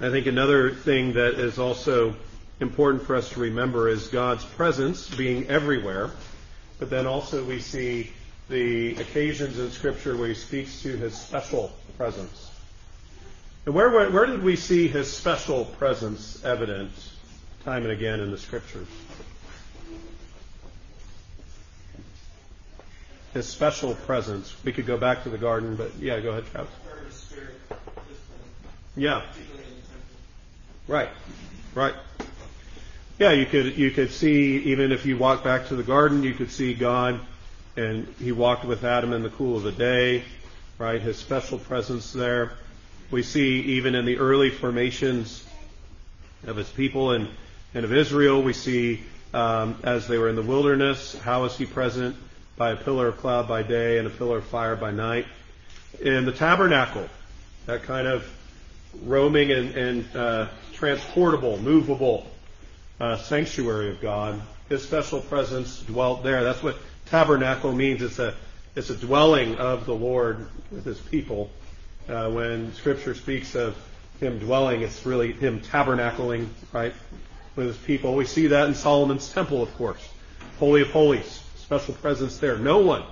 I 0.00 0.10
think 0.10 0.26
another 0.26 0.70
thing 0.70 1.14
that 1.14 1.34
is 1.34 1.58
also 1.58 2.14
important 2.60 3.02
for 3.02 3.16
us 3.16 3.30
to 3.30 3.40
remember 3.40 3.88
is 3.88 4.08
God's 4.08 4.44
presence 4.44 5.08
being 5.14 5.46
everywhere, 5.48 6.10
but 6.78 6.90
then 6.90 7.06
also 7.06 7.44
we 7.44 7.60
see 7.60 8.12
the 8.48 8.96
occasions 8.96 9.58
in 9.58 9.70
Scripture 9.70 10.16
where 10.16 10.28
He 10.28 10.34
speaks 10.34 10.82
to 10.82 10.96
His 10.96 11.14
special 11.14 11.72
presence. 11.96 12.50
And 13.66 13.74
where, 13.74 13.90
where, 13.90 14.10
where 14.10 14.26
did 14.26 14.42
we 14.42 14.56
see 14.56 14.88
His 14.88 15.10
special 15.10 15.64
presence 15.64 16.42
evident 16.44 16.92
time 17.64 17.82
and 17.82 17.92
again 17.92 18.20
in 18.20 18.30
the 18.30 18.38
Scriptures? 18.38 18.88
His 23.36 23.46
special 23.46 23.94
presence. 23.94 24.56
We 24.64 24.72
could 24.72 24.86
go 24.86 24.96
back 24.96 25.24
to 25.24 25.28
the 25.28 25.36
garden, 25.36 25.76
but 25.76 25.90
yeah, 26.00 26.20
go 26.20 26.30
ahead, 26.30 26.46
Travis. 26.52 27.34
Yeah. 28.96 29.20
Right. 30.88 31.10
Right. 31.74 31.92
Yeah, 33.18 33.32
you 33.32 33.44
could 33.44 33.76
you 33.76 33.90
could 33.90 34.10
see 34.10 34.56
even 34.56 34.90
if 34.90 35.04
you 35.04 35.18
walk 35.18 35.44
back 35.44 35.66
to 35.66 35.76
the 35.76 35.82
garden, 35.82 36.22
you 36.22 36.32
could 36.32 36.50
see 36.50 36.72
God, 36.72 37.20
and 37.76 38.06
He 38.18 38.32
walked 38.32 38.64
with 38.64 38.84
Adam 38.84 39.12
in 39.12 39.22
the 39.22 39.28
cool 39.28 39.58
of 39.58 39.64
the 39.64 39.72
day, 39.72 40.24
right? 40.78 41.02
His 41.02 41.18
special 41.18 41.58
presence 41.58 42.14
there. 42.14 42.54
We 43.10 43.22
see 43.22 43.60
even 43.60 43.94
in 43.94 44.06
the 44.06 44.16
early 44.16 44.48
formations 44.48 45.44
of 46.46 46.56
His 46.56 46.70
people 46.70 47.10
and 47.10 47.28
and 47.74 47.84
of 47.84 47.92
Israel, 47.92 48.42
we 48.42 48.54
see 48.54 49.02
um, 49.34 49.78
as 49.82 50.08
they 50.08 50.16
were 50.16 50.30
in 50.30 50.36
the 50.36 50.42
wilderness, 50.42 51.14
how 51.18 51.44
is 51.44 51.54
He 51.54 51.66
present? 51.66 52.16
By 52.56 52.70
a 52.70 52.76
pillar 52.76 53.08
of 53.08 53.18
cloud 53.18 53.48
by 53.48 53.62
day 53.62 53.98
and 53.98 54.06
a 54.06 54.10
pillar 54.10 54.38
of 54.38 54.46
fire 54.46 54.76
by 54.76 54.90
night. 54.90 55.26
In 56.00 56.24
the 56.24 56.32
tabernacle, 56.32 57.08
that 57.66 57.82
kind 57.82 58.06
of 58.06 58.26
roaming 59.02 59.52
and, 59.52 59.74
and 59.74 60.16
uh, 60.16 60.48
transportable, 60.72 61.58
movable 61.58 62.26
uh, 63.00 63.16
sanctuary 63.18 63.90
of 63.90 64.00
God. 64.00 64.40
His 64.68 64.82
special 64.82 65.20
presence 65.20 65.80
dwelt 65.80 66.22
there. 66.22 66.44
That's 66.44 66.62
what 66.62 66.76
tabernacle 67.06 67.72
means. 67.72 68.02
It's 68.02 68.18
a 68.18 68.34
it's 68.74 68.90
a 68.90 68.96
dwelling 68.96 69.56
of 69.56 69.86
the 69.86 69.94
Lord 69.94 70.48
with 70.70 70.84
His 70.84 70.98
people. 70.98 71.50
Uh, 72.08 72.30
when 72.30 72.74
Scripture 72.74 73.14
speaks 73.14 73.54
of 73.54 73.76
Him 74.20 74.38
dwelling, 74.38 74.82
it's 74.82 75.06
really 75.06 75.32
Him 75.32 75.60
tabernacling, 75.60 76.48
right, 76.72 76.92
with 77.54 77.68
His 77.68 77.76
people. 77.78 78.14
We 78.14 78.26
see 78.26 78.48
that 78.48 78.68
in 78.68 78.74
Solomon's 78.74 79.32
temple, 79.32 79.62
of 79.62 79.74
course, 79.76 80.06
Holy 80.58 80.82
of 80.82 80.90
Holies, 80.90 81.42
special 81.66 81.94
presence 81.94 82.38
there. 82.38 82.56
No 82.56 82.78
one 82.78 83.02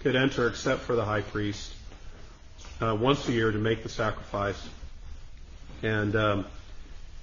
could 0.00 0.16
enter 0.16 0.48
except 0.48 0.80
for 0.80 0.96
the 0.96 1.04
high 1.04 1.20
priest 1.20 1.72
uh, 2.80 2.96
once 3.00 3.28
a 3.28 3.32
year 3.32 3.52
to 3.52 3.58
make 3.58 3.84
the 3.84 3.88
sacrifice. 3.88 4.60
And 5.84 6.16
um, 6.16 6.46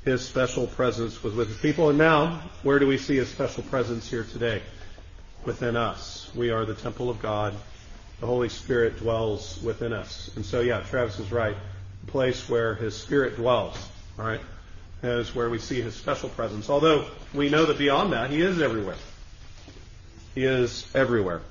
his 0.05 0.25
special 0.25 0.67
presence 0.67 1.21
was 1.21 1.33
with 1.33 1.49
his 1.49 1.57
people. 1.57 1.89
And 1.89 1.97
now, 1.97 2.41
where 2.61 2.79
do 2.79 2.87
we 2.87 2.97
see 2.97 3.17
his 3.17 3.27
special 3.27 3.63
presence 3.63 4.09
here 4.09 4.23
today? 4.23 4.61
Within 5.43 5.75
us. 5.75 6.31
We 6.33 6.51
are 6.51 6.63
the 6.63 6.75
temple 6.75 7.09
of 7.09 7.21
God. 7.21 7.53
The 8.21 8.25
Holy 8.25 8.47
Spirit 8.47 8.99
dwells 8.99 9.61
within 9.61 9.91
us. 9.91 10.31
And 10.37 10.45
so, 10.45 10.61
yeah, 10.61 10.79
Travis 10.83 11.19
is 11.19 11.29
right. 11.29 11.57
The 12.05 12.11
place 12.13 12.47
where 12.47 12.73
his 12.75 12.95
Spirit 12.95 13.35
dwells, 13.35 13.75
all 14.17 14.25
right, 14.25 14.39
is 15.01 15.35
where 15.35 15.49
we 15.49 15.59
see 15.59 15.81
his 15.81 15.93
special 15.93 16.29
presence. 16.29 16.69
Although 16.69 17.05
we 17.33 17.49
know 17.49 17.65
that 17.65 17.77
beyond 17.77 18.13
that, 18.13 18.29
he 18.29 18.39
is 18.39 18.61
everywhere. 18.61 18.95
He 20.35 20.45
is 20.45 20.87
everywhere. 20.95 21.41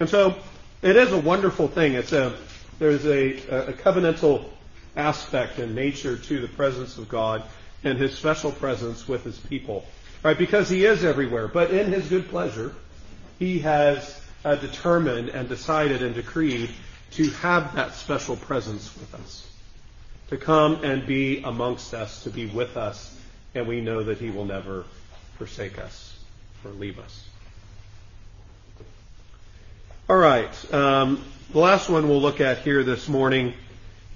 And 0.00 0.08
so, 0.08 0.36
it 0.82 0.96
is 0.96 1.12
a 1.12 1.18
wonderful 1.18 1.68
thing. 1.68 1.94
It's 1.94 2.12
a, 2.12 2.36
there's 2.78 3.06
a, 3.06 3.68
a 3.68 3.72
covenantal 3.72 4.44
aspect 4.96 5.58
and 5.58 5.74
nature 5.74 6.16
to 6.16 6.40
the 6.40 6.48
presence 6.48 6.98
of 6.98 7.08
God 7.08 7.42
and 7.84 7.98
his 7.98 8.14
special 8.14 8.52
presence 8.52 9.08
with 9.08 9.24
his 9.24 9.38
people. 9.38 9.84
Right? 10.22 10.36
Because 10.36 10.68
he 10.68 10.84
is 10.84 11.04
everywhere. 11.04 11.48
But 11.48 11.70
in 11.70 11.92
his 11.92 12.08
good 12.08 12.28
pleasure, 12.28 12.74
he 13.38 13.60
has 13.60 14.20
uh, 14.44 14.56
determined 14.56 15.28
and 15.28 15.48
decided 15.48 16.02
and 16.02 16.14
decreed 16.14 16.70
to 17.12 17.30
have 17.30 17.74
that 17.76 17.94
special 17.94 18.36
presence 18.36 18.94
with 18.96 19.14
us. 19.14 19.46
To 20.30 20.36
come 20.36 20.82
and 20.82 21.06
be 21.06 21.42
amongst 21.42 21.94
us, 21.94 22.24
to 22.24 22.30
be 22.30 22.46
with 22.46 22.76
us, 22.76 23.16
and 23.54 23.68
we 23.68 23.80
know 23.80 24.02
that 24.02 24.18
he 24.18 24.30
will 24.30 24.46
never 24.46 24.84
forsake 25.38 25.78
us 25.78 26.18
or 26.64 26.72
leave 26.72 26.98
us. 26.98 27.24
All 30.06 30.16
right. 30.16 30.74
Um, 30.74 31.24
the 31.50 31.60
last 31.60 31.88
one 31.88 32.10
we'll 32.10 32.20
look 32.20 32.42
at 32.42 32.58
here 32.58 32.84
this 32.84 33.08
morning 33.08 33.54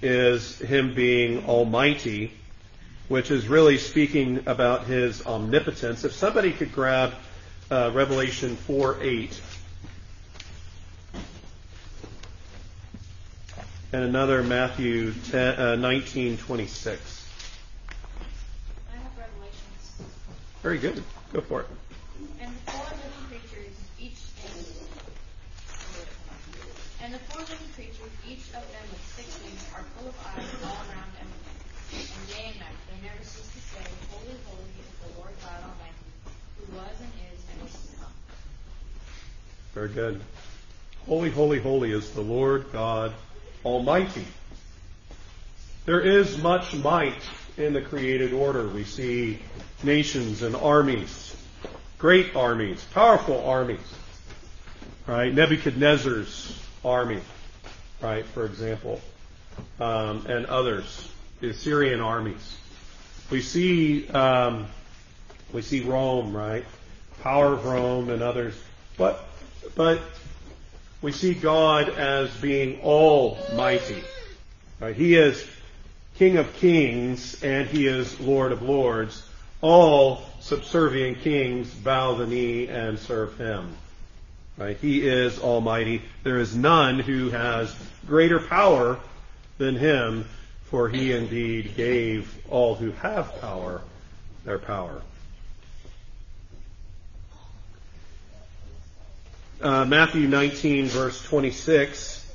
is 0.02 0.58
him 0.58 0.92
being 0.92 1.46
almighty, 1.46 2.30
which 3.08 3.30
is 3.30 3.48
really 3.48 3.78
speaking 3.78 4.42
about 4.44 4.84
his 4.84 5.24
omnipotence. 5.24 6.04
If 6.04 6.12
somebody 6.12 6.52
could 6.52 6.72
grab 6.72 7.14
uh, 7.70 7.90
Revelation 7.94 8.56
4 8.56 8.98
8. 9.00 9.40
And 13.94 14.04
another 14.04 14.42
Matthew 14.42 15.14
10, 15.30 15.58
uh, 15.58 15.76
19 15.76 16.36
26. 16.36 17.28
I 18.92 18.96
have 18.96 19.02
Revelations. 19.16 20.02
Very 20.62 20.76
good. 20.76 21.02
Go 21.32 21.40
for 21.40 21.62
it. 21.62 21.66
And 22.42 22.52
the 22.66 22.72
four 22.72 22.84
living 22.84 23.40
creatures, 23.40 23.74
each 23.98 24.18
and 27.08 27.14
the 27.14 27.24
four 27.32 27.40
living 27.40 27.72
creatures, 27.74 28.12
each 28.28 28.52
of 28.52 28.60
them 28.68 28.84
with 28.92 29.00
six 29.16 29.40
wings, 29.40 29.64
are 29.72 29.80
full 29.96 30.12
of 30.12 30.16
eyes 30.28 30.44
all 30.62 30.76
around 30.92 31.08
and. 31.18 31.28
And 31.88 32.28
day 32.28 32.52
and 32.52 32.60
night 32.60 32.76
they 32.84 33.00
never 33.08 33.24
cease 33.24 33.48
to 33.48 33.60
say, 33.60 33.80
Holy, 34.12 34.36
holy 34.44 34.68
is 34.76 34.92
the 35.00 35.18
Lord 35.18 35.32
God 35.40 35.62
Almighty, 35.62 36.04
who 36.58 36.76
was 36.76 37.00
and 37.00 37.12
is 37.32 37.40
and 37.50 37.66
is 37.66 37.72
to 37.72 37.96
come. 37.96 38.12
Very 39.72 39.88
good. 39.88 40.20
Holy, 41.06 41.30
holy, 41.30 41.58
holy 41.60 41.92
is 41.92 42.10
the 42.10 42.20
Lord 42.20 42.66
God 42.72 43.14
Almighty. 43.64 44.26
There 45.86 46.02
is 46.02 46.36
much 46.36 46.74
might 46.74 47.22
in 47.56 47.72
the 47.72 47.80
created 47.80 48.34
order. 48.34 48.68
We 48.68 48.84
see 48.84 49.38
nations 49.82 50.42
and 50.42 50.54
armies, 50.54 51.34
great 51.96 52.36
armies, 52.36 52.84
powerful 52.92 53.42
armies. 53.46 53.80
Right? 55.06 55.32
Nebuchadnezzar's 55.32 56.67
army, 56.84 57.20
right, 58.00 58.24
for 58.24 58.46
example, 58.46 59.00
um, 59.80 60.26
and 60.26 60.46
others, 60.46 61.10
the 61.40 61.50
Assyrian 61.50 62.00
armies. 62.00 62.56
We 63.30 63.42
see 63.42 64.08
um, 64.08 64.66
we 65.52 65.62
see 65.62 65.82
Rome, 65.82 66.36
right? 66.36 66.64
Power 67.22 67.54
of 67.54 67.64
Rome 67.64 68.10
and 68.10 68.22
others. 68.22 68.54
But 68.96 69.24
but 69.74 70.00
we 71.02 71.12
see 71.12 71.34
God 71.34 71.88
as 71.90 72.30
being 72.36 72.80
almighty. 72.80 74.02
Right? 74.80 74.94
He 74.94 75.14
is 75.14 75.46
King 76.18 76.36
of 76.36 76.52
kings 76.54 77.42
and 77.44 77.68
he 77.68 77.86
is 77.86 78.18
Lord 78.18 78.50
of 78.50 78.62
lords. 78.62 79.22
All 79.60 80.22
subservient 80.40 81.20
kings 81.20 81.72
bow 81.72 82.14
the 82.14 82.26
knee 82.26 82.66
and 82.66 82.98
serve 82.98 83.38
him. 83.38 83.76
Right? 84.58 84.76
He 84.76 85.06
is 85.06 85.38
almighty. 85.38 86.02
There 86.24 86.38
is 86.38 86.54
none 86.54 86.98
who 86.98 87.30
has 87.30 87.74
greater 88.06 88.40
power 88.40 88.98
than 89.56 89.76
him, 89.76 90.28
for 90.64 90.88
he 90.88 91.12
indeed 91.12 91.76
gave 91.76 92.36
all 92.50 92.74
who 92.74 92.90
have 92.90 93.40
power 93.40 93.80
their 94.44 94.58
power. 94.58 95.00
Uh, 99.60 99.84
Matthew 99.84 100.26
19, 100.26 100.86
verse 100.86 101.22
26. 101.24 102.34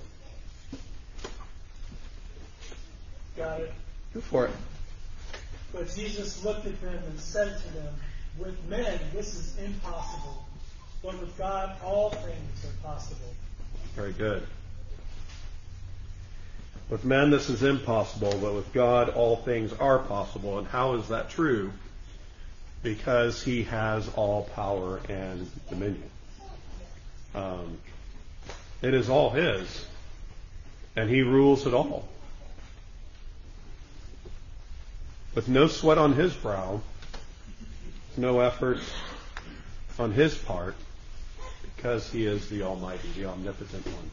Got 3.35 3.61
it. 3.61 3.73
Go 4.13 4.21
for 4.21 4.45
it. 4.45 4.51
But 5.73 5.93
Jesus 5.93 6.43
looked 6.43 6.67
at 6.67 6.79
them 6.81 6.99
and 7.05 7.19
said 7.19 7.59
to 7.61 7.73
them, 7.73 7.93
With 8.37 8.63
men 8.69 8.99
this 9.13 9.33
is 9.33 9.57
impossible, 9.57 10.45
with 11.03 11.37
God 11.37 11.75
all 11.83 12.09
things 12.09 12.65
are 12.65 12.87
possible. 12.87 13.33
Very 13.95 14.13
good. 14.13 14.47
With 16.89 17.03
men, 17.03 17.29
this 17.29 17.49
is 17.49 17.63
impossible, 17.63 18.37
but 18.41 18.53
with 18.53 18.71
God, 18.73 19.09
all 19.09 19.37
things 19.37 19.73
are 19.73 19.99
possible. 19.99 20.59
And 20.59 20.67
how 20.67 20.95
is 20.95 21.09
that 21.09 21.29
true? 21.29 21.71
Because 22.81 23.43
he 23.43 23.63
has 23.63 24.09
all 24.15 24.43
power 24.55 24.99
and 25.09 25.49
dominion. 25.69 26.09
Um, 27.35 27.77
it 28.81 28.93
is 28.93 29.09
all 29.09 29.29
his, 29.29 29.85
and 30.95 31.09
he 31.09 31.21
rules 31.21 31.65
it 31.65 31.73
all. 31.73 32.07
With 35.35 35.47
no 35.47 35.67
sweat 35.67 35.97
on 35.97 36.13
his 36.13 36.33
brow, 36.33 36.81
no 38.17 38.41
effort 38.41 38.79
on 39.97 40.11
his 40.11 40.35
part, 40.35 40.75
because 41.83 42.09
he 42.09 42.25
is 42.25 42.47
the 42.47 42.63
Almighty, 42.63 43.09
the 43.17 43.25
omnipotent 43.25 43.85
one. 43.85 44.09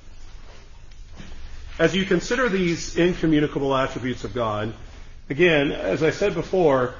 As 1.79 1.95
you 1.95 2.05
consider 2.05 2.49
these 2.49 2.97
incommunicable 2.97 3.77
attributes 3.77 4.25
of 4.25 4.35
God, 4.35 4.75
again, 5.29 5.71
as 5.71 6.03
I 6.03 6.11
said 6.11 6.35
before, 6.35 6.97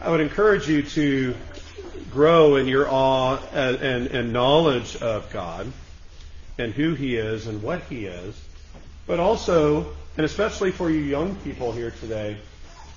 I 0.00 0.08
would 0.08 0.22
encourage 0.22 0.70
you 0.70 0.84
to 0.84 1.34
grow 2.10 2.56
in 2.56 2.66
your 2.66 2.88
awe 2.88 3.38
and, 3.52 3.76
and, 3.76 4.06
and, 4.06 4.32
knowledge 4.32 4.96
of 4.96 5.30
God 5.34 5.70
and 6.56 6.72
who 6.72 6.94
He 6.94 7.16
is 7.16 7.46
and 7.46 7.62
what 7.62 7.82
He 7.82 8.06
is. 8.06 8.42
But 9.06 9.20
also, 9.20 9.84
and 10.16 10.24
especially 10.24 10.70
for 10.70 10.88
you 10.88 11.00
young 11.00 11.34
people 11.36 11.72
here 11.72 11.90
today, 11.90 12.38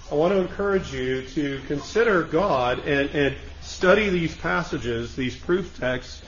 I 0.10 0.16
want 0.16 0.34
to 0.34 0.40
encourage 0.40 0.94
you 0.94 1.24
to 1.24 1.60
consider 1.68 2.24
God 2.24 2.88
and, 2.88 3.10
and 3.10 3.36
study 3.60 4.08
these 4.08 4.38
passages, 4.38 5.18
these 5.18 5.36
proof 5.36 5.78
texts, 5.78 6.22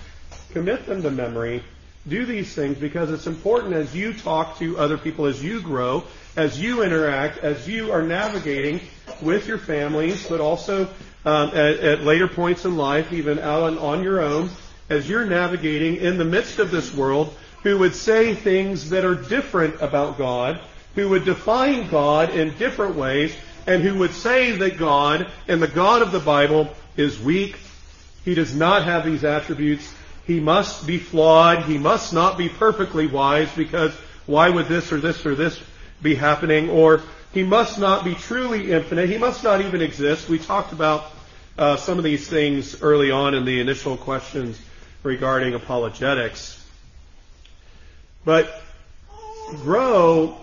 commit 0.52 0.86
them 0.86 1.02
to 1.04 1.12
memory, 1.12 1.64
do 2.08 2.26
these 2.26 2.54
things 2.54 2.78
because 2.78 3.12
it's 3.12 3.28
important 3.28 3.74
as 3.74 3.95
you 3.95 4.14
talk 4.14 4.58
to 4.60 4.78
other 4.78 4.97
people, 4.97 5.26
as 5.26 5.43
you 5.43 5.62
grow, 5.62 6.04
as 6.36 6.60
you 6.60 6.84
interact, 6.84 7.39
as 7.39 7.68
you 7.68 7.91
are 7.91 8.02
navigating 8.02 8.82
with 9.22 9.47
your 9.47 9.58
families, 9.58 10.28
but 10.28 10.39
also 10.39 10.86
um, 11.26 11.49
at, 11.49 11.80
at, 11.80 12.04
later 12.04 12.28
points 12.28 12.66
in 12.66 12.76
life, 12.76 13.14
even 13.14 13.38
out 13.39 13.64
on, 13.64 13.78
on 13.78 14.04
your 14.04 14.22
own, 14.22 14.49
as 14.89 15.08
you're 15.08 15.26
navigating 15.26 15.97
in 15.97 16.18
the 16.18 16.26
midst 16.26 16.60
of 16.60 16.72
this 16.72 16.93
world, 16.93 17.34
who 17.64 17.78
would 17.78 17.93
say 17.93 18.34
things 18.34 18.89
that 18.89 19.06
are 19.06 19.16
different 19.16 19.80
about 19.82 20.18
God, 20.18 20.60
who 20.95 21.10
would 21.10 21.26
define 21.26 21.89
God 21.89 22.32
in 22.32 22.58
different 22.58 22.95
ways, 22.95 23.36
and 23.68 23.84
who 23.84 23.99
would 23.99 24.14
say 24.14 24.54
that 24.54 24.78
God 24.78 25.30
and 25.47 25.62
the 25.62 25.68
God 25.68 26.02
of 26.02 26.12
the 26.12 26.20
Bible 26.20 26.70
is 26.97 27.20
weak. 27.20 27.58
He 28.26 28.34
does 28.34 28.56
not 28.56 28.84
have 28.86 29.06
these 29.06 29.24
attributes. 29.24 29.93
He 30.32 30.40
must 30.40 30.88
be 30.88 30.98
flawed. 30.98 31.64
He 31.64 31.78
must 31.78 32.14
not 32.14 32.38
be 32.38 32.48
perfectly 32.48 33.06
wise 33.06 33.52
because 33.54 33.94
why 34.26 34.50
would 34.50 34.70
this 34.70 34.94
or 34.94 34.98
this 35.02 35.26
or 35.26 35.36
this 35.36 35.60
be 36.02 36.16
happening? 36.16 36.70
Or 36.70 37.02
he 37.34 37.44
must 37.44 37.78
not 37.78 38.06
be 38.06 38.16
truly 38.16 38.72
infinite. 38.72 39.10
He 39.10 39.18
must 39.18 39.44
not 39.44 39.60
even 39.60 39.82
exist. 39.82 40.30
We 40.30 40.40
talked 40.40 40.72
about 40.72 41.04
uh, 41.58 41.76
some 41.76 41.98
of 41.98 42.06
these 42.06 42.30
things 42.30 42.82
early 42.82 43.12
on 43.12 43.34
in 43.34 43.44
the 43.44 43.60
initial 43.60 43.98
questions 43.98 44.58
regarding 45.04 45.54
apologetics. 45.54 46.66
But 48.24 48.64
grow 49.58 50.38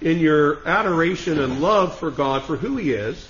in 0.00 0.20
your 0.20 0.66
adoration 0.66 1.38
and 1.38 1.60
love 1.60 1.98
for 1.98 2.10
God 2.10 2.44
for 2.44 2.56
who 2.56 2.78
He 2.78 2.92
is, 2.92 3.28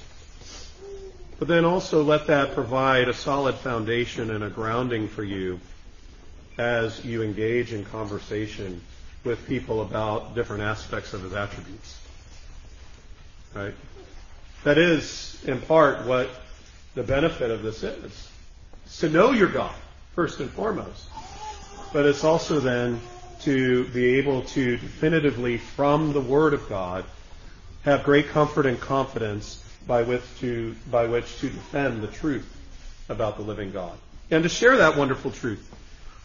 but 1.40 1.48
then 1.48 1.64
also 1.64 2.04
let 2.04 2.28
that 2.28 2.54
provide 2.54 3.08
a 3.08 3.14
solid 3.14 3.56
foundation 3.56 4.30
and 4.30 4.44
a 4.44 4.48
grounding 4.48 5.08
for 5.08 5.24
you 5.24 5.58
as 6.58 7.04
you 7.04 7.22
engage 7.22 7.72
in 7.72 7.84
conversation 7.84 8.80
with 9.24 9.46
people 9.46 9.82
about 9.82 10.34
different 10.34 10.62
aspects 10.62 11.12
of 11.14 11.22
His 11.22 11.32
attributes. 11.32 12.00
Right? 13.54 13.74
That 14.64 14.78
is, 14.78 15.42
in 15.44 15.60
part, 15.60 16.06
what 16.06 16.30
the 16.94 17.02
benefit 17.02 17.50
of 17.50 17.62
this 17.62 17.82
is. 17.82 18.28
It's 18.84 19.00
to 19.00 19.08
know 19.08 19.32
your 19.32 19.48
God, 19.48 19.74
first 20.14 20.40
and 20.40 20.50
foremost. 20.50 21.08
But 21.92 22.06
it's 22.06 22.24
also 22.24 22.60
then 22.60 23.00
to 23.40 23.86
be 23.88 24.16
able 24.16 24.42
to 24.42 24.76
definitively, 24.76 25.58
from 25.58 26.12
the 26.12 26.20
Word 26.20 26.54
of 26.54 26.68
God, 26.68 27.04
have 27.84 28.04
great 28.04 28.28
comfort 28.28 28.66
and 28.66 28.80
confidence 28.80 29.64
by 29.86 30.02
which 30.02 30.22
to, 30.38 30.76
by 30.90 31.06
which 31.06 31.38
to 31.38 31.50
defend 31.50 32.02
the 32.02 32.08
truth 32.08 32.48
about 33.08 33.36
the 33.36 33.42
living 33.42 33.72
God. 33.72 33.96
And 34.30 34.44
to 34.44 34.48
share 34.48 34.76
that 34.78 34.96
wonderful 34.96 35.32
truth 35.32 35.68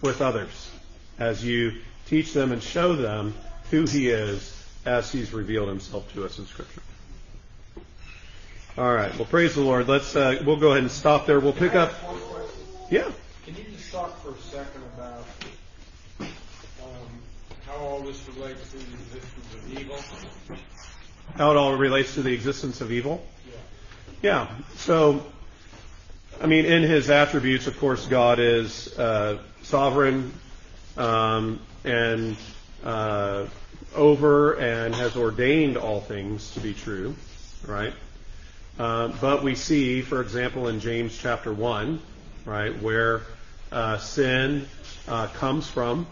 with 0.01 0.21
others 0.21 0.71
as 1.19 1.43
you 1.43 1.73
teach 2.05 2.33
them 2.33 2.51
and 2.51 2.61
show 2.61 2.95
them 2.95 3.33
who 3.71 3.85
He 3.85 4.09
is 4.09 4.53
as 4.85 5.11
He's 5.11 5.33
revealed 5.33 5.67
Himself 5.67 6.11
to 6.13 6.25
us 6.25 6.39
in 6.39 6.45
Scripture. 6.45 6.81
All 8.77 8.93
right. 8.93 9.15
Well, 9.17 9.25
praise 9.25 9.55
the 9.55 9.61
Lord. 9.61 9.87
Let's. 9.87 10.15
Uh, 10.15 10.39
we'll 10.45 10.57
go 10.57 10.69
ahead 10.69 10.83
and 10.83 10.91
stop 10.91 11.25
there. 11.25 11.39
We'll 11.39 11.51
pick 11.51 11.73
up. 11.73 11.93
Yeah. 12.91 13.11
Can 13.43 13.55
you 13.55 13.63
just 13.75 13.91
talk 13.91 14.21
for 14.21 14.31
a 14.31 14.37
second 14.37 14.83
about 14.95 15.25
um, 16.19 16.27
how 17.65 17.77
all 17.77 18.01
this 18.01 18.27
relates 18.35 18.69
to 18.71 18.77
the 18.77 18.83
existence 18.93 19.53
of 19.55 19.79
evil? 19.79 19.99
How 21.35 21.51
it 21.51 21.57
all 21.57 21.75
relates 21.75 22.13
to 22.13 22.21
the 22.21 22.33
existence 22.33 22.79
of 22.81 22.91
evil? 22.91 23.25
Yeah. 24.21 24.45
Yeah. 24.45 24.47
So, 24.75 25.25
I 26.39 26.45
mean, 26.45 26.65
in 26.65 26.83
His 26.83 27.09
attributes, 27.09 27.65
of 27.65 27.79
course, 27.79 28.05
God 28.05 28.37
is 28.37 28.95
uh, 28.99 29.39
sovereign 29.67 30.33
um, 30.95 31.59
and 31.83 32.37
uh, 32.85 33.45
over 33.95 34.53
and 34.53 34.95
has 34.95 35.17
ordained 35.17 35.75
all 35.75 35.99
things 35.99 36.53
to 36.53 36.61
be 36.61 36.73
true, 36.73 37.13
right? 37.65 37.93
Uh, 38.79 39.09
but 39.19 39.43
we 39.43 39.55
see, 39.55 40.01
for 40.01 40.21
example, 40.21 40.69
in 40.69 40.79
James 40.79 41.17
chapter 41.17 41.51
1, 41.51 41.99
right, 42.45 42.81
where 42.81 43.23
uh, 43.71 43.97
sin 43.97 44.65
uh, 45.09 45.27
comes 45.27 45.67
from, 45.67 46.07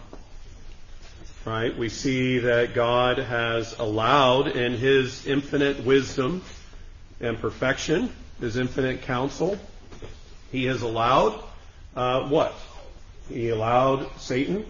right, 1.46 1.74
we 1.78 1.88
see 1.88 2.40
that 2.40 2.74
God 2.74 3.16
has 3.16 3.78
allowed 3.78 4.48
in 4.48 4.74
His 4.74 5.26
infinite 5.26 5.82
wisdom 5.82 6.42
and 7.20 7.38
perfection, 7.38 8.12
His 8.38 8.58
infinite 8.58 9.02
counsel, 9.02 9.58
He 10.52 10.66
has 10.66 10.82
allowed 10.82 11.42
uh, 11.94 12.28
what? 12.28 12.54
He 13.28 13.48
allowed 13.48 14.08
Satan 14.18 14.64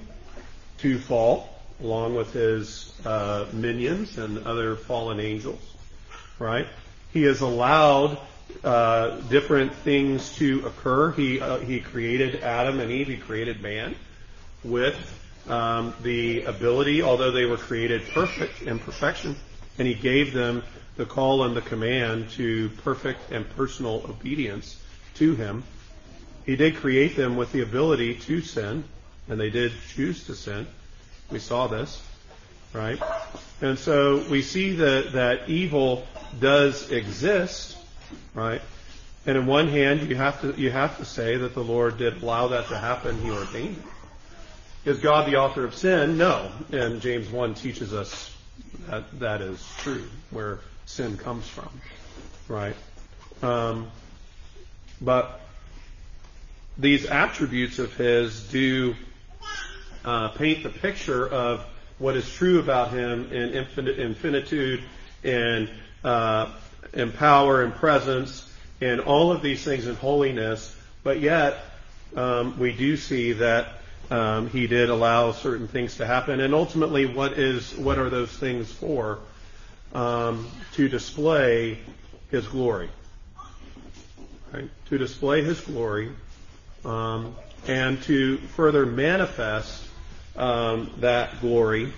to 0.78 0.98
fall 0.98 1.48
along 1.80 2.14
with 2.14 2.32
his 2.32 2.92
uh, 3.04 3.46
minions 3.52 4.18
and 4.18 4.46
other 4.46 4.76
fallen 4.76 5.20
angels, 5.20 5.60
right? 6.38 6.66
He 7.12 7.22
has 7.22 7.40
allowed 7.40 8.18
uh, 8.64 9.20
different 9.28 9.74
things 9.74 10.34
to 10.36 10.66
occur. 10.66 11.12
He 11.12 11.40
uh, 11.40 11.58
he 11.58 11.80
created 11.80 12.42
Adam 12.42 12.80
and 12.80 12.90
Eve. 12.90 13.08
He 13.08 13.16
created 13.16 13.60
man 13.60 13.94
with 14.64 14.96
um, 15.48 15.94
the 16.02 16.44
ability, 16.44 17.02
although 17.02 17.30
they 17.30 17.44
were 17.44 17.56
created 17.56 18.02
perfect 18.12 18.62
in 18.62 18.78
perfection, 18.78 19.36
and 19.78 19.86
he 19.86 19.94
gave 19.94 20.32
them 20.32 20.62
the 20.96 21.06
call 21.06 21.44
and 21.44 21.54
the 21.54 21.60
command 21.60 22.30
to 22.30 22.70
perfect 22.82 23.30
and 23.30 23.48
personal 23.50 24.02
obedience 24.08 24.80
to 25.14 25.34
him. 25.34 25.62
He 26.46 26.54
did 26.56 26.76
create 26.76 27.16
them 27.16 27.36
with 27.36 27.52
the 27.52 27.62
ability 27.62 28.14
to 28.14 28.40
sin, 28.40 28.84
and 29.28 29.38
they 29.38 29.50
did 29.50 29.72
choose 29.88 30.24
to 30.26 30.34
sin. 30.34 30.66
We 31.30 31.40
saw 31.40 31.66
this, 31.66 32.00
right? 32.72 33.02
And 33.60 33.76
so 33.78 34.24
we 34.30 34.42
see 34.42 34.76
that, 34.76 35.12
that 35.12 35.48
evil 35.48 36.06
does 36.38 36.90
exist, 36.92 37.76
right? 38.32 38.62
And 39.26 39.36
in 39.36 39.46
one 39.46 39.66
hand, 39.66 40.08
you 40.08 40.14
have 40.14 40.40
to 40.42 40.54
you 40.60 40.70
have 40.70 40.98
to 40.98 41.04
say 41.04 41.36
that 41.36 41.54
the 41.54 41.64
Lord 41.64 41.98
did 41.98 42.22
allow 42.22 42.46
that 42.48 42.68
to 42.68 42.78
happen. 42.78 43.20
He 43.20 43.30
ordained 43.30 43.76
it. 43.76 44.90
Is 44.90 45.00
God 45.00 45.28
the 45.28 45.34
author 45.34 45.64
of 45.64 45.74
sin? 45.74 46.16
No. 46.16 46.52
And 46.70 47.00
James 47.00 47.28
one 47.28 47.54
teaches 47.54 47.92
us 47.92 48.32
that 48.88 49.18
that 49.18 49.40
is 49.40 49.60
true, 49.78 50.04
where 50.30 50.60
sin 50.84 51.16
comes 51.16 51.48
from, 51.48 51.68
right? 52.46 52.76
Um, 53.42 53.90
but 55.00 55.40
these 56.78 57.06
attributes 57.06 57.78
of 57.78 57.94
His 57.96 58.42
do 58.48 58.94
uh, 60.04 60.28
paint 60.28 60.62
the 60.62 60.70
picture 60.70 61.26
of 61.28 61.66
what 61.98 62.16
is 62.16 62.30
true 62.30 62.58
about 62.58 62.92
him 62.92 63.32
in 63.32 63.54
infinite, 63.54 63.98
infinitude 63.98 64.82
and 65.24 65.68
uh, 66.04 66.52
in 66.92 67.10
power 67.12 67.62
and 67.62 67.74
presence 67.74 68.52
and 68.80 69.00
all 69.00 69.32
of 69.32 69.42
these 69.42 69.64
things 69.64 69.86
in 69.86 69.96
holiness. 69.96 70.74
But 71.02 71.20
yet, 71.20 71.58
um, 72.14 72.58
we 72.58 72.72
do 72.72 72.96
see 72.96 73.32
that 73.32 73.80
um, 74.10 74.48
he 74.50 74.66
did 74.66 74.90
allow 74.90 75.32
certain 75.32 75.66
things 75.66 75.96
to 75.96 76.06
happen. 76.06 76.40
And 76.40 76.54
ultimately, 76.54 77.06
what 77.06 77.32
is 77.32 77.74
what 77.74 77.98
are 77.98 78.10
those 78.10 78.30
things 78.30 78.70
for? 78.70 79.18
Um, 79.94 80.46
to 80.74 80.88
display 80.88 81.78
his 82.30 82.46
glory, 82.46 82.90
right? 84.52 84.68
To 84.90 84.98
display 84.98 85.42
his 85.42 85.60
glory, 85.60 86.12
um, 86.86 87.34
and 87.66 88.00
to 88.04 88.38
further 88.38 88.86
manifest 88.86 89.84
um, 90.36 90.90
that 90.98 91.40
glory. 91.40 91.92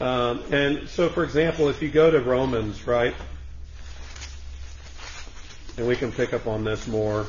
Um, 0.00 0.42
and 0.50 0.88
so, 0.88 1.10
for 1.10 1.22
example, 1.22 1.68
if 1.68 1.82
you 1.82 1.90
go 1.90 2.10
to 2.10 2.20
Romans, 2.20 2.86
right, 2.86 3.14
and 5.76 5.86
we 5.86 5.94
can 5.96 6.10
pick 6.10 6.32
up 6.32 6.46
on 6.46 6.64
this 6.64 6.86
more. 6.86 7.26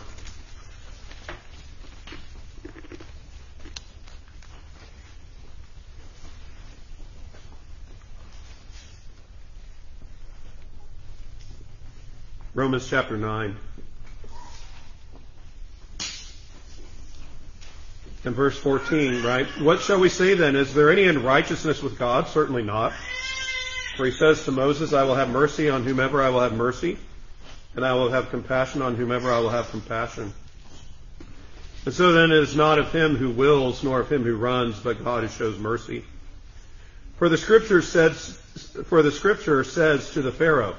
Romans 12.53 12.88
chapter 12.89 13.17
9. 13.17 13.55
In 18.24 18.34
verse 18.34 18.57
14, 18.57 19.24
right? 19.24 19.47
What 19.59 19.82
shall 19.82 19.99
we 19.99 20.09
say 20.09 20.36
then? 20.36 20.55
Is 20.55 20.74
there 20.74 20.91
any 20.91 21.07
unrighteousness 21.07 21.82
with 21.82 21.97
God? 21.97 22.28
Certainly 22.28 22.63
not. 22.63 22.93
For 23.97 24.05
he 24.05 24.11
says 24.11 24.45
to 24.45 24.51
Moses, 24.51 24.93
I 24.93 25.03
will 25.03 25.15
have 25.15 25.30
mercy 25.30 25.69
on 25.69 25.84
whomever 25.84 26.22
I 26.22 26.30
will 26.30 26.41
have 26.41 26.53
mercy, 26.53 26.97
and 27.76 27.84
I 27.84 27.93
will 27.93 28.09
have 28.09 28.30
compassion 28.30 28.82
on 28.82 28.95
whomever 28.95 29.32
I 29.32 29.39
will 29.39 29.49
have 29.49 29.69
compassion. 29.72 30.34
And 31.86 31.93
so 31.93 32.11
then 32.11 32.32
it 32.32 32.38
is 32.38 32.55
not 32.55 32.78
of 32.78 32.91
him 32.91 33.15
who 33.15 33.32
wills, 33.32 33.84
nor 33.84 33.99
of 33.99 34.11
him 34.11 34.24
who 34.24 34.36
runs, 34.36 34.80
but 34.80 35.03
God 35.03 35.24
who 35.24 35.30
shows 35.30 35.57
mercy. 35.57 36.05
For 37.17 37.28
the 37.28 37.38
scripture 37.38 37.82
says, 37.82 38.38
for 38.86 39.01
the 39.01 39.11
scripture 39.11 39.63
says 39.63 40.11
to 40.11 40.22
the 40.22 40.32
Pharaoh, 40.32 40.76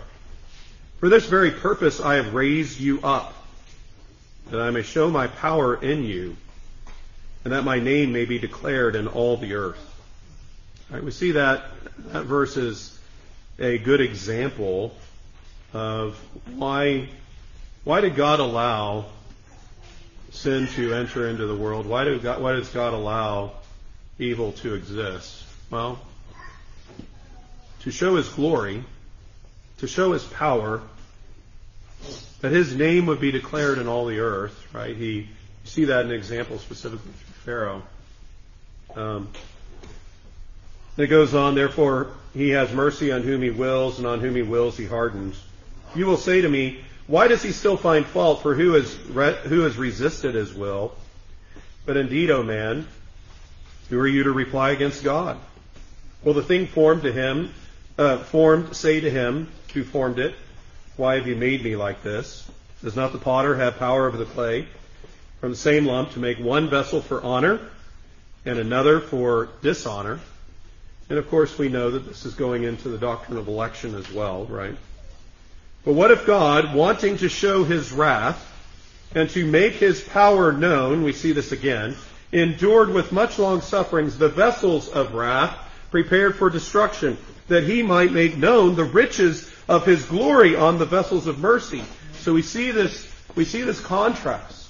For 0.99 1.09
this 1.09 1.27
very 1.27 1.51
purpose 1.51 2.01
I 2.01 2.17
have 2.17 2.35
raised 2.35 2.79
you 2.79 3.01
up, 3.03 3.35
that 4.51 4.61
I 4.61 4.71
may 4.71 4.83
show 4.83 5.11
my 5.11 5.27
power 5.27 5.75
in 5.75 6.05
you 6.05 6.37
and 7.45 7.53
that 7.53 7.65
my 7.65 7.79
name 7.79 8.13
may 8.13 8.25
be 8.25 8.39
declared 8.39 8.97
in 8.97 9.09
all 9.09 9.37
the 9.37 9.55
earth. 9.55 9.79
Right, 10.91 11.03
we 11.03 11.11
see 11.11 11.33
that 11.33 11.65
that 12.09 12.25
verse 12.25 12.57
is 12.57 12.99
a 13.59 13.79
good 13.79 14.01
example 14.01 14.95
of 15.73 16.19
why 16.55 17.09
why 17.85 18.01
did 18.01 18.15
God 18.15 18.39
allow 18.39 19.07
sin 20.31 20.67
to 20.69 20.95
enter 20.95 21.29
into 21.29 21.47
the 21.47 21.55
world? 21.55 21.87
Why, 21.87 22.05
did 22.05 22.23
God, 22.23 22.41
why 22.41 22.53
does 22.53 22.69
God 22.69 22.95
allow 22.95 23.53
evil 24.19 24.53
to 24.53 24.75
exist? 24.75 25.45
Well, 25.71 26.01
to 27.81 27.91
show 27.91 28.17
His 28.17 28.29
glory, 28.29 28.85
to 29.79 29.89
show 29.89 30.13
His 30.13 30.23
power, 30.23 30.81
that 32.41 32.53
His 32.53 32.75
name 32.75 33.07
would 33.07 33.21
be 33.21 33.33
declared 33.33 33.79
in 33.79 33.89
all 33.89 34.07
the 34.07 34.21
earth. 34.21 34.69
Right? 34.73 34.97
He 34.97 35.29
you 35.65 35.71
see 35.71 35.85
that 35.87 36.05
in 36.05 36.13
an 36.13 36.17
example 36.17 36.59
specifically 36.59 37.13
Pharaoh. 37.45 37.83
Um, 38.95 39.29
it 40.97 41.09
goes 41.09 41.35
on, 41.35 41.55
therefore, 41.55 42.09
he 42.35 42.51
has 42.51 42.73
mercy 42.73 43.11
on 43.11 43.23
whom 43.23 43.43
he 43.43 43.51
wills, 43.51 43.99
and 43.99 44.07
on 44.07 44.21
whom 44.21 44.37
he 44.37 44.43
wills 44.43 44.77
he 44.77 44.87
hardens. 44.87 45.43
You 45.95 46.07
will 46.07 46.17
say 46.17 46.41
to 46.41 46.49
me, 46.49 46.85
why 47.07 47.29
does 47.29 47.43
he 47.43 47.53
still 47.53 47.77
find 47.77 48.07
fault? 48.07 48.43
For 48.43 48.55
who 48.55 48.75
has, 48.75 48.97
re- 49.09 49.39
who 49.45 49.61
has 49.61 49.77
resisted 49.77 50.35
his 50.35 50.55
will? 50.55 50.95
But 51.85 51.97
indeed, 51.97 52.31
O 52.31 52.43
man, 52.43 52.87
who 53.91 53.99
are 53.99 54.07
you 54.07 54.23
to 54.23 54.33
reply 54.33 54.71
against 54.71 55.03
God? 55.03 55.37
Will 56.23 56.35
the 56.35 56.43
thing 56.43 56.69
formed 56.69 57.03
to 57.03 57.13
him, 57.13 57.53
uh, 57.99 58.19
formed, 58.19 58.77
say 58.77 59.01
to 59.01 59.11
him 59.11 59.49
who 59.75 59.83
formed 59.83 60.21
it, 60.21 60.35
Why 60.97 61.17
have 61.17 61.27
you 61.27 61.35
made 61.35 61.65
me 61.65 61.75
like 61.75 62.05
this? 62.05 62.49
Does 62.83 62.95
not 62.95 63.13
the 63.13 63.19
potter 63.19 63.57
have 63.57 63.79
power 63.79 64.07
over 64.07 64.17
the 64.17 64.25
clay? 64.25 64.69
From 65.43 65.51
the 65.51 65.57
same 65.57 65.87
lump 65.87 66.13
to 66.13 66.21
make 66.21 66.39
one 66.39 66.71
vessel 66.71 67.01
for 67.01 67.21
honor 67.21 67.59
and 68.45 68.61
another 68.61 69.01
for 69.01 69.49
dishonor. 69.61 70.21
And 71.11 71.19
of 71.19 71.29
course, 71.29 71.59
we 71.59 71.69
know 71.69 71.91
that 71.91 72.07
this 72.07 72.25
is 72.25 72.35
going 72.35 72.63
into 72.63 72.89
the 72.89 72.97
doctrine 72.97 73.37
of 73.37 73.49
election 73.49 73.97
as 73.97 74.09
well, 74.13 74.45
right? 74.45 74.77
But 75.85 75.95
what 75.95 76.13
if 76.13 76.27
God, 76.27 76.77
wanting 76.77 77.17
to 77.17 77.29
show 77.29 77.65
his 77.65 77.91
wrath 77.91 78.53
and 79.17 79.29
to 79.31 79.45
make 79.45 79.73
his 79.73 80.01
power 80.01 80.53
known, 80.53 81.03
we 81.03 81.13
see 81.13 81.33
this 81.33 81.51
again, 81.51 81.97
endured 82.31 82.91
with 82.91 83.11
much 83.11 83.41
long 83.41 83.63
sufferings 83.63 84.17
the 84.17 84.29
vessels 84.29 84.89
of 84.91 85.13
wrath 85.13 85.59
prepared 85.91 86.37
for 86.37 86.51
destruction, 86.51 87.19
that 87.49 87.65
he 87.65 87.83
might 87.83 88.13
make 88.13 88.37
known 88.37 88.77
the 88.77 88.85
riches 88.85 89.53
of 89.67 89.85
his 89.85 90.05
glory 90.05 90.55
on 90.55 90.79
the 90.79 90.87
vessels 90.87 91.27
of 91.27 91.41
mercy. 91.41 91.83
So 92.21 92.33
we 92.33 92.43
see 92.43 92.71
this, 92.71 93.13
we 93.35 93.45
see 93.45 93.63
this 93.63 93.81
contrast. 93.81 94.62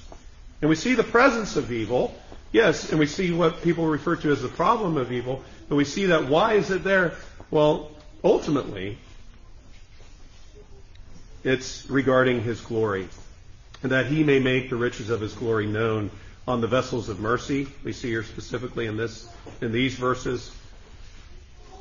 And 0.63 0.69
we 0.69 0.77
see 0.77 0.95
the 0.95 1.03
presence 1.03 1.57
of 1.57 1.73
evil, 1.73 2.15
yes, 2.53 2.91
and 2.91 3.01
we 3.01 3.07
see 3.07 3.33
what 3.33 3.63
people 3.63 3.85
refer 3.85 4.15
to 4.17 4.31
as 4.31 4.43
the 4.43 4.49
problem 4.49 4.97
of 4.97 5.11
evil, 5.11 5.43
but 5.69 5.75
we 5.75 5.85
see 5.85 6.07
that 6.07 6.29
why 6.29 6.55
is 6.55 6.71
it 6.71 6.85
there? 6.85 7.15
Well, 7.51 7.91
ultimately, 8.23 8.97
it's 11.43 11.91
regarding 11.91 12.43
his 12.43 12.61
glory, 12.61 13.09
and 13.83 13.91
that 13.91 14.07
he 14.07 14.23
may 14.23 14.39
make 14.39 14.71
the 14.71 14.77
riches 14.77 15.11
of 15.11 15.21
his 15.21 15.33
glory 15.33 15.67
known 15.67 16.13
on 16.47 16.61
the 16.61 16.69
vessels 16.69 17.09
of 17.09 17.19
mercy. 17.19 17.67
We 17.83 17.93
see 17.93 18.11
here 18.11 18.23
specifically 18.23 18.87
in 18.87 18.97
this 18.97 19.29
in 19.61 19.73
these 19.73 19.97
verses, 19.97 20.49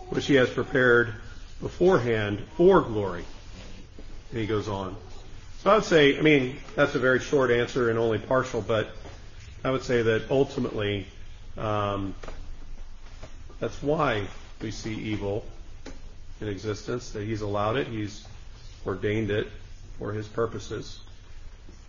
which 0.10 0.26
he 0.26 0.36
has 0.36 0.50
prepared 0.50 1.14
beforehand 1.62 2.42
for 2.58 2.82
glory. 2.82 3.26
And 4.32 4.40
he 4.40 4.48
goes 4.48 4.68
on. 4.68 4.96
So 5.62 5.70
I 5.70 5.76
would 5.76 5.84
say, 5.84 6.18
I 6.18 6.22
mean, 6.22 6.58
that's 6.76 6.96
a 6.96 7.00
very 7.00 7.20
short 7.20 7.52
answer 7.52 7.92
and 7.92 8.00
only 8.00 8.18
partial, 8.18 8.64
but 8.64 8.90
I 9.64 9.70
would 9.70 9.84
say 9.84 10.02
that 10.02 10.32
ultimately, 10.32 11.06
um, 11.56 12.16
that's 13.60 13.84
why 13.84 14.26
we 14.60 14.72
see 14.72 14.96
evil 14.96 15.46
in 16.40 16.48
existence, 16.48 17.12
that 17.12 17.26
He's 17.26 17.42
allowed 17.42 17.78
it, 17.78 17.86
He's 17.86 18.26
ordained 18.88 19.30
it 19.30 19.50
for 20.00 20.12
His 20.12 20.28
purposes. 20.28 21.00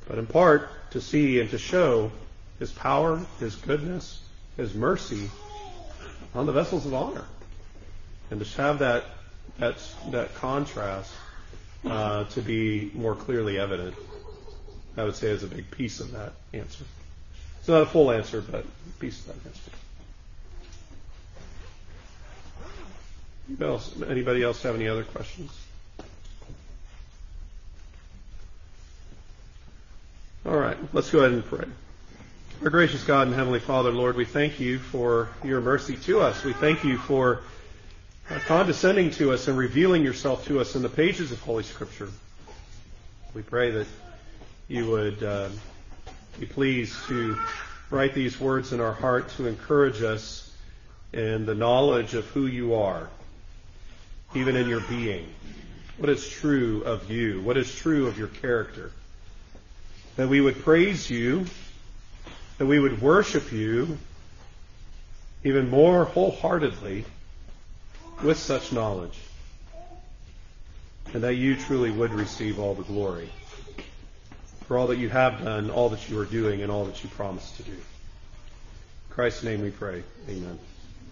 But 0.07 0.19
in 0.19 0.27
part, 0.27 0.69
to 0.91 1.01
see 1.01 1.41
and 1.41 1.49
to 1.49 1.57
show 1.57 2.13
His 2.59 2.71
power, 2.71 3.25
His 3.41 3.55
goodness, 3.57 4.21
His 4.59 4.75
mercy 4.75 5.31
on 6.35 6.45
the 6.45 6.53
vessels 6.53 6.85
of 6.85 6.93
honor. 6.93 7.25
And 8.31 8.39
to 8.39 8.63
have 8.63 8.81
that, 8.81 9.07
that, 9.57 9.77
that 10.11 10.35
contrast 10.35 11.11
uh, 11.89 12.25
to 12.25 12.41
be 12.41 12.91
more 12.95 13.15
clearly 13.15 13.59
evident. 13.59 13.95
I 14.97 15.05
would 15.05 15.17
say 15.17 15.29
is 15.29 15.43
a 15.43 15.47
big 15.47 15.71
piece 15.71 16.01
of 16.01 16.13
that 16.13 16.33
answer. 16.53 16.85
It's 17.59 17.69
not 17.69 17.83
a 17.83 17.87
full 17.87 18.11
answer, 18.11 18.41
but 18.41 18.65
a 18.65 19.01
piece 19.01 19.21
of 19.21 19.27
that 19.27 19.49
answer. 19.49 19.71
Anybody 23.49 23.71
else, 23.71 23.95
anybody 24.09 24.43
else 24.43 24.63
have 24.63 24.75
any 24.75 24.89
other 24.89 25.05
questions? 25.05 25.51
All 30.45 30.57
right, 30.57 30.77
let's 30.93 31.11
go 31.11 31.21
ahead 31.21 31.33
and 31.33 31.45
pray. 31.45 31.67
Our 32.63 32.71
gracious 32.71 33.05
God 33.05 33.29
and 33.29 33.37
Heavenly 33.37 33.61
Father, 33.61 33.91
Lord, 33.91 34.17
we 34.17 34.25
thank 34.25 34.59
you 34.61 34.79
for 34.79 35.29
your 35.45 35.61
mercy 35.61 35.97
to 35.97 36.21
us. 36.21 36.45
We 36.45 36.53
thank 36.53 36.85
you 36.85 36.99
for 36.99 37.43
condescending 38.29 39.11
to 39.13 39.33
us 39.33 39.49
and 39.49 39.57
revealing 39.59 40.03
yourself 40.03 40.47
to 40.47 40.61
us 40.61 40.75
in 40.75 40.83
the 40.83 40.89
pages 40.89 41.33
of 41.33 41.41
Holy 41.41 41.63
Scripture. 41.63 42.09
We 43.35 43.43
pray 43.43 43.71
that 43.71 43.87
you 44.69 44.91
would 44.91 45.23
uh, 45.23 45.49
be 46.39 46.47
pleased 46.47 46.95
to 47.09 47.39
write 47.91 48.15
these 48.15 48.41
words 48.41 48.73
in 48.73 48.81
our 48.81 48.93
heart 48.93 49.29
to 49.37 49.47
encourage 49.47 50.03
us 50.03 50.51
in 51.13 51.45
the 51.45 51.55
knowledge 51.55 52.15
of 52.15 52.25
who 52.27 52.47
you 52.47 52.75
are, 52.75 53.09
even 54.35 54.57
in 54.57 54.69
your 54.69 54.81
being. 54.81 55.29
What 55.99 56.09
is 56.09 56.27
true 56.27 56.83
of 56.85 57.11
you? 57.11 57.43
What 57.43 57.57
is 57.57 57.73
true 57.75 58.07
of 58.07 58.19
your 58.19 58.29
character? 58.29 58.93
That 60.17 60.29
we 60.29 60.41
would 60.41 60.63
praise 60.63 61.11
you, 61.11 61.47
that 62.59 62.67
we 62.67 62.79
would 62.79 63.03
worship 63.03 63.53
you 63.53 63.99
even 65.45 65.69
more 65.69 66.05
wholeheartedly 66.05 67.05
with 68.23 68.39
such 68.39 68.73
knowledge, 68.73 69.19
and 71.13 71.23
that 71.23 71.35
you 71.35 71.57
truly 71.57 71.91
would 71.91 72.13
receive 72.13 72.59
all 72.59 72.75
the 72.75 72.85
glory 72.85 73.29
for 74.67 74.79
all 74.79 74.87
that 74.87 74.97
you 74.97 75.09
have 75.09 75.45
done, 75.45 75.71
all 75.71 75.91
that 75.91 76.09
you 76.09 76.19
are 76.19 76.25
doing, 76.25 76.63
and 76.63 76.71
all 76.71 76.85
that 76.85 77.03
you 77.03 77.11
promise 77.11 77.51
to 77.59 77.63
do. 77.63 77.73
In 77.73 77.79
Christ's 79.11 79.43
name 79.43 79.61
we 79.61 79.71
pray. 79.71 80.03
Amen. 80.29 80.59